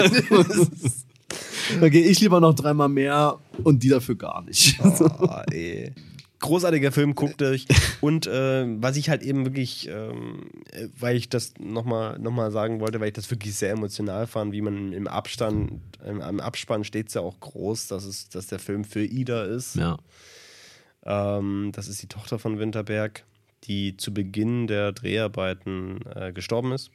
[1.80, 4.80] da gehe ich lieber noch dreimal mehr und die dafür gar nicht.
[4.84, 5.94] Oh, ey.
[6.40, 7.66] Großartiger Film, guckt euch.
[8.02, 12.52] Und äh, was ich halt eben wirklich, ähm, äh, weil ich das nochmal noch mal
[12.52, 16.40] sagen wollte, weil ich das wirklich sehr emotional fand, wie man im Abstand, im, am
[16.40, 19.76] Abspann steht es ja auch groß, dass, es, dass der Film für Ida ist.
[19.76, 19.98] Ja.
[21.04, 23.24] Ähm, das ist die Tochter von Winterberg,
[23.64, 26.92] die zu Beginn der Dreharbeiten äh, gestorben ist.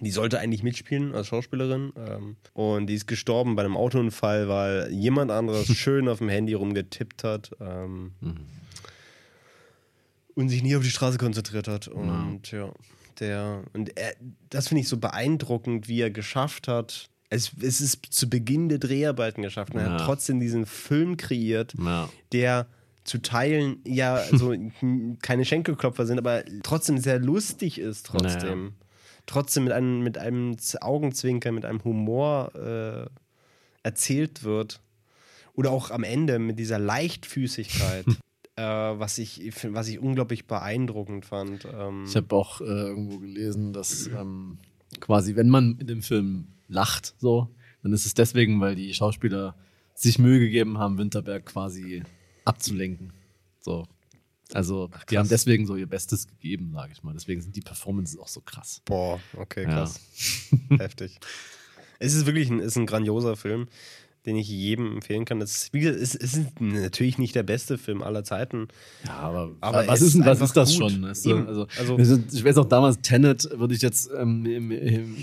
[0.00, 1.92] Die sollte eigentlich mitspielen als Schauspielerin.
[1.96, 6.54] Ähm, und die ist gestorben bei einem Autounfall, weil jemand anderes schön auf dem Handy
[6.54, 7.50] rumgetippt hat.
[7.60, 8.12] Ähm,
[10.34, 11.88] Und sich nie auf die Straße konzentriert hat.
[11.88, 12.72] Und ja,
[13.18, 13.64] der.
[13.72, 14.14] Und er,
[14.50, 17.10] das finde ich so beeindruckend, wie er geschafft hat.
[17.30, 19.74] Es, es ist zu Beginn der Dreharbeiten geschafft.
[19.74, 20.06] Und er hat Ja.
[20.06, 22.08] trotzdem diesen Film kreiert, Ja.
[22.32, 22.68] der
[23.04, 24.54] zu Teilen ja also
[25.22, 28.62] keine Schenkelklopfer sind, aber trotzdem sehr lustig ist trotzdem.
[28.64, 28.72] Naja.
[29.28, 33.10] Trotzdem mit einem, mit einem Augenzwinkern, mit einem Humor äh,
[33.82, 34.80] erzählt wird.
[35.52, 38.06] Oder auch am Ende mit dieser Leichtfüßigkeit,
[38.56, 41.66] äh, was, ich, was ich unglaublich beeindruckend fand.
[41.70, 44.58] Ähm, Ich habe auch äh, irgendwo gelesen, dass ähm,
[44.98, 47.48] quasi, wenn man in dem Film lacht, so,
[47.82, 49.54] dann ist es deswegen, weil die Schauspieler
[49.94, 52.02] sich Mühe gegeben haben, Winterberg quasi
[52.46, 53.12] abzulenken.
[53.60, 53.86] So.
[54.54, 57.12] Also, die haben deswegen so ihr Bestes gegeben, sage ich mal.
[57.12, 58.80] Deswegen sind die Performances auch so krass.
[58.86, 59.68] Boah, okay, Ja.
[59.70, 60.00] krass.
[60.78, 61.18] Heftig.
[61.98, 63.68] Es ist wirklich ein, ist ein grandioser Film.
[64.26, 65.40] Den ich jedem empfehlen kann.
[65.40, 68.68] Das ist, wie gesagt, es, ist natürlich nicht der beste Film aller Zeiten.
[69.06, 70.90] Ja, aber, Aber was ist was ist das gut.
[70.90, 71.02] schon?
[71.02, 71.36] Weißt du?
[71.36, 75.14] Also, Also- ich weiß auch damals, Tenet würde ich jetzt ähm, im, im,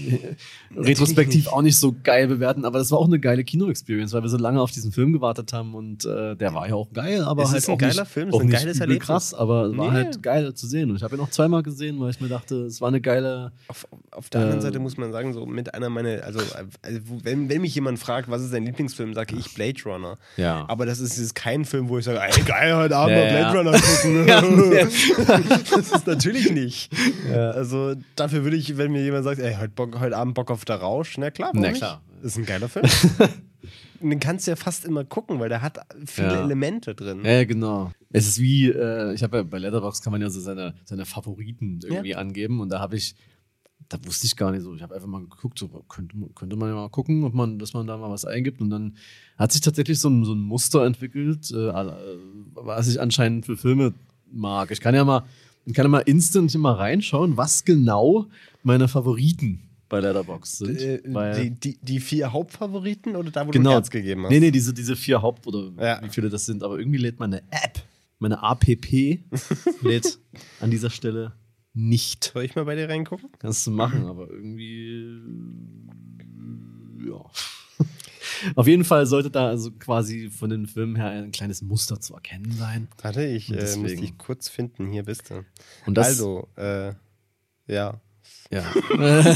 [0.76, 1.54] retrospektiv nicht.
[1.54, 4.38] auch nicht so geil bewerten, aber das war auch eine geile Kino-Experience, weil wir so
[4.38, 7.50] lange auf diesen Film gewartet haben und äh, der war ja auch geil, aber Es
[7.50, 9.06] halt ist ein auch geiler nicht, Film, es ist auch ein geiles Erlebnis.
[9.08, 12.00] krass, aber es war halt geil zu sehen und ich habe ihn auch zweimal gesehen,
[12.00, 14.98] weil ich mir dachte, es war eine geile Auf, auf der anderen Äh, Seite muss
[14.98, 16.39] man sagen, so mit einer meiner, also,
[16.82, 20.18] also wenn, wenn mich jemand fragt, was ist dein Lieblingsfilm, sage ich Blade Runner.
[20.38, 20.66] Ja.
[20.68, 23.34] Aber das ist, ist kein Film, wo ich sage, ey, geil, heute Abend Ja, mal
[23.34, 23.52] ja.
[23.52, 25.60] Blade Runner gucken.
[25.72, 26.92] das ist natürlich nicht.
[27.30, 27.52] Ja.
[27.52, 30.66] Also dafür würde ich, wenn mir jemand sagt, ey, heute, Bock, heute Abend Bock auf
[30.66, 31.80] der Rausch, na klar, warum Na nicht?
[31.80, 32.02] klar.
[32.22, 32.86] Das ist ein geiler Film.
[34.02, 36.44] Den kannst du ja fast immer gucken, weil der hat viele Ja.
[36.44, 37.22] Elemente drin.
[37.24, 37.92] Ja, ja, genau.
[38.12, 41.06] Es ist wie, äh, ich habe ja bei Letterbox kann man ja so seine, seine
[41.06, 43.16] Favoriten irgendwie angeben und da habe ich,
[43.90, 46.56] da wusste ich gar nicht so, ich habe einfach mal geguckt, so könnte, man- könnte
[46.56, 48.98] man ja mal gucken, ob man, dass man da mal was eingibt und dann
[49.38, 51.94] hat sich tatsächlich so ein, so ein Muster entwickelt, äh, äh,
[52.56, 53.94] was ich anscheinend für Filme
[54.32, 54.72] mag.
[54.72, 55.24] Ich kann ja mal,
[55.66, 58.26] ich kann ja mal instant hier mal reinschauen, was genau
[58.64, 60.80] meine Favoriten bei Letterbox sind.
[60.82, 63.70] Äh, weil, die, die, die vier Hauptfavoriten oder da, wo genau.
[63.70, 64.32] du Herz gegeben hast?
[64.32, 66.02] Nee, nee, diese, diese vier Haupt- oder Ja.
[66.04, 67.84] wie viele das sind, aber irgendwie lädt meine App,
[68.18, 69.20] meine APP,
[69.82, 70.18] lädt
[70.60, 71.34] an dieser Stelle
[71.76, 72.32] nicht.
[72.34, 73.30] Soll ich mal bei dir reingucken?
[73.39, 75.19] Kannst du machen, aber irgendwie.
[77.07, 77.23] Ja.
[78.55, 82.13] Auf jeden Fall sollte da also quasi von den Filmen her ein kleines Muster zu
[82.15, 82.88] erkennen sein.
[83.01, 84.91] Warte, ich äh, muss dich kurz finden.
[84.91, 85.45] Hier bist du.
[85.86, 86.93] Und das, also, äh,
[87.67, 87.99] ja.
[88.51, 88.63] ja.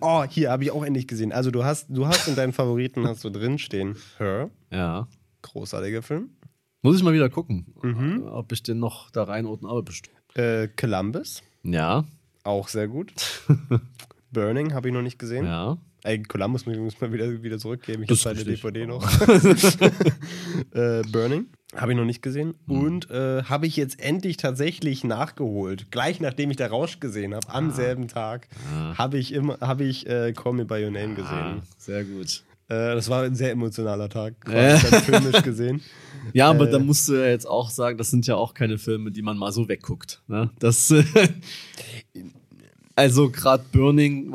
[0.00, 1.32] Oh, hier habe ich auch endlich gesehen.
[1.32, 5.08] Also du hast, du hast in deinen Favoriten hast du drinstehen Her, ja.
[5.42, 6.30] großartiger Film.
[6.82, 8.24] Muss ich mal wieder gucken, Mhm.
[8.26, 10.16] ob ich den noch da reinroten, aber bestimmt.
[10.34, 12.04] Äh, Columbus, Ja,
[12.42, 13.12] auch sehr gut.
[14.32, 15.46] Burning habe ich noch nicht gesehen.
[15.46, 15.76] ja.
[16.06, 18.02] Ey, Columbus muss man wieder, wieder zurückgeben.
[18.02, 18.44] Ich habe seine.
[18.44, 19.02] DVD noch.
[20.74, 22.54] äh, Burning habe ich noch nicht gesehen.
[22.66, 22.78] Mhm.
[22.82, 25.90] Und äh, habe ich jetzt endlich tatsächlich nachgeholt.
[25.90, 28.98] Gleich nachdem ich der Rausch gesehen habe, am selben Tag, Ah.
[28.98, 31.22] habe ich, immer, habe ich äh, Call Me By Your Name Ah,
[31.54, 31.62] gesehen.
[31.78, 32.42] sehr gut.
[32.68, 34.34] Äh, das war ein sehr emotionaler Tag.
[34.50, 34.76] Äh.
[34.78, 35.82] Filmisch gesehen.
[36.32, 38.78] Ja, aber Äh, da musst du ja jetzt auch sagen, das sind ja auch keine
[38.78, 40.22] Filme, die man mal so wegguckt.
[40.28, 40.50] Ne?
[40.58, 40.92] Das,
[42.96, 44.32] also gerade Burning,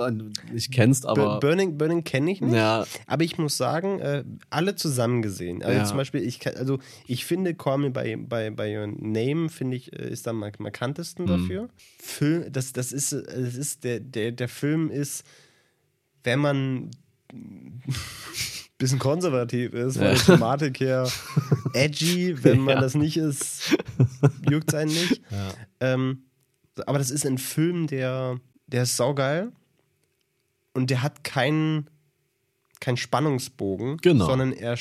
[0.51, 2.53] nicht kennst, aber Bur- Burning, Burning kenne ich nicht.
[2.53, 5.63] ja, Aber ich muss sagen, äh, alle zusammen gesehen.
[5.63, 5.85] Also Ja.
[5.85, 6.77] zum Beispiel, ich, also
[7.07, 10.59] ich finde Call Me By, by, by Your Name, finde ich, äh, ist am mark-
[10.59, 11.29] markantesten Mhm.
[11.29, 11.69] dafür.
[11.99, 15.23] Film, das, das ist, das ist der, der, der Film ist,
[16.25, 16.91] wenn man
[18.77, 20.13] bisschen konservativ ist, Ja.
[20.13, 21.09] der Thematik her
[21.73, 22.81] edgy, wenn man Ja.
[22.81, 23.75] das nicht ist,
[24.49, 25.21] juckt es einen nicht.
[25.31, 25.53] ja.
[25.79, 26.23] Ähm,
[26.85, 29.51] aber das ist ein Film, der, der ist saugeil
[30.73, 31.89] und der hat keinen
[32.79, 34.25] keinen Spannungsbogen, Genau.
[34.27, 34.77] sondern er,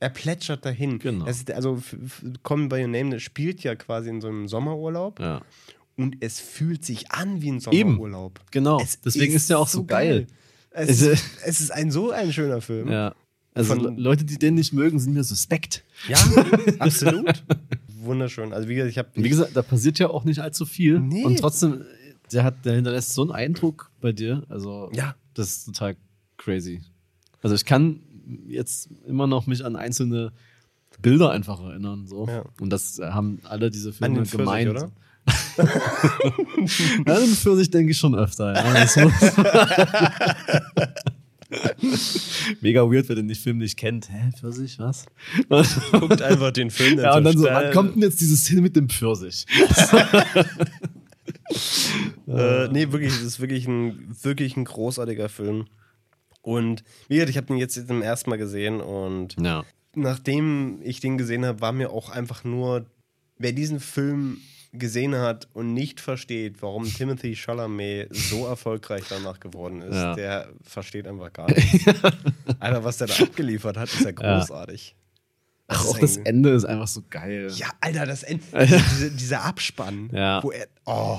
[0.00, 0.98] er plätschert dahin.
[0.98, 1.24] Genau.
[1.26, 1.80] Es ist, also
[2.50, 5.42] Me By Your Name, das spielt ja quasi in so einem Sommerurlaub ja.
[5.96, 7.90] und es fühlt sich an wie ein Eben.
[7.92, 8.40] Sommerurlaub.
[8.50, 8.80] Genau.
[8.80, 10.26] Es Deswegen ist der auch so geil.
[10.28, 10.34] Es,
[10.86, 12.88] Es- ist, es ist ein so ein schöner Film.
[12.88, 13.14] Ja.
[13.54, 15.82] Also Von- Le- Leute, die den nicht mögen, sind mir suspekt.
[16.08, 16.16] Ja,
[16.78, 17.42] absolut.
[18.00, 18.52] Wunderschön.
[18.52, 21.00] Also wie gesagt, ich habe wie gesagt, da passiert ja auch nicht allzu viel.
[21.00, 21.24] Nee.
[21.24, 21.84] Und trotzdem,
[22.32, 24.44] der hat, der hinterlässt so einen Eindruck bei dir.
[24.48, 25.14] Also, Ja.
[25.34, 25.96] das ist total
[26.36, 26.82] crazy.
[27.42, 28.00] Also ich kann
[28.46, 30.32] jetzt immer noch mich an einzelne
[31.00, 32.06] Bilder einfach erinnern.
[32.06, 32.26] So.
[32.28, 32.44] Ja.
[32.60, 34.70] Und das haben alle diese an Filme gemeint.
[34.70, 34.90] oder?
[37.06, 38.54] Ja, den Pfirsich denke ich schon öfter.
[38.54, 38.72] Ja.
[38.74, 38.96] Das
[42.60, 44.10] Mega weird, wer den Film nicht kennt.
[44.10, 45.06] Hä, Pfirsich, was?
[45.92, 46.98] Guckt einfach den Film.
[46.98, 49.46] Ja, und dann so, wann kommt denn jetzt diese Szene mit dem Pfirsich?
[52.26, 55.64] Äh, nee, wirklich, es ist wirklich ein, wirklich ein großartiger Film.
[56.42, 59.64] Und wie gesagt, ich habe den jetzt zum ersten Mal gesehen und Ja.
[59.94, 62.84] nachdem ich den gesehen habe, war mir auch einfach nur,
[63.38, 64.38] wer diesen Film
[64.72, 70.14] gesehen hat und nicht versteht, warum Timothy Chalamet so erfolgreich danach geworden ist, Ja.
[70.14, 71.84] der versteht einfach gar nichts.
[72.60, 74.94] Alter, was der da abgeliefert hat, ist ja großartig.
[75.68, 77.50] Ach, ist auch das Ende ist einfach so geil.
[77.56, 80.42] Ja, Alter, das Ende, diese, dieser Abspann, Ja.
[80.42, 81.18] wo er, oh,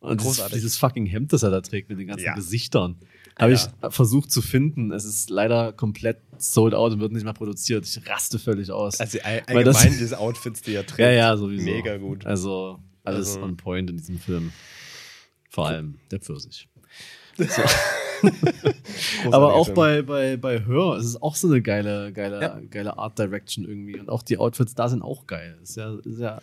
[0.00, 0.54] Und dieses, Großartig.
[0.56, 2.34] dieses fucking Hemd, das er da trägt mit den ganzen Ja.
[2.34, 2.96] Gesichtern,
[3.38, 3.60] habe ich
[3.90, 4.92] versucht zu finden.
[4.92, 7.86] Es ist leider komplett sold out und wird nicht mehr produziert.
[7.86, 9.00] Ich raste völlig aus.
[9.00, 11.00] also all- Weil das- allgemein diese Outfits, die er trägt.
[11.00, 11.64] ja, ja, sowieso.
[11.64, 12.26] Mega gut.
[12.26, 14.52] Also alles Also- on point in diesem Film.
[15.50, 16.68] Vor allem der Pfirsich.
[17.38, 20.54] Großartiger Aber auch bei, bei, bei
[20.98, 22.60] es ist auch so eine geile, geile, Ja.
[22.68, 23.98] geile Art Direction irgendwie.
[23.98, 25.56] Und auch die Outfits da sind auch geil.
[25.62, 26.40] Ist ja, ist ja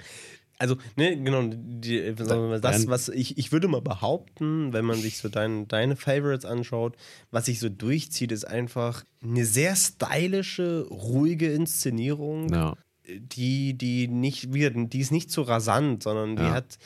[0.57, 5.27] Also, ne, genau, die, das, was ich, ich würde mal behaupten, wenn man sich so
[5.27, 6.95] dein, deine Favorites anschaut,
[7.29, 12.77] was sich so durchzieht, ist einfach eine sehr stylische, ruhige Inszenierung, Ja.
[13.05, 16.53] die, die nicht, wieder, die ist nicht so rasant, sondern die Ja.
[16.53, 16.77] hat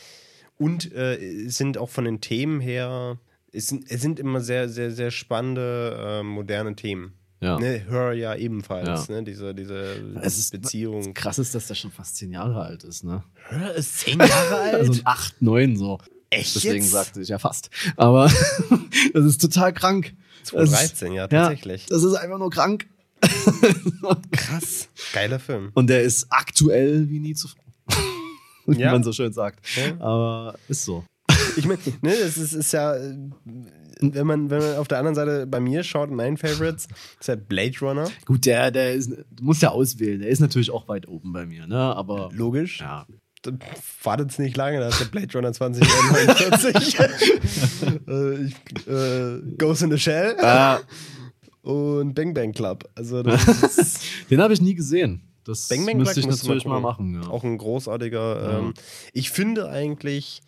[0.58, 1.16] und äh,
[1.46, 3.20] es sind auch von den Themen her,
[3.52, 7.14] es sind, es sind immer sehr, sehr, sehr spannende, äh, moderne Themen.
[7.42, 7.58] Ja.
[7.60, 9.16] Ne, Her ja ebenfalls, Ja.
[9.16, 9.24] ne?
[9.24, 9.76] Diese, diese
[10.22, 11.14] Es ist Beziehung.
[11.14, 13.24] Krass ist, dass der schon fast zehn Jahre alt ist, ne?
[13.50, 14.76] Her ist zehn Jahre alt.
[14.76, 16.00] Also acht, neun so.
[16.32, 16.92] Echt Deswegen jetzt?
[16.92, 17.70] sagte ich ja fast.
[17.96, 18.26] Aber
[19.14, 20.14] das ist total krank.
[20.42, 21.84] Das ist- 2013, ja, tatsächlich.
[21.84, 22.88] Ja, das ist einfach nur krank.
[24.32, 24.90] Krass.
[25.14, 25.72] Geiler Film.
[25.74, 27.64] Und der ist aktuell wie nie zuvor.
[28.66, 28.92] Wie Ja.
[28.92, 29.66] man so schön sagt.
[29.76, 29.94] Ja.
[30.00, 31.04] Aber ist so.
[31.58, 32.96] Ich meine, ne, das ist, ist ja,
[34.02, 36.88] äh, wenn man, wenn man auf der anderen Seite bei mir schaut, mein Favorites,
[37.20, 38.08] ist ja Blade Runner.
[38.26, 40.20] Gut, der, der ist, du musst ja auswählen.
[40.22, 41.78] Der ist natürlich auch weit oben bei mir, ne?
[41.78, 42.80] Aber Logisch.
[42.80, 43.06] ja.
[43.42, 43.58] Dann
[44.04, 47.00] wartet nicht lange, da ist der Blade Runner 2049.
[48.10, 48.54] äh, ich,
[48.88, 50.76] äh, Ghost in the Shell Äh,
[51.62, 52.90] und Bang Bang Club.
[52.96, 53.24] Also
[54.30, 55.22] den habe ich nie gesehen.
[55.46, 57.14] Das Bang Bang müsste Club ich natürlich mal, gucken.
[57.14, 57.24] machen.
[57.24, 57.30] Ja.
[57.30, 58.60] Auch ein großartiger.
[58.60, 58.74] Ähm,
[59.14, 60.42] ich finde eigentlich,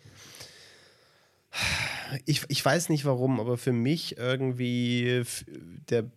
[2.26, 5.22] ich, ich weiß nicht warum, aber für mich irgendwie
[5.88, 6.10] der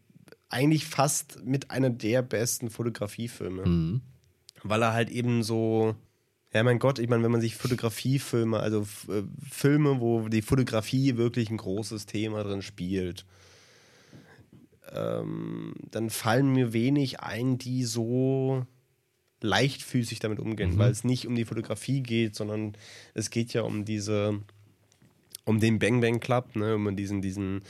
[0.49, 3.65] eigentlich fast mit einer der besten Fotografiefilme.
[3.65, 4.01] Mhm.
[4.63, 5.95] Weil er halt eben so.
[6.53, 11.17] Ja, mein Gott, ich meine, wenn man sich Fotografiefilme, also äh, Filme, wo die Fotografie
[11.17, 13.25] wirklich ein großes Thema drin spielt,
[14.93, 18.65] ähm, dann fallen mir wenig ein, die so
[19.41, 22.77] leichtfüßig damit umgehen, weil es nicht um die Fotografie geht, sondern
[23.13, 24.39] es geht ja um diese,
[25.45, 27.61] um den Bang Bang Club, ne, um diesen, diesen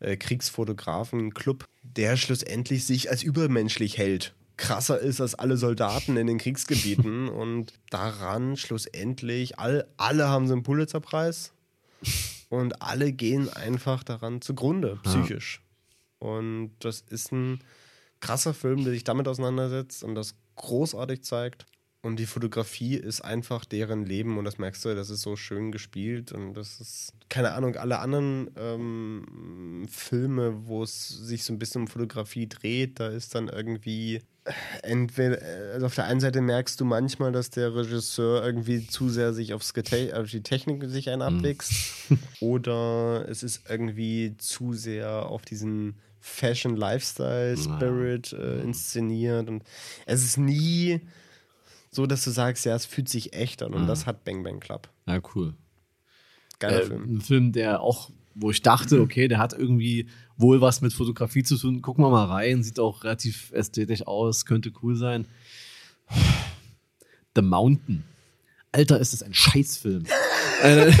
[0.00, 4.34] äh, Kriegsfotografen-Club, der schlussendlich sich als übermenschlich hält.
[4.56, 10.52] Krasser ist als alle Soldaten in den Kriegsgebieten und daran schlussendlich, all, alle haben so
[10.52, 11.52] einen Pulitzerpreis
[12.50, 15.62] und alle gehen einfach daran zugrunde, psychisch.
[16.18, 17.60] Und das ist ein
[18.20, 21.64] krasser Film, der sich damit auseinandersetzt und das großartig zeigt.
[22.02, 25.70] Und die Fotografie ist einfach deren Leben und das merkst du, das ist so schön
[25.70, 31.58] gespielt und das ist, keine Ahnung, alle anderen ähm, Filme, wo es sich so ein
[31.58, 34.22] bisschen um Fotografie dreht, da ist dann irgendwie
[34.82, 35.40] entweder,
[35.74, 39.52] also auf der einen Seite merkst du manchmal, dass der Regisseur irgendwie zu sehr sich
[39.52, 41.72] aufs Gete auf die Technik sich einen abwächst
[42.40, 49.64] oder es ist irgendwie zu sehr auf diesen Fashion Lifestyle Spirit äh, inszeniert und
[50.06, 51.00] es ist nie
[51.90, 54.60] so, dass du sagst, ja, es fühlt sich echt an und das hat Bang Bang
[54.60, 54.88] Club.
[55.06, 55.54] Ja, cool.
[56.58, 57.16] Geiler Äh, Film.
[57.16, 61.42] ein Film, der auch, wo ich dachte, okay, der hat irgendwie wohl was mit Fotografie
[61.42, 61.82] zu tun.
[61.82, 65.26] Gucken wir mal rein, sieht auch relativ ästhetisch aus, könnte cool sein.
[67.34, 68.04] The Mountain.
[68.72, 70.04] Alter, ist das ein Scheißfilm.
[70.62, 70.92] Äh,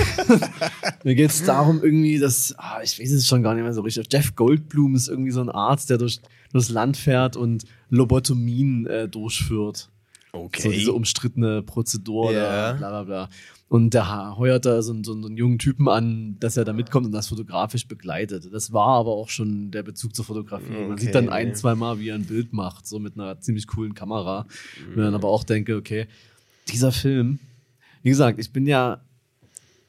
[1.04, 3.82] Mir geht es darum, irgendwie, dass, ah, ich weiß es schon gar nicht mehr so
[3.82, 4.10] richtig.
[4.10, 6.18] Jeff Goldblum ist irgendwie so ein Arzt, der durch,
[6.50, 9.90] durchs Land fährt und Lobotomien äh, durchführt.
[10.32, 10.62] Okay.
[10.62, 13.28] So diese umstrittene Prozedur, da, bla bla bla.
[13.68, 16.64] Und der heuert da so, einen- so, einen- so einen jungen Typen an, dass er
[16.64, 18.48] da mitkommt und das fotografisch begleitet.
[18.52, 20.70] Das war aber auch schon der Bezug zur Fotografie.
[20.72, 21.02] Man Okay.
[21.06, 23.94] sieht dann ein, zwei Mal, wie er ein Bild macht, so mit einer ziemlich coolen
[23.94, 24.46] Kamera.
[24.94, 26.06] Und dann aber auch denke, okay,
[26.68, 27.38] dieser Film,
[28.02, 29.02] wie gesagt, ich bin ja,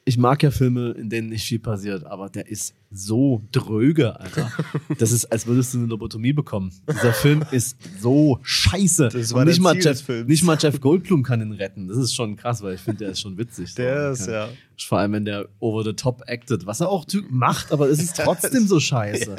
[0.03, 4.51] ich mag ja Filme, in denen nicht viel passiert, aber der ist so dröge, Alter.
[4.97, 6.71] Das ist, als würdest du eine Lobotomie bekommen.
[6.89, 9.09] Dieser Film ist so scheiße.
[9.09, 11.87] Das Und war nicht das mal, Jeff, nicht mal Jeff Goldblum kann ihn retten.
[11.87, 13.73] Das ist schon krass, weil ich finde, der ist schon witzig.
[13.75, 14.23] Der so.
[14.23, 14.49] ist, ja.
[14.77, 18.15] Vor allem, wenn der over the top acted, was er auch macht, aber es ist
[18.23, 19.35] trotzdem so scheiße.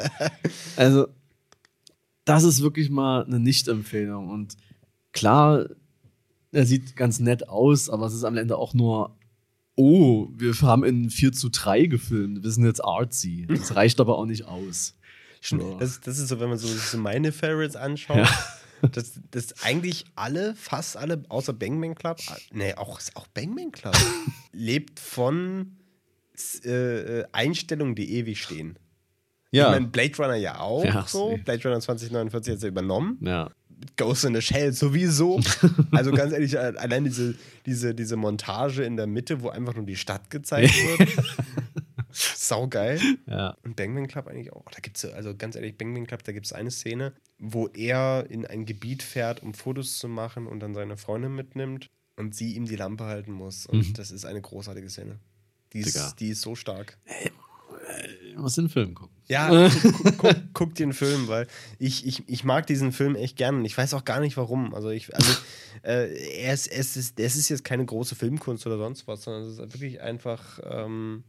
[0.77, 1.07] Also,
[2.23, 4.29] das ist wirklich mal eine Nicht-Empfehlung.
[4.29, 4.55] Und
[5.11, 5.65] klar,
[6.53, 9.17] er sieht ganz nett aus, aber es ist am Ende auch nur,
[9.75, 13.45] oh, wir haben in 4 zu 3 gefilmt, wir sind jetzt artsy.
[13.49, 14.95] Das reicht aber auch nicht aus.
[15.41, 15.77] So.
[15.79, 18.89] Das, das ist so, wenn man so, so meine Favorites anschaut, Ja.
[18.91, 22.19] dass, dass eigentlich alle, fast alle, außer Bang Bang Club,
[22.51, 23.95] nee, auch, auch Bang Bang Club,
[24.53, 25.77] lebt von
[26.65, 26.69] äh,
[27.21, 28.77] äh, Einstellungen, die ewig stehen.
[29.51, 29.65] ja.
[29.67, 31.31] Ich meine, Blade Runner ja auch Ja, so.
[31.31, 31.37] nee.
[31.37, 33.17] Blade Runner 2049 hat er übernommen.
[33.21, 33.51] ja.
[33.97, 35.39] Ghost in the Shell sowieso.
[35.91, 39.95] Also ganz ehrlich, allein diese, diese, diese Montage in der Mitte, wo einfach nur die
[39.95, 41.09] Stadt gezeigt wird.
[42.11, 42.99] Saugeil.
[43.27, 43.57] Ja.
[43.63, 44.65] Und Bang Bang Club eigentlich auch.
[44.71, 47.67] Da gibt es, also ganz ehrlich, Bang Bang Club, da gibt es eine Szene, wo
[47.67, 52.35] er in ein Gebiet fährt, um Fotos zu machen und dann seine Freundin mitnimmt und
[52.35, 53.65] sie ihm die Lampe halten muss.
[53.65, 55.19] Und das ist eine großartige Szene.
[55.73, 56.07] Die Digga.
[56.07, 56.97] ist, die ist so stark.
[58.29, 59.12] Ich muss den Film gucken.
[59.27, 61.47] Ja, guck, guck, guck den Film, weil
[61.79, 64.73] ich, ich, ich mag diesen Film echt gern und ich weiß auch gar nicht warum.
[64.73, 65.31] Also, ich, also
[65.83, 69.43] äh, er ist, es, ist, es ist jetzt keine große Filmkunst oder sonst was, sondern
[69.43, 71.23] es ist wirklich einfach, ähm,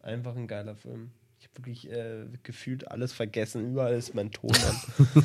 [0.00, 1.10] einfach ein geiler Film.
[1.40, 3.70] Ich habe wirklich äh, gefühlt alles vergessen.
[3.70, 5.24] Überall ist mein Ton an.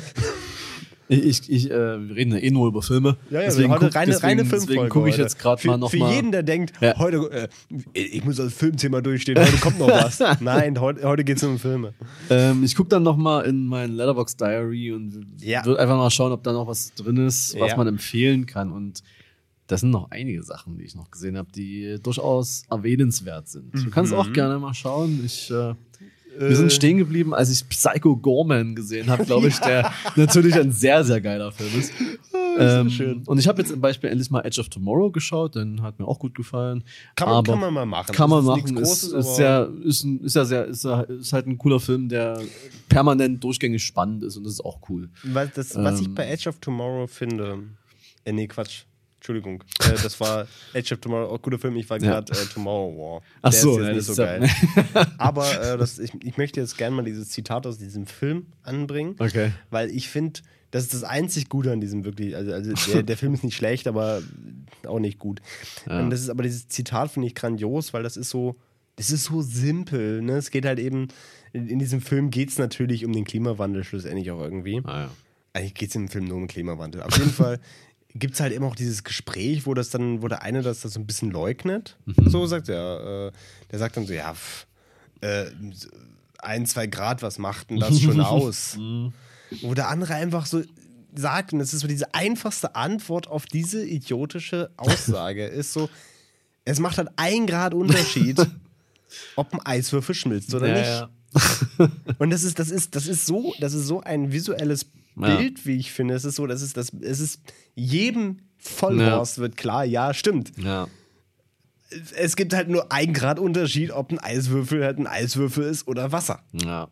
[1.08, 3.16] Ich, ich, äh, wir reden ja eh nur über Filme.
[3.30, 4.90] Ja, ja, deswegen heute guck- reine, deswegen, reine Deswegen Filmfolge.
[4.90, 6.96] gucke ich jetzt gerade Für- mal noch Für jeden, der denkt, Ja.
[6.98, 7.48] heute, äh,
[7.92, 10.18] ich muss das Filmthema durchstehen, heute kommt noch was.
[10.40, 11.92] Nein, heute, heute geht es um Filme.
[12.30, 15.64] Ähm, ich gucke dann noch mal in mein Letterbox Diary und Ja.
[15.66, 17.76] würde einfach mal schauen, ob da noch was drin ist, was Ja.
[17.76, 18.72] man empfehlen kann.
[18.72, 19.02] Und
[19.66, 23.74] das sind noch einige Sachen, die ich noch gesehen habe, die durchaus erwähnenswert sind.
[23.74, 24.18] Du kannst Mhm.
[24.18, 25.22] auch gerne mal schauen.
[25.24, 25.74] Ich, äh,
[26.38, 30.72] wir sind stehen geblieben, als ich Psycho Gorman gesehen habe, glaube ich, der natürlich ein
[30.72, 31.92] sehr, sehr geiler Film ist.
[32.56, 33.22] Ähm, schön.
[33.26, 36.06] Und ich habe jetzt zum Beispiel endlich mal Edge of Tomorrow geschaut, den hat mir
[36.06, 36.84] auch gut gefallen.
[37.16, 38.14] Kann man, kann man mal machen.
[38.14, 38.76] kann man Das ist machen.
[38.76, 41.58] Ist, Großes, ist, aber- sehr, ist, ein, ist ja sehr, ist, ja, ist halt ein
[41.58, 42.40] cooler Film, der
[42.88, 45.08] permanent durchgängig spannend ist und das ist auch cool.
[45.24, 46.14] Was, das, was ich Ähm.
[46.14, 47.58] bei Edge of Tomorrow finde.
[48.24, 48.84] Äh, nee, Quatsch.
[49.28, 49.64] Entschuldigung.
[49.80, 51.76] Äh, das war Edge of Tomorrow, auch guter Film.
[51.76, 52.20] Ich war Ja.
[52.20, 53.22] gerade äh, Tomorrow War.
[53.40, 55.06] Ach Der so, ist ja, jetzt das nicht so ja- geil.
[55.18, 59.16] Aber äh, das, ich, ich möchte jetzt gerne mal dieses Zitat aus diesem Film anbringen,
[59.18, 59.52] Okay.
[59.70, 60.40] weil ich finde,
[60.72, 62.36] das ist das einzig Gute an diesem wirklich.
[62.36, 64.20] Also, also der, der Film ist nicht schlecht, aber
[64.86, 65.40] auch nicht gut.
[65.88, 66.00] Ja.
[66.00, 68.56] Und das ist aber dieses Zitat finde ich grandios, weil das ist so,
[68.96, 70.20] das ist so simpel.
[70.20, 70.32] Ne?
[70.36, 71.08] Es geht halt eben,
[71.54, 74.82] in, in diesem Film geht es natürlich um den Klimawandel schlussendlich auch irgendwie.
[74.84, 75.10] Ah, ja.
[75.54, 77.02] Eigentlich geht es im Film nur um Klimawandel.
[77.02, 77.58] Auf jeden Fall
[78.14, 80.92] gibt es halt immer auch dieses Gespräch, wo das dann, wo der eine das, das
[80.94, 81.96] so ein bisschen leugnet.
[82.26, 83.32] So sagt er, äh,
[83.70, 84.66] der sagt dann so, ja, pff,
[85.20, 85.46] äh,
[86.38, 88.76] ein, zwei Grad, was macht denn das schon aus?
[89.62, 90.62] wo der andere einfach so
[91.14, 95.88] sagt, und das ist so diese einfachste Antwort auf diese idiotische Aussage, ist so,
[96.64, 98.38] es macht halt ein Grad Unterschied,
[99.36, 100.86] ob ein Eiswürfel schmilzt oder Ja, nicht.
[101.78, 101.88] ja.
[102.18, 104.86] Und das ist, das ist, das ist so, das ist so ein visuelles
[105.16, 105.36] Ja.
[105.36, 106.14] Bild, wie ich finde.
[106.14, 107.40] Es ist so, das ist, das, es ist
[107.74, 110.52] jedem Vollhorst wird klar, ja, stimmt.
[110.56, 110.88] ja.
[112.16, 116.12] Es gibt halt nur ein Grad Unterschied, ob ein Eiswürfel halt ein Eiswürfel ist oder
[116.12, 116.42] Wasser.
[116.52, 116.88] ja.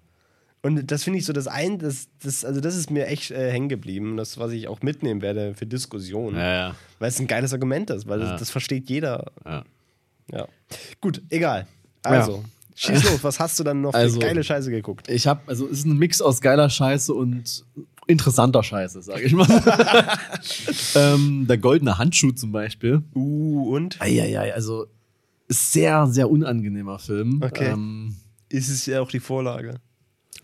[0.65, 3.51] Und das finde ich so das ein, das, das, also das ist mir echt äh,
[3.51, 6.37] hängen geblieben, das, was ich auch mitnehmen werde für Diskussionen.
[6.37, 6.77] Ja, ja.
[7.01, 8.31] Weil es ein geiles Argument ist, weil Ja.
[8.31, 9.33] das, das versteht jeder.
[9.45, 9.65] ja.
[10.31, 10.47] Ja.
[11.01, 11.67] Gut, egal.
[12.05, 12.45] Also,
[12.77, 15.09] schieß los, was hast du dann noch für Also- geile Scheiße geguckt?
[15.11, 17.65] Ich habe, also es ist ein Mix aus geiler Scheiße und
[18.13, 19.49] interessanter Scheiße, sage ich mal.
[20.95, 23.03] ähm, der goldene Handschuh zum Beispiel.
[23.15, 24.01] Uh, und?
[24.01, 24.87] Eieiei, also
[25.53, 27.41] ist sehr, sehr unangenehmer Film.
[27.43, 27.73] Okay.
[27.73, 28.17] Ähm,
[28.49, 29.81] Ist es ja auch die Vorlage.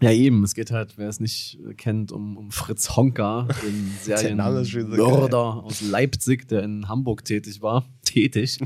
[0.00, 0.44] ja, eben.
[0.44, 6.46] Es geht halt, wer es nicht kennt, um, um Fritz Honka, den Serienmörder aus Leipzig,
[6.48, 7.86] der in Hamburg tätig war.
[8.04, 8.58] Tätig.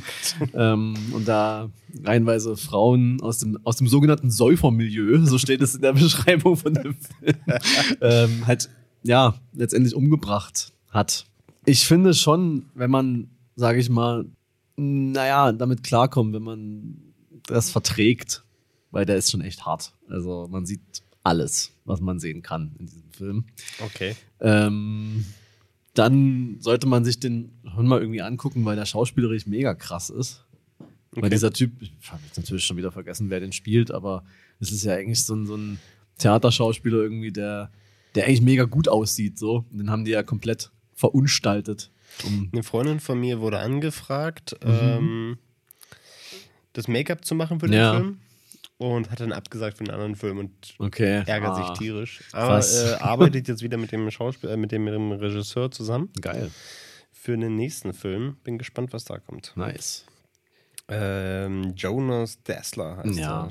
[0.54, 1.70] ähm, und da
[2.04, 6.74] reihenweise Frauen aus dem, aus dem sogenannten Säufermilieu, so steht es in der Beschreibung von
[6.74, 7.36] dem Film,
[8.00, 8.68] ähm, halt,
[9.02, 11.26] ja, letztendlich umgebracht hat.
[11.64, 14.26] Ich finde schon, wenn man, sage ich mal,
[14.76, 16.96] naja, damit klarkommt, wenn man
[17.46, 18.42] das verträgt,
[18.90, 19.92] weil der ist schon echt hart.
[20.08, 20.80] Also man sieht
[21.22, 23.44] alles, was man sehen kann in diesem Film.
[23.80, 24.16] Okay.
[24.40, 25.24] Ähm,
[25.94, 30.44] dann sollte man sich den schon mal irgendwie angucken, weil der schauspielerisch mega krass ist.
[31.12, 31.30] Weil Okay.
[31.30, 34.24] dieser Typ, ich habe jetzt natürlich schon wieder vergessen, wer den spielt, aber
[34.60, 35.78] es ist ja eigentlich so ein, so ein
[36.16, 37.70] Theaterschauspieler irgendwie, der,
[38.14, 39.38] der eigentlich mega gut aussieht.
[39.38, 39.64] So.
[39.70, 41.90] Und den haben die ja komplett verunstaltet.
[42.26, 44.70] Um, Eine Freundin von mir wurde angefragt, Mhm.
[44.70, 45.38] ähm,
[46.74, 47.94] das Make-up zu machen für den Ja.
[47.94, 48.18] Film
[48.78, 51.22] und hat dann abgesagt für einen anderen Film und okay.
[51.26, 52.20] ärgert Ah, sich tierisch.
[52.32, 56.10] Aber äh, arbeitet jetzt wieder mit dem Schauspieler, äh, mit dem, mit dem Regisseur zusammen
[56.20, 56.50] Geil.
[57.12, 58.36] für den nächsten Film.
[58.44, 59.52] Bin gespannt, was da kommt.
[59.56, 60.04] Nice.
[60.88, 63.44] Ähm, Jonas Dessler heißt Ja.
[63.44, 63.48] er.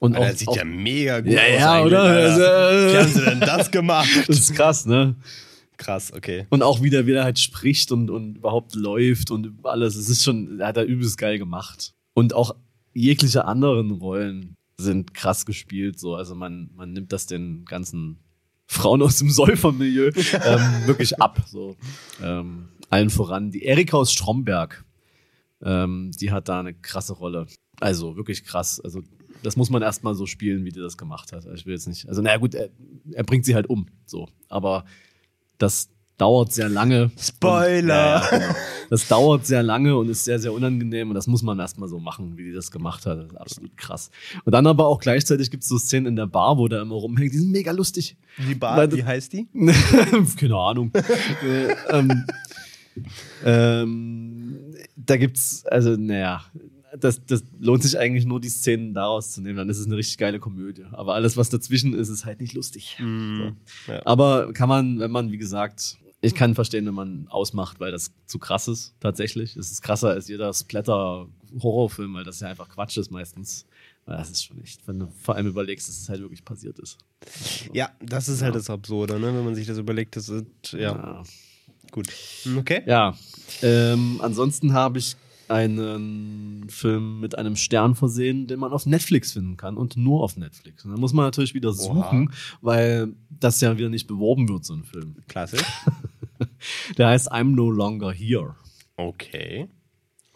[0.00, 1.60] Und Alter, auch, der sieht auch, ja mega gut Ja, aus.
[1.60, 2.02] ja, oder?
[2.02, 4.08] Also, Wie haben sie denn das gemacht?
[4.26, 5.14] das ist krass, ne?
[5.76, 6.46] Krass, okay.
[6.50, 9.96] Und auch wie der, wie der halt spricht und, und überhaupt läuft und alles.
[9.96, 11.92] Es ist schon, er hat er übelst geil gemacht.
[12.14, 12.56] Und auch
[12.94, 15.98] jegliche anderen Rollen sind krass gespielt.
[15.98, 16.14] So.
[16.16, 18.18] Also man, man nimmt das den ganzen
[18.66, 20.12] Frauen aus dem Säufermilieu
[20.44, 21.42] ähm, wirklich ab.
[21.46, 21.76] So.
[22.22, 23.50] Ähm, allen voran.
[23.50, 24.84] Die Erika aus Stromberg,
[25.62, 27.46] ähm, die hat da eine krasse Rolle.
[27.80, 28.80] Also wirklich krass.
[28.80, 29.02] Also
[29.42, 31.46] das muss man erstmal so spielen, wie die das gemacht hat.
[31.54, 32.08] Ich will jetzt nicht.
[32.08, 32.68] Also, naja, gut, er,
[33.12, 33.86] er bringt sie halt um.
[34.06, 34.28] So.
[34.48, 34.84] Aber
[35.58, 37.10] das dauert sehr lange.
[37.18, 38.22] Spoiler!
[38.22, 38.54] Und, ja, ja, genau.
[38.90, 41.98] Das dauert sehr lange und ist sehr, sehr unangenehm und das muss man erstmal so
[41.98, 43.18] machen, wie die das gemacht hat.
[43.18, 44.10] Das ist absolut krass.
[44.44, 46.96] Und dann aber auch gleichzeitig gibt es so Szenen in der Bar, wo der immer
[46.96, 48.16] rumhängt, die sind mega lustig.
[48.48, 49.48] Die Bar, Weil- wie heißt die?
[50.36, 50.92] Keine Ahnung.
[50.94, 52.24] äh, ähm,
[53.44, 54.56] ähm,
[54.96, 56.42] da gibt's, also, naja,
[56.98, 59.56] das, das lohnt sich eigentlich nur, die Szenen daraus zu nehmen.
[59.56, 60.84] Dann ist es eine richtig geile Komödie.
[60.92, 62.96] Aber alles, was dazwischen ist, ist halt nicht lustig.
[62.98, 63.56] Mhm.
[63.86, 63.92] So.
[63.92, 64.02] Ja.
[64.06, 68.12] Aber kann man, wenn man, wie gesagt, ich kann verstehen, wenn man ausmacht, weil das
[68.26, 69.56] zu krass ist, tatsächlich.
[69.56, 73.66] Es ist krasser als jeder Splatter-Horrorfilm, weil das ja einfach Quatsch ist meistens.
[74.06, 76.78] Weil das ist schon echt, wenn du vor allem überlegst, dass es halt wirklich passiert
[76.78, 76.98] ist.
[77.72, 79.26] Ja, das ist halt das Absurde, ne?
[79.34, 80.16] wenn man sich das überlegt.
[80.16, 81.22] Das ist, ja, Ja.
[81.92, 82.08] gut.
[82.58, 82.82] Okay.
[82.86, 83.16] Ja,
[83.62, 85.16] ähm, ansonsten habe ich
[85.50, 90.36] einen Film mit einem Stern versehen, den man auf Netflix finden kann und nur auf
[90.36, 90.84] Netflix.
[90.84, 94.74] Und da muss man natürlich wieder suchen, weil das ja wieder nicht beworben wird, so
[94.74, 95.16] ein Film.
[95.26, 95.64] Klassisch.
[96.98, 98.54] Der heißt I'm No Longer Here.
[98.96, 99.68] Okay.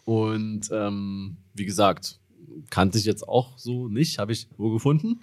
[0.03, 2.19] Und ähm, wie gesagt,
[2.69, 4.19] kannte ich jetzt auch so nicht.
[4.19, 5.21] Habe ich wo gefunden?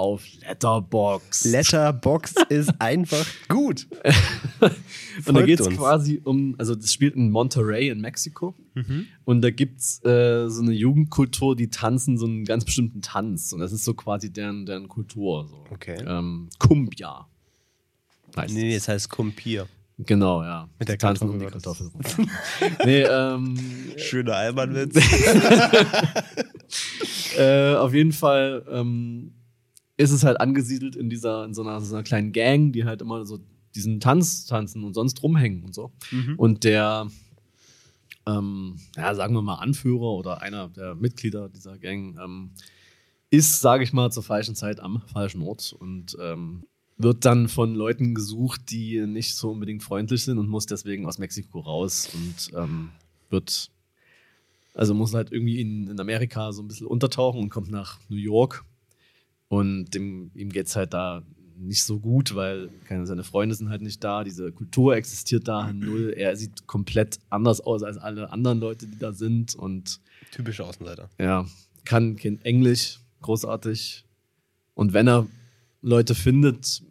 [0.00, 1.44] Auf Letterbox.
[1.44, 3.86] Letterbox ist einfach gut.
[5.26, 8.54] Und da geht es quasi um, also das spielt in Monterrey in Mexiko.
[9.26, 13.52] Und da gibt es äh, so eine Jugendkultur, die tanzen so einen ganz bestimmten Tanz.
[13.52, 15.46] Und das ist so quasi deren, deren Kultur.
[15.46, 15.64] So.
[15.70, 16.02] Okay.
[16.06, 17.26] Ähm, Cumbia.
[18.34, 18.84] Heißt Nee, es.
[18.84, 19.66] es heißt Kumpier.
[19.98, 20.66] Genau, ja.
[20.78, 22.26] Mit der tanzen um die Kartoffel Kartoffel.
[22.86, 23.54] nee, ähm,
[23.98, 24.96] Schöner Almanwitz.
[27.36, 29.34] äh, auf jeden Fall ähm,
[30.00, 33.02] ist es halt angesiedelt in dieser, in so einer, so einer kleinen Gang, die halt
[33.02, 33.38] immer so
[33.74, 35.92] diesen Tanz tanzen und sonst rumhängen und so.
[36.38, 37.06] Und der,
[38.26, 42.50] ähm, ja, sagen wir mal, Anführer oder einer der Mitglieder dieser Gang ähm,
[43.28, 46.64] ist, sage ich mal, zur falschen Zeit am falschen Ort und ähm,
[46.96, 51.18] wird dann von Leuten gesucht, die nicht so unbedingt freundlich sind und muss deswegen aus
[51.18, 52.90] Mexiko raus und ähm,
[53.28, 53.70] wird,
[54.74, 58.16] also muss halt irgendwie in, in Amerika so ein bisschen untertauchen und kommt nach New
[58.16, 58.64] York.
[59.50, 61.22] Und dem, ihm geht es halt da
[61.58, 65.72] nicht so gut, weil keine, seine Freunde sind halt nicht da, diese Kultur existiert da
[65.72, 66.14] null.
[66.16, 71.10] Er sieht komplett anders aus als alle anderen Leute, die da sind und Typischer Außenseiter.
[71.18, 71.44] ja,
[71.84, 74.04] kann kein Englisch, großartig.
[74.74, 75.26] Und wenn er
[75.82, 76.82] Leute findet,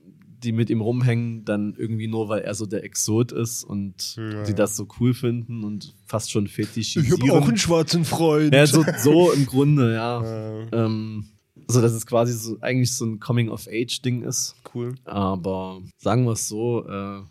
[0.43, 4.43] die mit ihm rumhängen, dann irgendwie nur, weil er so der Exot ist und Ja.
[4.43, 7.57] die das so cool finden und fast schon fetischisieren.
[7.57, 8.53] schwarzen Freund.
[8.53, 10.22] ja, so, so im Grunde, ja.
[10.24, 11.26] Äh, Ähm,
[11.70, 14.55] so, dass es quasi so eigentlich so ein Coming-of-Age-Ding ist.
[14.74, 14.95] cool.
[15.05, 17.22] Aber sagen wir es so, äh,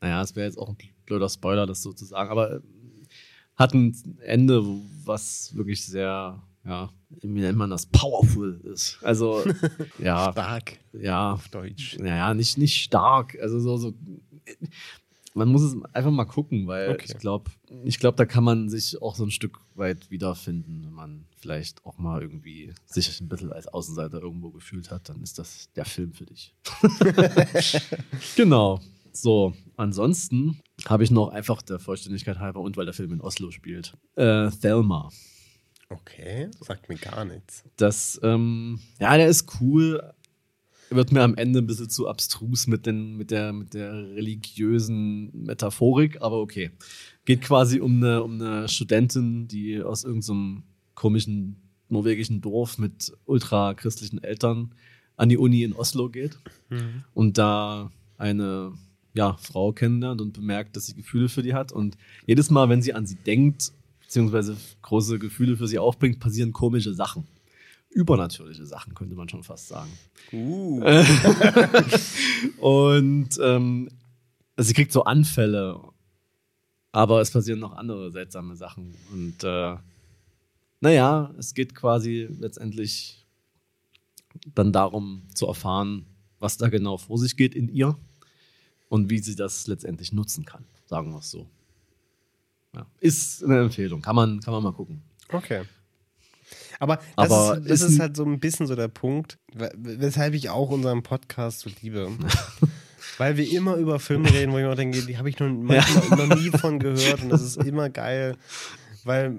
[0.00, 0.76] naja, es wäre jetzt auch ein
[1.06, 2.60] blöder Spoiler, das so zu sagen, aber äh,
[3.56, 4.64] hat ein Ende,
[5.04, 8.98] was wirklich sehr, ja, wie nennt man das, powerful ist.
[9.02, 9.44] Also,
[9.98, 10.78] ja, Stark.
[10.92, 11.96] ja, Auf Deutsch.
[11.98, 13.38] naja, nicht, nicht stark.
[13.40, 13.94] Also so, so.
[15.36, 17.06] Man muss es einfach mal gucken, weil Okay.
[17.08, 17.50] ich glaube,
[17.84, 21.84] ich glaube, da kann man sich auch so ein Stück weit wiederfinden, wenn man vielleicht
[21.84, 25.84] auch mal irgendwie sich ein bisschen als Außenseiter irgendwo gefühlt hat, dann ist das der
[25.84, 26.54] Film für dich.
[28.36, 28.80] genau.
[29.12, 33.50] So, ansonsten habe ich noch einfach der Vollständigkeit halber und weil der Film in Oslo
[33.50, 35.08] spielt, äh, Thelma.
[35.88, 37.62] Okay, sagt mir gar nichts.
[37.76, 40.13] Das, ähm, ja, der ist cool.
[40.90, 45.30] Wird mir am Ende ein bisschen zu abstrus mit, den, mit, der, mit der religiösen
[45.44, 46.70] Metaphorik, aber okay.
[47.24, 50.62] Geht quasi um eine, um eine Studentin, die aus irgendeinem
[50.94, 51.56] komischen
[51.88, 54.74] norwegischen Dorf mit ultrachristlichen Eltern
[55.16, 56.38] an die Uni in Oslo geht
[57.14, 58.72] und da eine
[59.14, 61.72] ja, Frau kennenlernt und bemerkt, dass sie Gefühle für die hat.
[61.72, 66.52] Und jedes Mal, wenn sie an sie denkt, beziehungsweise große Gefühle für sie aufbringt, passieren
[66.52, 67.24] komische Sachen.
[67.94, 69.90] Übernatürliche Sachen, könnte man schon fast sagen.
[70.32, 70.82] Uh.
[72.58, 73.88] Und ähm,
[74.56, 75.80] also sie kriegt so Anfälle,
[76.92, 78.94] aber es passieren noch andere seltsame Sachen.
[79.12, 79.76] Und äh,
[80.80, 83.24] naja, es geht quasi letztendlich
[84.54, 86.06] dann darum zu erfahren,
[86.38, 87.96] was da genau vor sich geht in ihr
[88.88, 91.48] und wie sie das letztendlich nutzen kann, sagen wir es so.
[92.74, 92.86] Ja.
[93.00, 95.02] Ist eine Empfehlung, kann man, kann man mal gucken.
[95.30, 95.62] Okay.
[96.80, 99.70] Aber das, Aber ist, das ist ist halt so ein bisschen so der Punkt, we-
[99.76, 102.10] weshalb ich auch unseren Podcast so liebe.
[103.18, 106.26] Weil wir immer über Filme reden, wo ich mir denke, die habe ich noch, manchmal
[106.26, 108.36] noch nie von gehört und das ist immer geil,
[109.04, 109.36] weil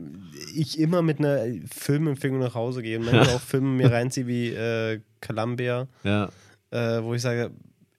[0.56, 1.40] ich immer mit einer
[1.76, 6.30] Filmempfehlung nach Hause gehe und manchmal auch Filme mir reinziehe wie äh, Columbia, Ja,
[6.72, 7.52] äh, wo ich sage,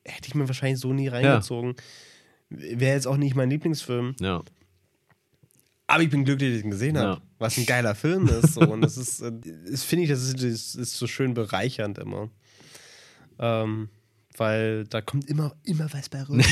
[0.05, 1.75] hätte ich mir wahrscheinlich so nie reingezogen.
[2.49, 4.15] Wäre jetzt auch nicht mein Lieblingsfilm.
[5.87, 7.21] Aber ich bin glücklich, dass ich ihn gesehen habe.
[7.21, 7.23] Ja.
[7.39, 8.55] Was ein geiler Film ist.
[8.55, 8.61] So.
[8.61, 9.33] Und das ist, äh,
[9.71, 12.31] das finde ich, das ist, das ist so schön bereichernd immer.
[13.39, 13.89] Ähm,
[14.37, 16.37] weil da kommt immer, immer was bei raus.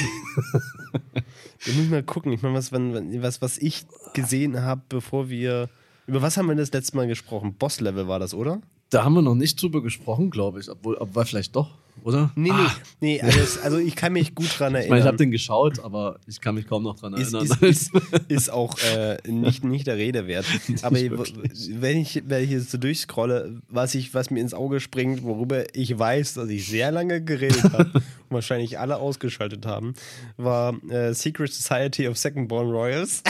[1.64, 2.32] wir müssen mal gucken.
[2.32, 5.68] Ich meine, was, wenn, was, was ich gesehen habe, bevor wir.
[6.06, 7.54] Über was haben wir das letzte Mal gesprochen?
[7.54, 8.60] Boss-Level war das, oder?
[8.90, 11.78] Da haben wir noch nicht drüber gesprochen, glaube ich, obwohl, obwohl vielleicht doch.
[12.02, 12.30] Oder?
[12.34, 12.70] Nee, Ah,
[13.00, 15.16] nee, nee also, also ich kann mich gut dran ich meine, ich habe erinnern.
[15.16, 17.58] den geschaut, aber ich kann mich kaum noch dran ist, erinnern.
[17.62, 20.46] ist, ist, ist auch äh, nicht, nicht der Rede wert.
[20.82, 21.34] Aber wirklich.
[21.72, 25.64] wenn ich, wenn ich jetzt so durchscrolle, was, ich, was mir ins Auge springt, worüber
[25.74, 29.94] ich weiß, dass ich sehr lange geredet habe und wahrscheinlich alle ausgeschaltet haben,
[30.36, 33.22] war äh, Secret Society of Second Born Royals.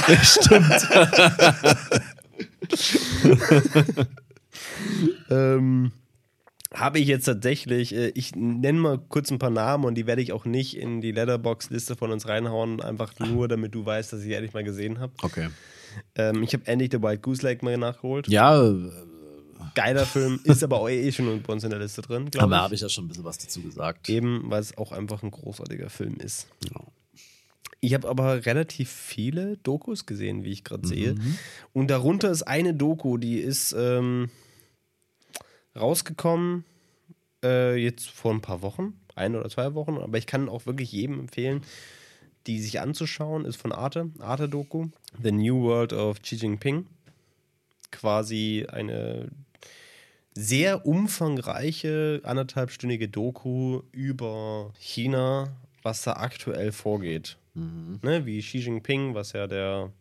[5.31, 5.93] ähm,
[6.75, 10.23] habe ich jetzt tatsächlich, äh, ich nenne mal kurz ein paar Namen und die werde
[10.23, 14.23] ich auch nicht in die Letterbox-Liste von uns reinhauen, einfach nur damit du weißt, dass
[14.23, 15.13] ich ehrlich mal gesehen habe.
[15.23, 15.49] okay.
[16.17, 18.27] Ähm, ich habe endlich The White Goose Lake mal nachgeholt.
[18.27, 18.91] Ja, äh,
[19.75, 22.63] Geiler Film, ist aber auch eh schon bei uns in der Liste drin, glaube aber
[22.63, 24.09] habe ich ja schon ein bisschen was dazu gesagt.
[24.09, 26.49] Eben, weil es auch einfach ein großartiger Film ist.
[26.69, 26.81] Ja.
[27.81, 31.17] Ich habe aber relativ viele Dokus gesehen, wie ich gerade sehe.
[31.73, 34.31] Und darunter ist eine Doku, die ist ähm,
[35.77, 36.65] rausgekommen
[37.45, 39.99] äh, jetzt vor ein paar Wochen, ein oder zwei Wochen.
[39.99, 41.63] Aber ich kann auch wirklich jedem empfehlen,
[42.47, 43.45] die sich anzuschauen.
[43.45, 44.89] Ist von Arte, Arte-Doku.
[45.23, 46.87] The New World of Xi Jinping.
[47.91, 49.29] Quasi eine
[50.35, 57.37] sehr umfangreiche, anderthalbstündige Doku über China, was da aktuell vorgeht.
[57.55, 59.93] Ne, wie Xi Jinping, was ja der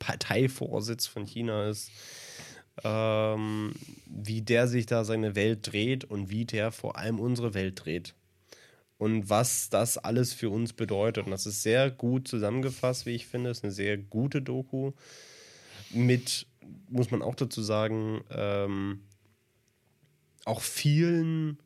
[0.00, 1.92] Parteivorsitz von China ist,
[2.82, 3.72] ähm,
[4.16, 8.14] wie der sich da seine Welt dreht und wie der vor allem unsere Welt dreht.
[8.98, 11.26] Und was das alles für uns bedeutet.
[11.26, 13.50] Und das ist sehr gut zusammengefasst, wie ich finde.
[13.50, 14.92] Es ist eine sehr gute Doku.
[15.90, 16.46] Mit,
[16.88, 19.02] muss man auch dazu sagen, ähm,
[20.46, 21.58] auch vielen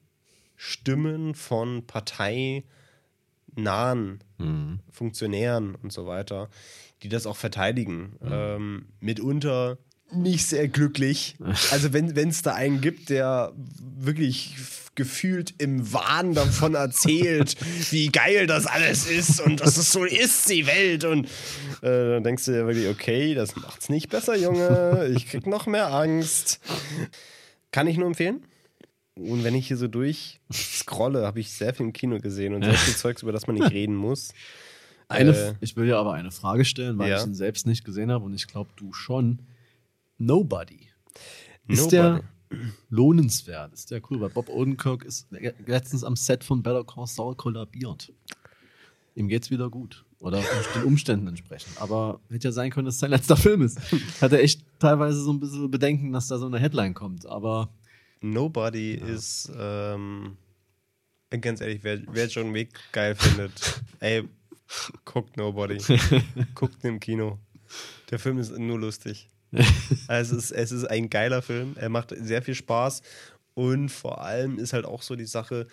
[0.57, 2.65] Stimmen von parteinahen
[4.91, 6.51] Funktionären und so weiter,
[7.03, 8.17] die das auch verteidigen.
[8.23, 9.79] Ähm, mitunter
[10.13, 11.37] nicht sehr glücklich.
[11.71, 13.53] Also wenn es da einen gibt, der
[13.99, 14.57] wirklich
[14.95, 17.57] gefühlt im Wahn davon erzählt,
[17.91, 21.05] wie geil das alles ist und dass es so ist, die Welt.
[21.05, 21.27] Und
[21.83, 25.11] äh, dann denkst du dir wirklich, okay, das macht's nicht besser, Junge.
[25.15, 26.61] Ich krieg noch mehr Angst.
[27.73, 28.43] Kann ich nur empfehlen.
[29.17, 32.65] Und wenn ich hier so durch scrolle, habe ich sehr viel im Kino gesehen und
[32.65, 34.33] sehr viel Zeugs, über das man nicht reden muss.
[35.09, 37.19] Eine, Äh, ich will dir aber eine Frage stellen, weil ja.
[37.19, 39.41] ich ihn selbst nicht gesehen habe und ich glaube, du schon.
[40.21, 40.89] Nobody.
[41.67, 41.97] Ist Nobody.
[41.97, 42.25] der
[42.91, 43.73] lohnenswert?
[43.73, 44.21] Ist der cool?
[44.21, 45.29] Weil Bob Odenkirk ist
[45.67, 48.13] letztens am Set von Better Call Saul kollabiert.
[49.15, 50.05] Ihm geht's wieder gut.
[50.19, 50.43] Oder
[50.75, 51.81] den Umständen entsprechend.
[51.81, 53.81] Aber hätte ja sein können, dass es sein letzter Film ist.
[54.21, 57.25] Hat er echt teilweise so ein bisschen Bedenken, dass da so eine Headline kommt.
[57.25, 57.73] Aber
[58.21, 60.37] Nobody ist, ähm,
[61.31, 64.29] ganz ehrlich, wer, wer John Wick geil findet, ey,
[65.07, 65.79] guckt Nobody.
[66.55, 67.39] guckt im Kino.
[68.11, 69.31] Der Film ist nur lustig.
[70.07, 71.75] Also es ist, es ist ein geiler Film.
[71.77, 73.03] Er macht sehr viel Spaß.
[73.55, 75.67] Und vor allem ist halt auch so die Sache,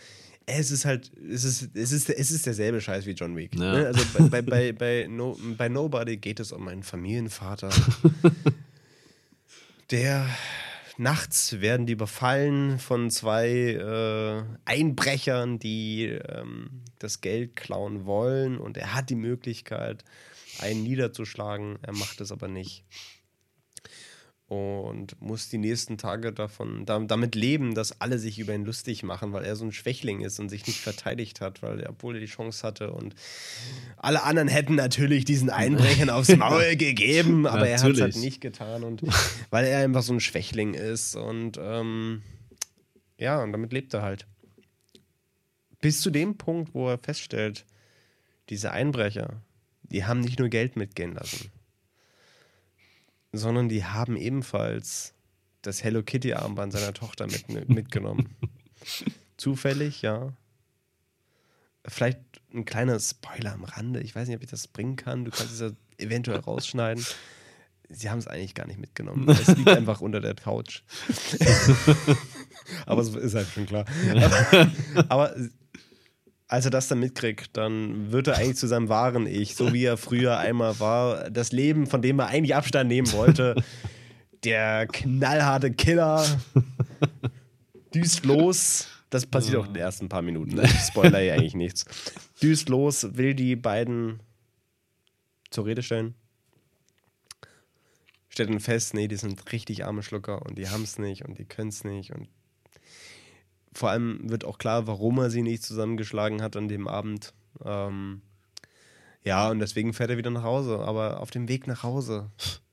[0.48, 3.54] es ist halt, es ist, es ist, es ist derselbe Scheiß wie John Wick.
[3.56, 3.74] Ja.
[3.74, 3.88] Ne?
[3.88, 4.72] Also bei, bei, bei,
[5.04, 7.70] bei, no, bei Nobody geht es um einen Familienvater,
[9.92, 10.28] der
[10.98, 18.78] nachts werden die überfallen von zwei äh, Einbrechern, die ähm, das Geld klauen wollen und
[18.78, 20.04] er hat die Möglichkeit,
[20.60, 22.84] einen niederzuschlagen, er macht es aber nicht.
[24.48, 29.04] Und muss die nächsten Tage davon, da, damit leben, dass alle sich über ihn lustig
[29.04, 32.16] machen, weil er so ein Schwächling ist und sich nicht verteidigt hat, weil er, obwohl
[32.16, 32.94] er die Chance hatte.
[32.94, 33.14] Und
[33.98, 38.40] alle anderen hätten natürlich diesen Einbrechern aufs Maul gegeben, aber er hat es halt nicht
[38.40, 38.86] getan.
[38.86, 39.02] Und
[39.50, 41.18] weil er einfach so ein Schwächling ist.
[41.18, 42.22] Und ähm,
[43.18, 44.28] ja, und damit lebt er halt.
[45.82, 47.66] Bis zu dem Punkt, wo er feststellt,
[48.48, 49.42] diese Einbrecher,
[49.84, 51.52] die haben nicht nur Geld mitgehen lassen,
[53.38, 55.14] sondern die haben ebenfalls
[55.62, 58.36] das Hello Kitty Armband seiner Tochter mit, mitgenommen.
[59.38, 60.34] Zufällig, ja.
[61.86, 62.20] Vielleicht
[62.54, 64.02] ein kleiner Spoiler am Rande.
[64.02, 65.26] Ich weiß nicht, ob ich das bringen kann.
[65.26, 67.06] Du kannst es ja eventuell rausschneiden.
[67.90, 69.28] Sie haben es eigentlich gar nicht mitgenommen.
[69.42, 70.82] Es liegt einfach unter der Couch.
[72.86, 73.86] Aber es ist halt schon klar.
[74.16, 74.72] Aber,
[75.08, 75.36] aber
[76.48, 79.84] als er das dann mitkriegt, dann wird er eigentlich zu seinem wahren Ich, so wie
[79.84, 81.30] er früher einmal war.
[81.30, 83.56] Das Leben, von dem er eigentlich Abstand nehmen wollte.
[84.44, 86.26] Der knallharte Killer
[87.94, 88.88] düst los.
[89.10, 90.60] Das passiert auch in den ersten paar Minuten.
[90.60, 91.86] Ich spoiler hier eigentlich nichts.
[92.42, 94.20] Düst los, will die beiden
[95.50, 96.14] zur Rede stellen.
[98.30, 101.40] Stellt dann fest, nee, die sind richtig arme Schlucker und die haben es nicht und
[101.40, 102.14] die können es nicht.
[102.14, 102.28] Und
[103.78, 107.34] vor allem wird auch klar, warum er sie nicht zusammengeschlagen hat an dem Abend.
[107.64, 108.22] Ähm,
[109.24, 110.80] ja, und deswegen fährt er wieder nach Hause.
[110.80, 112.32] Aber auf dem Weg nach Hause,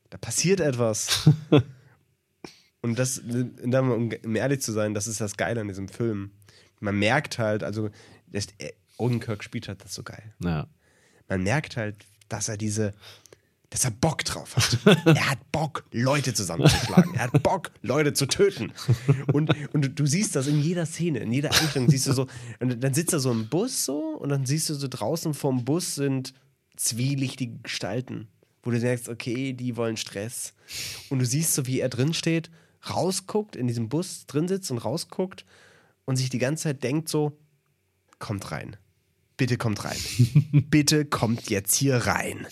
[0.09, 1.29] da passiert etwas.
[2.81, 6.31] und das, um ehrlich zu sein, das ist das Geile an diesem Film.
[6.81, 7.91] man merkt halt, also
[8.97, 10.33] Odenkirk spielt halt das so geil.
[10.43, 10.69] Ja.
[11.29, 11.97] Man merkt halt,
[12.31, 12.95] dass er diese,
[13.75, 14.79] dass er Bock drauf hat.
[15.05, 17.13] er hat Bock, Leute zusammenzuschlagen.
[17.17, 18.73] Er hat Bock, Leute zu töten.
[19.33, 22.29] Und, und du siehst das in jeder Szene, in jeder Einstellung siehst du so,
[22.61, 25.65] und dann sitzt er so im Bus so und dann siehst du so draußen vorm
[25.65, 26.35] Bus sind
[26.77, 28.29] zwielichtige Gestalten,
[28.63, 30.55] wo du denkst, okay, die wollen Stress.
[31.11, 32.53] Und du siehst so, wie er drin steht,
[32.89, 35.45] rausguckt, in diesem Bus drin sitzt und rausguckt
[36.05, 37.37] und sich die ganze Zeit denkt so,
[38.21, 38.77] kommt rein.
[39.37, 39.99] Bitte kommt rein.
[40.71, 42.47] Bitte kommt jetzt hier rein.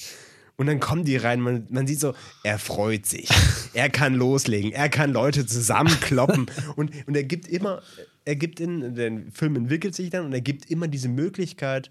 [0.56, 3.28] Und dann kommen die rein, man, man sieht so, er freut sich.
[3.74, 6.50] Er kann loslegen, er kann Leute zusammenkloppen.
[6.76, 7.80] und, und er gibt immer,
[8.26, 11.90] er gibt in, der Film entwickelt sich dann und er gibt immer diese Möglichkeit,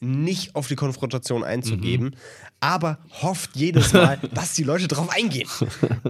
[0.00, 2.16] nicht auf die Konfrontation einzugeben,
[2.60, 5.48] aber hofft jedes Mal, dass die Leute drauf eingehen.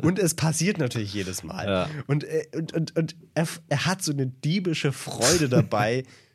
[0.03, 1.67] Und es passiert natürlich jedes Mal.
[1.67, 1.91] Ja.
[2.07, 6.05] Und, äh, und, und, und er, er hat so eine diebische Freude dabei,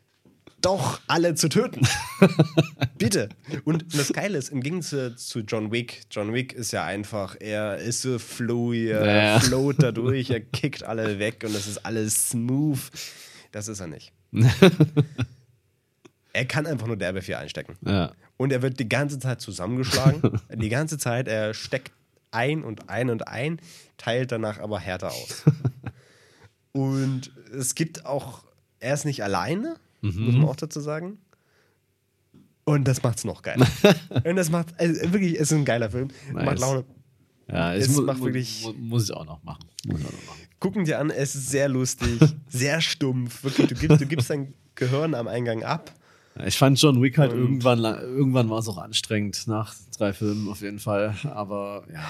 [0.63, 1.85] doch alle zu töten.
[2.97, 3.29] Bitte.
[3.65, 7.77] Und das Geile ist, im Gegensatz zu John Wick, John Wick ist ja einfach, er
[7.77, 9.39] ist so fluid, er Ja.
[9.39, 12.79] float dadurch, er kickt alle weg und es ist alles smooth.
[13.51, 14.11] Das ist er nicht.
[16.33, 17.75] er kann einfach nur derbe viel einstecken.
[17.85, 18.11] Ja.
[18.37, 20.39] Und er wird die ganze Zeit zusammengeschlagen.
[20.53, 21.91] die ganze Zeit, er steckt
[22.31, 23.59] ein und ein und ein,
[23.97, 25.43] teilt danach aber härter aus.
[26.71, 28.43] und es gibt auch,
[28.79, 31.17] er ist nicht alleine, muss man auch dazu sagen.
[32.65, 33.67] Und das macht's noch geiler.
[34.23, 36.09] und das macht, also wirklich, es ist ein geiler Film.
[36.31, 36.59] Macht Nice.
[36.61, 36.85] Laune.
[37.49, 39.65] Ja, Es mu- macht wirklich- mu- Muss ich auch noch machen.
[39.85, 40.39] Muss ich auch noch machen.
[40.59, 43.43] Gucken dir an, es ist sehr lustig, sehr stumpf.
[43.43, 45.93] Wirklich, du gibst, du gibst dein Gehirn am Eingang ab.
[46.37, 50.13] Ja, Ich fand John Wick halt Und- irgendwann, irgendwann war es auch anstrengend nach drei
[50.13, 51.13] Filmen auf jeden Fall.
[51.25, 52.03] Aber ja,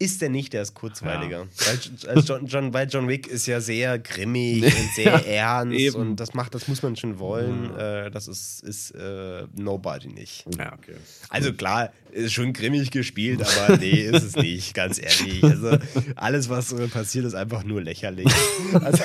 [0.00, 1.46] Ist der nicht, der ist kurzweiliger.
[1.46, 5.94] Weil, als John, John, weil John Wick ist ja sehr grimmig und sehr ernst eben.
[5.96, 7.72] und das macht, das muss man schon wollen.
[7.76, 10.44] Äh, das ist, ist äh, Nobody nicht.
[10.58, 10.96] ja okay.
[11.28, 15.44] Also klar, ist schon grimmig gespielt, aber nee, ist es nicht, ganz ehrlich.
[15.44, 15.78] Also
[16.16, 18.26] alles, was so passiert, ist einfach nur lächerlich.
[18.72, 19.02] Also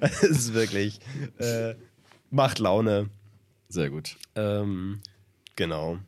[0.00, 0.98] es ist wirklich,
[1.38, 1.74] äh,
[2.30, 3.08] macht Laune.
[3.70, 4.16] Sehr gut.
[4.34, 5.00] Ähm,
[5.56, 5.98] genau.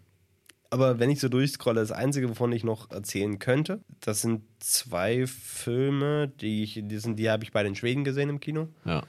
[0.68, 5.26] Aber wenn ich so durchscrolle, das Einzige, wovon ich noch erzählen könnte, das sind zwei
[5.26, 8.68] Filme, die ich, die, sind, die habe ich bei den Schweden gesehen im Kino.
[8.84, 9.02] Ja.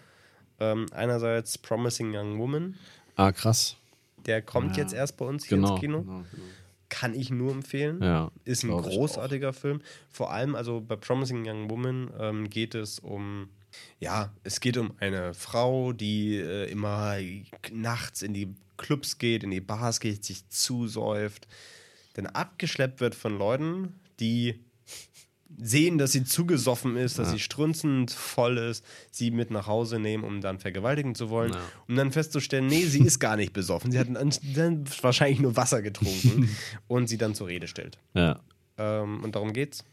[0.60, 2.76] Ähm, einerseits Promising Young Woman,
[3.16, 3.76] Ah, krass.
[4.26, 4.84] der kommt Ja.
[4.84, 5.72] jetzt erst bei uns hier Genau.
[5.72, 6.02] ins Kino.
[6.02, 6.44] genau, genau.
[6.90, 8.04] Kann ich nur empfehlen.
[8.04, 9.82] Ja, Ist ein großartiger Film.
[10.10, 13.50] Vor allem, also bei Promising Young Woman ähm, geht es um,
[14.00, 17.18] ja, es geht um eine Frau, die äh, immer
[17.72, 21.48] nachts in die Clubs geht, in die Bars geht, sich zusäuft,
[22.16, 24.60] dann abgeschleppt wird von Leuten, die
[25.56, 30.24] sehen, dass sie zugesoffen ist, dass sie strunzend voll ist, sie mit nach Hause nehmen,
[30.24, 31.60] um dann vergewaltigen zu wollen, Ja.
[31.88, 35.56] um dann festzustellen, nee, sie ist gar nicht besoffen, sie hat dann dann wahrscheinlich nur
[35.56, 36.50] Wasser getrunken
[36.88, 38.00] und sie dann zur Rede stellt.
[38.16, 38.40] Ja.
[38.78, 39.84] Ähm, und darum geht's.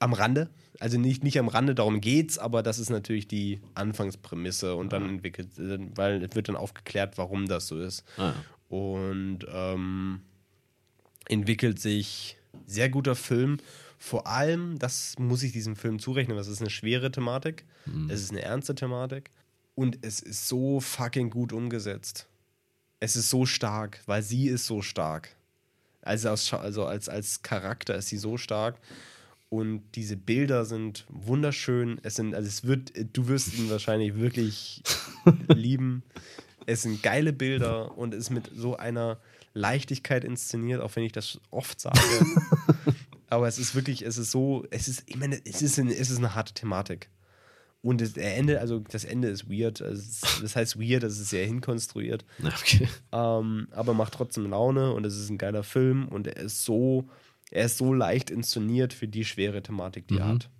[0.00, 4.74] Am Rande, also nicht, nicht am Rande, darum geht's, aber das ist natürlich die Anfangsprämisse
[4.74, 8.02] und dann entwickelt, äh, weil es wird dann aufgeklärt, warum das so ist.
[8.16, 8.32] Ah,
[8.68, 10.22] Und ähm,
[11.28, 12.36] entwickelt sich
[12.66, 13.58] sehr guter Film.
[13.98, 17.64] Vor allem, das muss ich diesem Film zurechnen, das ist eine schwere Thematik,
[18.08, 19.30] es ist eine ernste Thematik
[19.74, 22.26] und es ist so fucking gut umgesetzt.
[23.00, 25.36] Es ist so stark, weil sie ist so stark.
[26.02, 28.78] Also, Scha- also als, als Charakter ist sie so stark.
[29.50, 32.00] Und diese Bilder sind wunderschön.
[32.04, 34.82] Es sind, also es wird, du wirst ihn wahrscheinlich wirklich
[35.48, 36.04] lieben.
[36.66, 39.18] Es sind geile Bilder und es ist mit so einer
[39.52, 41.98] Leichtigkeit inszeniert, auch wenn ich das oft sage.
[43.28, 46.10] Aber es ist wirklich, es ist so, es ist, ich meine, es ist, eine, es
[46.10, 47.10] ist eine harte Thematik.
[47.82, 49.82] Und das Ende, also das Ende ist weird.
[49.82, 52.24] Also ist, das heißt weird, das ist sehr hinkonstruiert.
[52.44, 52.88] Okay.
[53.10, 57.08] Ähm, aber macht trotzdem Laune und es ist ein geiler Film und er ist so,
[57.50, 60.50] er ist so leicht inszeniert für die schwere Thematik, die er hat.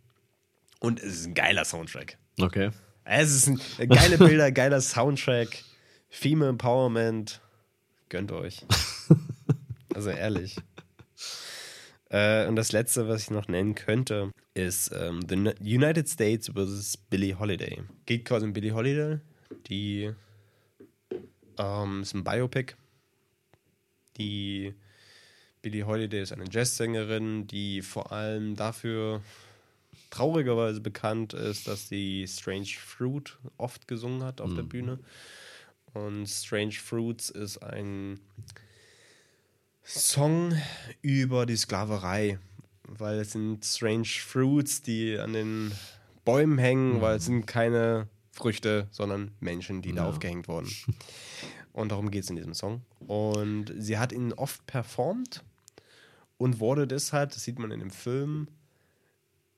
[0.81, 2.19] Und es ist ein geiler Soundtrack.
[2.41, 2.71] Okay.
[3.05, 5.63] Es ist ein, geile Bilder, geiler Soundtrack,
[6.09, 7.41] Female Empowerment.
[8.09, 8.65] Gönnt euch.
[9.93, 10.57] Also ehrlich.
[12.11, 16.49] Äh, und das letzte, was ich noch nennen könnte, ist ähm, The Uni- United States
[16.49, 16.97] vs.
[16.97, 17.83] Billie Holiday.
[18.07, 19.19] Geht quasi um Billie Holiday,
[19.67, 20.13] die
[21.59, 22.75] ähm, ist ein Biopic.
[24.17, 24.75] Die
[25.63, 29.23] Billie Holiday ist eine Jazzsängerin, die vor allem dafür
[30.11, 34.99] traurigerweise bekannt ist, dass sie Strange Fruit oft gesungen hat auf der Bühne.
[35.93, 38.21] Und Strange Fruits ist ein
[39.85, 40.55] Song
[41.03, 42.39] über die Sklaverei,
[42.85, 45.73] weil es sind Strange Fruits, die an den
[46.25, 50.09] Bäumen hängen, weil es sind keine Früchte, sondern Menschen, die da Ja.
[50.09, 50.71] aufgehängt wurden.
[51.73, 52.83] Und darum geht es in diesem Song.
[53.07, 55.45] Und sie hat ihn oft performt
[56.41, 58.49] und wurde deshalb, das sieht man in dem Film,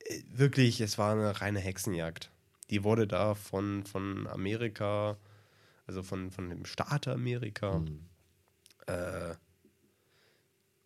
[0.01, 2.33] äh, wirklich, es war eine reine Hexenjagd.
[2.71, 5.17] Die wurde da von, von Amerika,
[5.87, 7.85] also von, von dem Staat Amerika,
[8.87, 9.37] äh,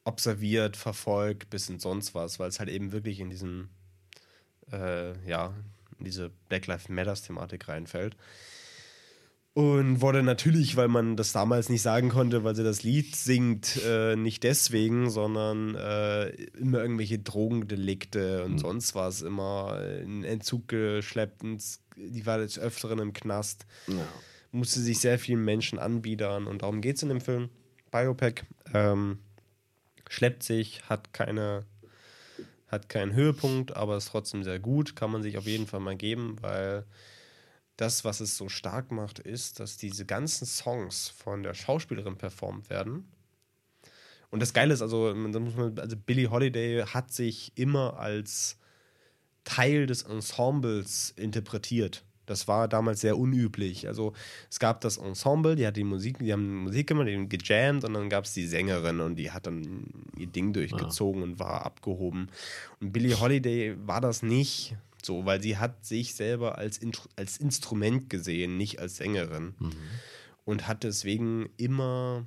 [0.05, 3.71] observiert, verfolgt, bis in sonst was, weil es halt eben wirklich in diesen,
[4.73, 5.55] äh, ja,
[5.99, 8.19] in diese Black Lives Matters Thematik reinfällt.
[9.57, 13.81] Und wurde natürlich, weil man das damals nicht sagen konnte, weil sie das Lied singt,
[13.83, 16.29] äh, nicht deswegen, sondern äh,
[16.59, 21.43] immer irgendwelche Drogendelikte und sonst was, immer in Entzug geschleppt.
[21.97, 24.07] Die war des Öfteren im Knast Ja.
[24.53, 27.49] musste sich sehr vielen Menschen anbiedern und darum geht es in dem Film.
[27.91, 29.21] Biopack ähm,
[30.07, 31.65] schleppt sich, hat keine
[32.69, 35.97] hat keinen Höhepunkt, aber ist trotzdem sehr gut, kann man sich auf jeden Fall mal
[35.97, 36.85] geben, weil
[37.77, 42.71] das, was es so stark macht, ist, dass diese ganzen Songs von der Schauspielerin performt
[42.71, 43.07] werden.
[44.31, 48.59] Und das Geile ist, also, da muss man, also Billie Holiday hat sich immer als
[49.45, 52.05] Teil des Ensembles interpretiert.
[52.27, 53.87] Das war damals sehr unüblich.
[53.87, 54.13] Also
[54.51, 57.85] es gab das Ensemble, die hat die Musik, die haben Musik gemacht, die haben gejammt
[57.85, 59.87] und dann gab es die Sängerin und die hat dann
[60.19, 62.29] ihr Ding durchgezogen und war abgehoben.
[62.81, 64.75] Und Billie Holiday war das nicht
[65.07, 69.55] so, weil sie hat sich selber als, Intro- als Instrument gesehen, nicht als Sängerin.
[70.45, 72.27] Und hat deswegen immer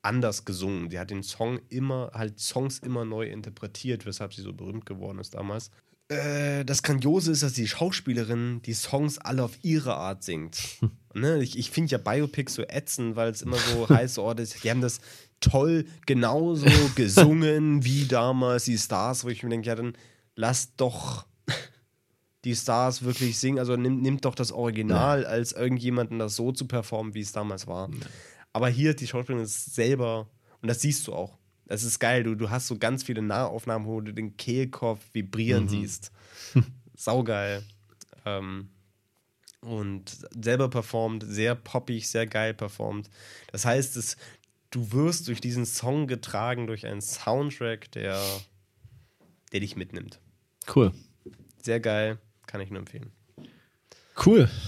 [0.00, 0.90] anders gesungen.
[0.90, 5.18] Sie hat den Song immer, halt Songs immer neu interpretiert, weshalb sie so berühmt geworden
[5.18, 5.70] ist damals.
[6.08, 10.58] Äh, das Grandiose ist, dass die Schauspielerin die Songs alle auf ihre Art singt.
[11.14, 11.42] ne?
[11.42, 14.70] Ich, ich finde ja Biopics so ätzend, weil es immer so heißt, oh, das, die
[14.70, 15.00] haben das
[15.40, 16.66] toll genauso
[16.96, 19.94] gesungen wie damals die Stars, wo ich mir denke, ja, dann
[20.34, 21.26] lasst doch
[22.44, 23.58] die Stars wirklich singen.
[23.58, 27.66] Also nimmt, nimmt doch das Original, als irgendjemanden das so zu performen, wie es damals
[27.66, 27.90] war.
[28.52, 30.28] Aber hier, die Schauspielerin ist selber,
[30.60, 31.38] und das siehst du auch.
[31.66, 32.22] Das ist geil.
[32.24, 36.12] Du, du hast so ganz viele Nahaufnahmen, wo du den Kehlkopf vibrieren siehst.
[36.94, 37.62] Saugeil.
[38.24, 38.68] Ähm,
[39.60, 43.08] und selber performt, sehr poppig, sehr geil performt.
[43.52, 44.16] Das heißt, es,
[44.70, 48.20] du wirst durch diesen Song getragen, durch einen Soundtrack, der,
[49.52, 50.20] der dich mitnimmt.
[50.74, 50.92] Cool.
[51.62, 52.18] Sehr geil,
[52.52, 53.10] kann ich nur empfehlen.
[54.24, 54.48] Cool.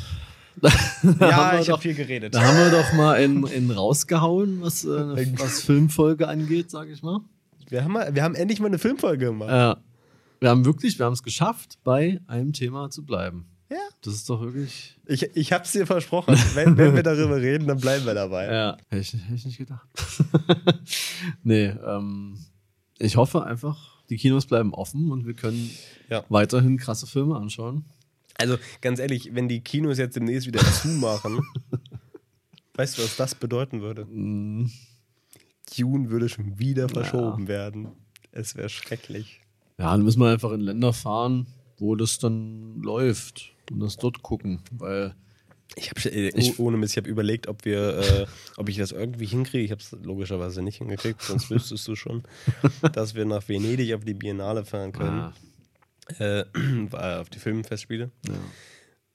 [0.63, 2.33] Ja, haben wir ich habe viel geredet.
[2.33, 4.89] Da haben wir doch mal in, in rausgehauen, was, äh,
[5.39, 7.21] was Filmfolge angeht, sag ich mal.
[7.69, 9.51] Wir haben, mal, wir haben endlich mal eine Filmfolge gemacht.
[9.51, 9.77] Ja.
[10.41, 13.47] Wir haben wirklich, wir haben es geschafft, bei einem Thema zu bleiben.
[13.71, 13.79] Ja.
[14.01, 14.97] Das ist doch wirklich.
[15.07, 16.37] Ich, ich habe es dir versprochen.
[16.55, 18.47] Wenn, wenn wir darüber reden, dann bleiben wir dabei.
[18.47, 19.89] Ja, hätte ich, hätte ich nicht gedacht.
[21.43, 22.39] nee, ähm,
[22.99, 25.71] ich hoffe einfach, die Kinos bleiben offen und wir können
[26.11, 26.25] Ja.
[26.29, 27.85] weiterhin krasse Filme anschauen.
[28.37, 31.41] Also ganz ehrlich, wenn die Kinos jetzt demnächst wieder zumachen,
[32.75, 34.05] weißt du, was das bedeuten würde?
[34.07, 34.71] Mm,
[35.77, 37.89] Dune würde schon wieder verschoben werden.
[38.33, 39.41] Es wäre schrecklich.
[39.79, 41.47] Ja, dann müssen wir einfach in Länder fahren,
[41.79, 45.15] wo das dann läuft und das dort gucken, weil
[45.77, 48.27] Ich habe äh, ohne Mist, ich habe überlegt, ob wir, äh,
[48.57, 49.65] ob ich das irgendwie hinkriege.
[49.65, 52.23] Ich habe es logischerweise nicht hingekriegt, sonst wüsstest du schon,
[52.93, 55.35] dass wir nach Venedig auf die Biennale fahren können, ah,
[56.19, 56.45] äh,
[57.21, 58.35] auf die Filmfestspiele, ja.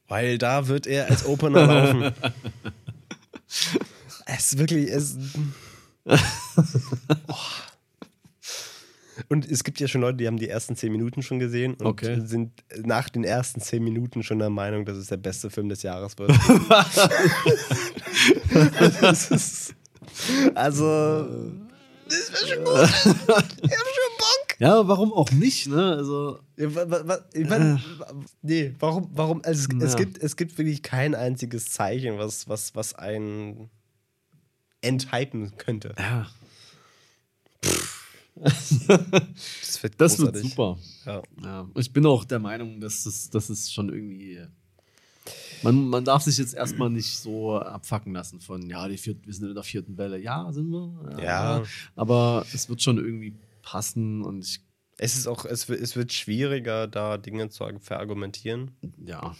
[0.08, 2.14] weil da wird er als Opener laufen.
[4.26, 5.18] es ist wirklich, es.
[9.32, 11.86] Und es gibt ja schon Leute, die haben die ersten zehn Minuten schon gesehen und
[11.86, 12.20] Okay.
[12.26, 12.52] sind
[12.84, 16.18] nach den ersten zehn Minuten schon der Meinung, dass es der beste Film des Jahres
[16.18, 16.32] wird.
[19.32, 19.76] Ist-
[20.56, 21.52] also,
[22.08, 22.76] das wäre schon gut.
[22.76, 24.56] Ich hab schon Bock.
[24.60, 25.96] ja, warum auch nicht, ne?
[25.98, 27.82] Also, Ja, wa- wa- wa- ich mein,
[28.42, 29.98] nee, warum, warum, also es, es, Ja.
[30.00, 33.70] gibt, es gibt wirklich kein einziges Zeichen, was, was, was einen
[34.82, 35.94] enthypen könnte.
[36.00, 36.28] ja,
[39.62, 40.78] Das wird, das wird super.
[41.06, 41.22] Ja.
[41.44, 44.42] Ja, ich bin auch der Meinung, dass das, das ist schon irgendwie.
[45.62, 49.34] Man, man darf sich jetzt erstmal nicht so abfacken lassen von, ja, die viert, wir
[49.34, 50.18] sind in der vierten Welle.
[50.18, 51.18] Ja, sind wir.
[51.22, 51.64] Ja.
[51.96, 54.62] Aber es wird schon irgendwie passen und ich,
[54.98, 58.72] Es ist auch, es wird, es wird schwieriger, da Dinge zu verargumentieren.
[59.06, 59.36] ja.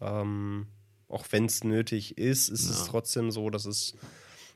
[0.00, 0.66] Ähm,
[1.08, 2.86] auch wenn es nötig ist, ist es Ja.
[2.90, 3.94] trotzdem so, dass es.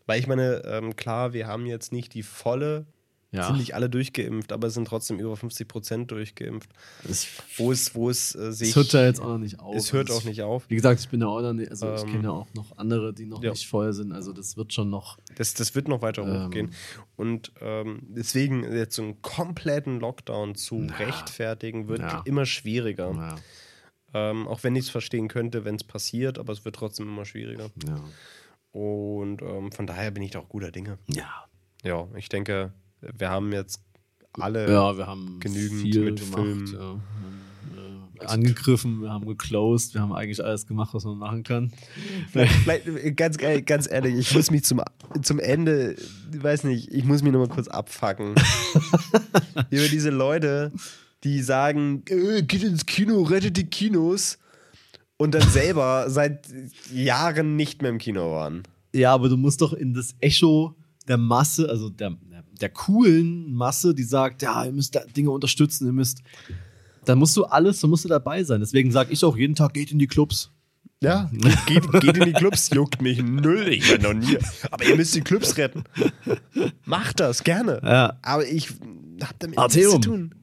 [0.07, 2.87] Weil ich meine, ähm, klar, wir haben jetzt nicht die volle,
[3.31, 3.47] Ja.
[3.49, 6.71] sind nicht alle durchgeimpft, aber es sind trotzdem über 50 Prozent durchgeimpft.
[7.07, 7.27] Es,
[7.59, 8.71] Wo es, wo es äh, sich.
[8.71, 9.77] es hört ja jetzt auch noch nicht auf.
[9.77, 10.65] es hört Also auch nicht auf.
[10.69, 12.79] Wie gesagt, ich bin ja auch noch nicht, also ich Ähm, kenne ja auch noch
[12.79, 13.51] andere, die noch ja.
[13.51, 14.13] nicht voll sind.
[14.13, 15.19] Also das wird schon noch.
[15.37, 16.47] Das, das wird noch weiter Ähm.
[16.47, 16.71] hochgehen.
[17.17, 22.23] Und ähm, deswegen jetzt so einen kompletten Lockdown zu rechtfertigen, wird Ja.
[22.25, 23.13] immer schwieriger.
[23.15, 23.35] Ja.
[24.15, 27.27] Ähm, auch wenn ich es verstehen könnte, wenn es passiert, aber es wird trotzdem immer
[27.27, 27.71] schwieriger.
[27.87, 28.01] Ja.
[28.73, 30.99] Und ähm, von daher bin ich da auch guter Dinge.
[31.09, 31.45] Ja.
[31.85, 33.81] Ja, ich denke, wir haben jetzt
[34.33, 34.71] alle.
[34.71, 36.67] Ja, wir haben genügend viel mit gemacht, Filmen.
[36.73, 36.95] Ja.
[38.23, 41.73] Äh, angegriffen, wir haben geclosed, wir haben eigentlich alles gemacht, was man machen kann.
[42.33, 44.81] Vielleicht, ganz, ehrlich- ganz ehrlich, ich muss mich zum,
[45.23, 45.95] zum Ende,
[46.33, 48.35] ich weiß nicht, ich muss mich nochmal kurz abfacken.
[49.71, 50.73] Über diese Leute,
[51.25, 54.39] die sagen, äh, geht ins Kino, rettet die Kinos
[55.17, 56.47] und dann selber seit
[56.93, 58.63] Jahren nicht mehr im Kino waren.
[58.95, 60.75] Ja, aber du musst doch in das Echo
[61.07, 62.17] der Masse, also der,
[62.61, 66.23] der coolen Masse, die sagt, ja, ihr müsst da Dinge unterstützen, ihr müsst.
[67.05, 68.61] Dann musst du alles, dann musst du dabei sein.
[68.61, 70.51] Deswegen sage ich auch jeden Tag, geht in die Clubs.
[71.01, 71.31] Ja,
[71.67, 74.37] geht, geht in die Clubs, juckt mich null, ich war noch nie.
[74.71, 75.85] Aber ihr müsst die Clubs retten.
[76.85, 77.81] Macht das, gerne.
[77.85, 78.19] Ja.
[78.23, 78.71] Aber ich
[79.23, 80.35] hab damit nichts zu tun.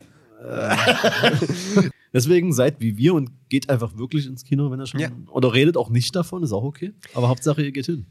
[2.13, 5.01] Deswegen seid wie wir und geht einfach wirklich ins Kino, wenn ihr schon.
[5.01, 5.09] Ja.
[5.31, 6.93] Oder redet auch nicht davon, ist auch okay.
[7.13, 8.05] Aber Hauptsache, ihr geht hin.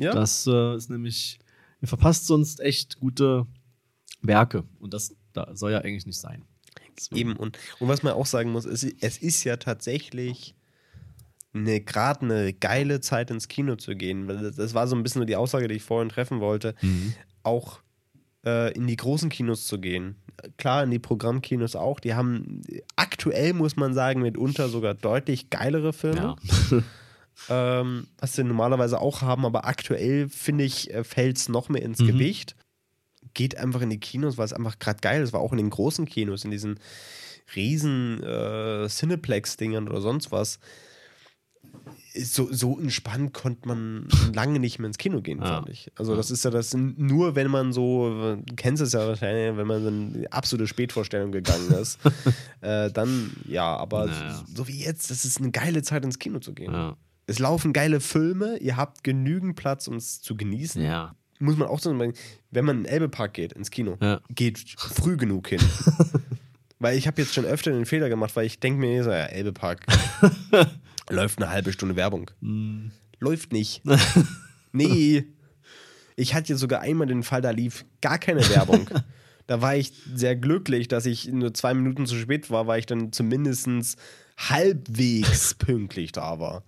[0.00, 1.38] Ja, Das äh, ist nämlich,
[1.84, 3.46] ihr verpasst sonst echt gute
[4.22, 4.64] Werke.
[4.80, 6.42] Und das da soll ja eigentlich nicht sein.
[6.96, 10.54] Deswegen- Eben, und, und was man auch sagen muss, es, es ist ja tatsächlich
[11.52, 14.26] eine gerade eine geile Zeit ins Kino zu gehen.
[14.28, 16.74] Das, das war so ein bisschen nur die Aussage, die ich vorhin treffen wollte.
[17.42, 17.80] Auch
[18.46, 20.16] äh, in die großen Kinos zu gehen.
[20.56, 22.00] Klar, in die Programmkinos auch.
[22.00, 22.62] Die haben
[22.96, 26.36] aktuell, muss man sagen, mitunter sogar deutlich geilere Filme.
[26.70, 26.82] Ja.
[27.48, 32.00] ähm, was sie normalerweise auch haben, aber aktuell finde ich, fällt es noch mehr ins
[32.00, 32.06] Mhm.
[32.06, 32.56] Gewicht.
[33.34, 35.32] Geht einfach in die Kinos, weil es einfach gerade geil ist.
[35.32, 36.78] War auch in den großen Kinos, in diesen
[37.56, 40.58] riesen äh, Cineplex-Dingern oder sonst was.
[42.16, 45.46] So, so entspannt konnte man lange nicht mehr ins Kino gehen, Ja.
[45.56, 45.90] fand ich.
[45.96, 49.66] Also, das ist ja das, nur wenn man so, du kennst es ja wahrscheinlich, wenn
[49.66, 51.98] man so in die absolute Spätvorstellung gegangen ist,
[52.60, 54.44] äh, dann ja, aber Naja.
[54.46, 56.72] so, so wie jetzt, das ist eine geile Zeit ins Kino zu gehen.
[56.72, 56.96] Ja.
[57.26, 60.82] Es laufen geile Filme, ihr habt genügend Platz, um es zu genießen.
[60.82, 61.14] ja.
[61.40, 62.14] Muss man auch so sagen,
[62.52, 64.20] wenn man in den Elbepark geht, ins Kino, Ja.
[64.30, 65.60] geht früh genug hin.
[66.78, 69.24] weil ich habe jetzt schon öfter den Fehler gemacht, weil ich denke mir so, ja,
[69.24, 69.84] Elbepark
[71.10, 72.30] läuft eine halbe Stunde Werbung.
[72.40, 72.92] Hm.
[73.18, 73.82] Läuft nicht.
[74.72, 75.24] nee.
[76.16, 78.88] Ich hatte jetzt sogar einmal den Fall, da lief gar keine Werbung.
[79.48, 82.86] Da war ich sehr glücklich, dass ich nur zwei Minuten zu spät war, weil ich
[82.86, 83.68] dann zumindest
[84.38, 86.62] halbwegs pünktlich da war.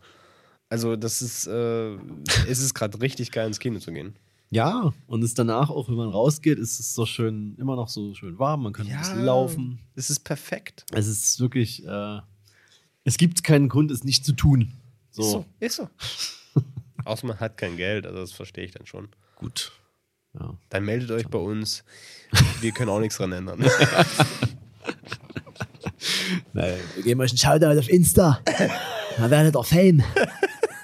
[0.68, 1.94] Also, das ist, äh,
[2.48, 4.16] es ist gerade richtig geil, ins Kino zu gehen.
[4.50, 8.14] Ja, und es danach, auch wenn man rausgeht, ist es so schön, immer noch so
[8.14, 9.80] schön warm, man kann ein bisschen laufen.
[9.96, 10.86] Es ist perfekt.
[10.92, 12.20] Es ist wirklich, äh,
[13.02, 14.72] es gibt keinen Grund, es nicht zu tun.
[15.10, 15.90] So, Ist so.
[16.54, 16.62] Ist so.
[17.04, 19.08] Außer man hat kein Geld, also das verstehe ich dann schon.
[19.36, 19.72] gut.
[20.38, 20.54] Ja.
[20.68, 21.82] Dann meldet euch bei uns.
[22.60, 23.58] Wir können auch nichts dran ändern.
[26.52, 28.40] Nein, wir geben euch einen Shoutout auf Insta.
[29.16, 30.04] Dann werdet ihr Fame.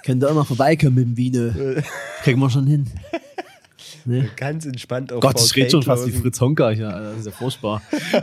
[0.05, 1.53] Könnt ihr auch mal vorbeikommen mit dem Vino.
[2.23, 2.91] Kriegen wir schon hin.
[4.05, 4.29] Ne?
[4.37, 6.11] Ganz entspannt auf Gott, ich rede schon fast wie.
[6.13, 6.71] Fritz Honka.
[6.71, 6.89] hier.
[6.91, 7.83] das ist ja furchtbar.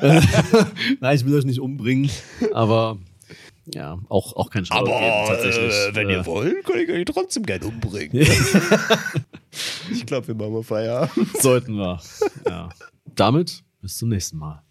[1.00, 2.10] Nein, ich will euch nicht umbringen,
[2.54, 2.98] aber
[3.74, 5.74] ja, auch, auch kein geben, tatsächlich.
[5.74, 8.12] äh, wenn Äh, ihr wollt, kann ich euch trotzdem gerne umbringen.
[9.92, 11.38] ich glaube, wir machen mal Feierabend.
[11.42, 12.02] Sollten wir.
[12.48, 12.70] Ja.
[13.16, 14.62] Damit bis zum nächsten Mal.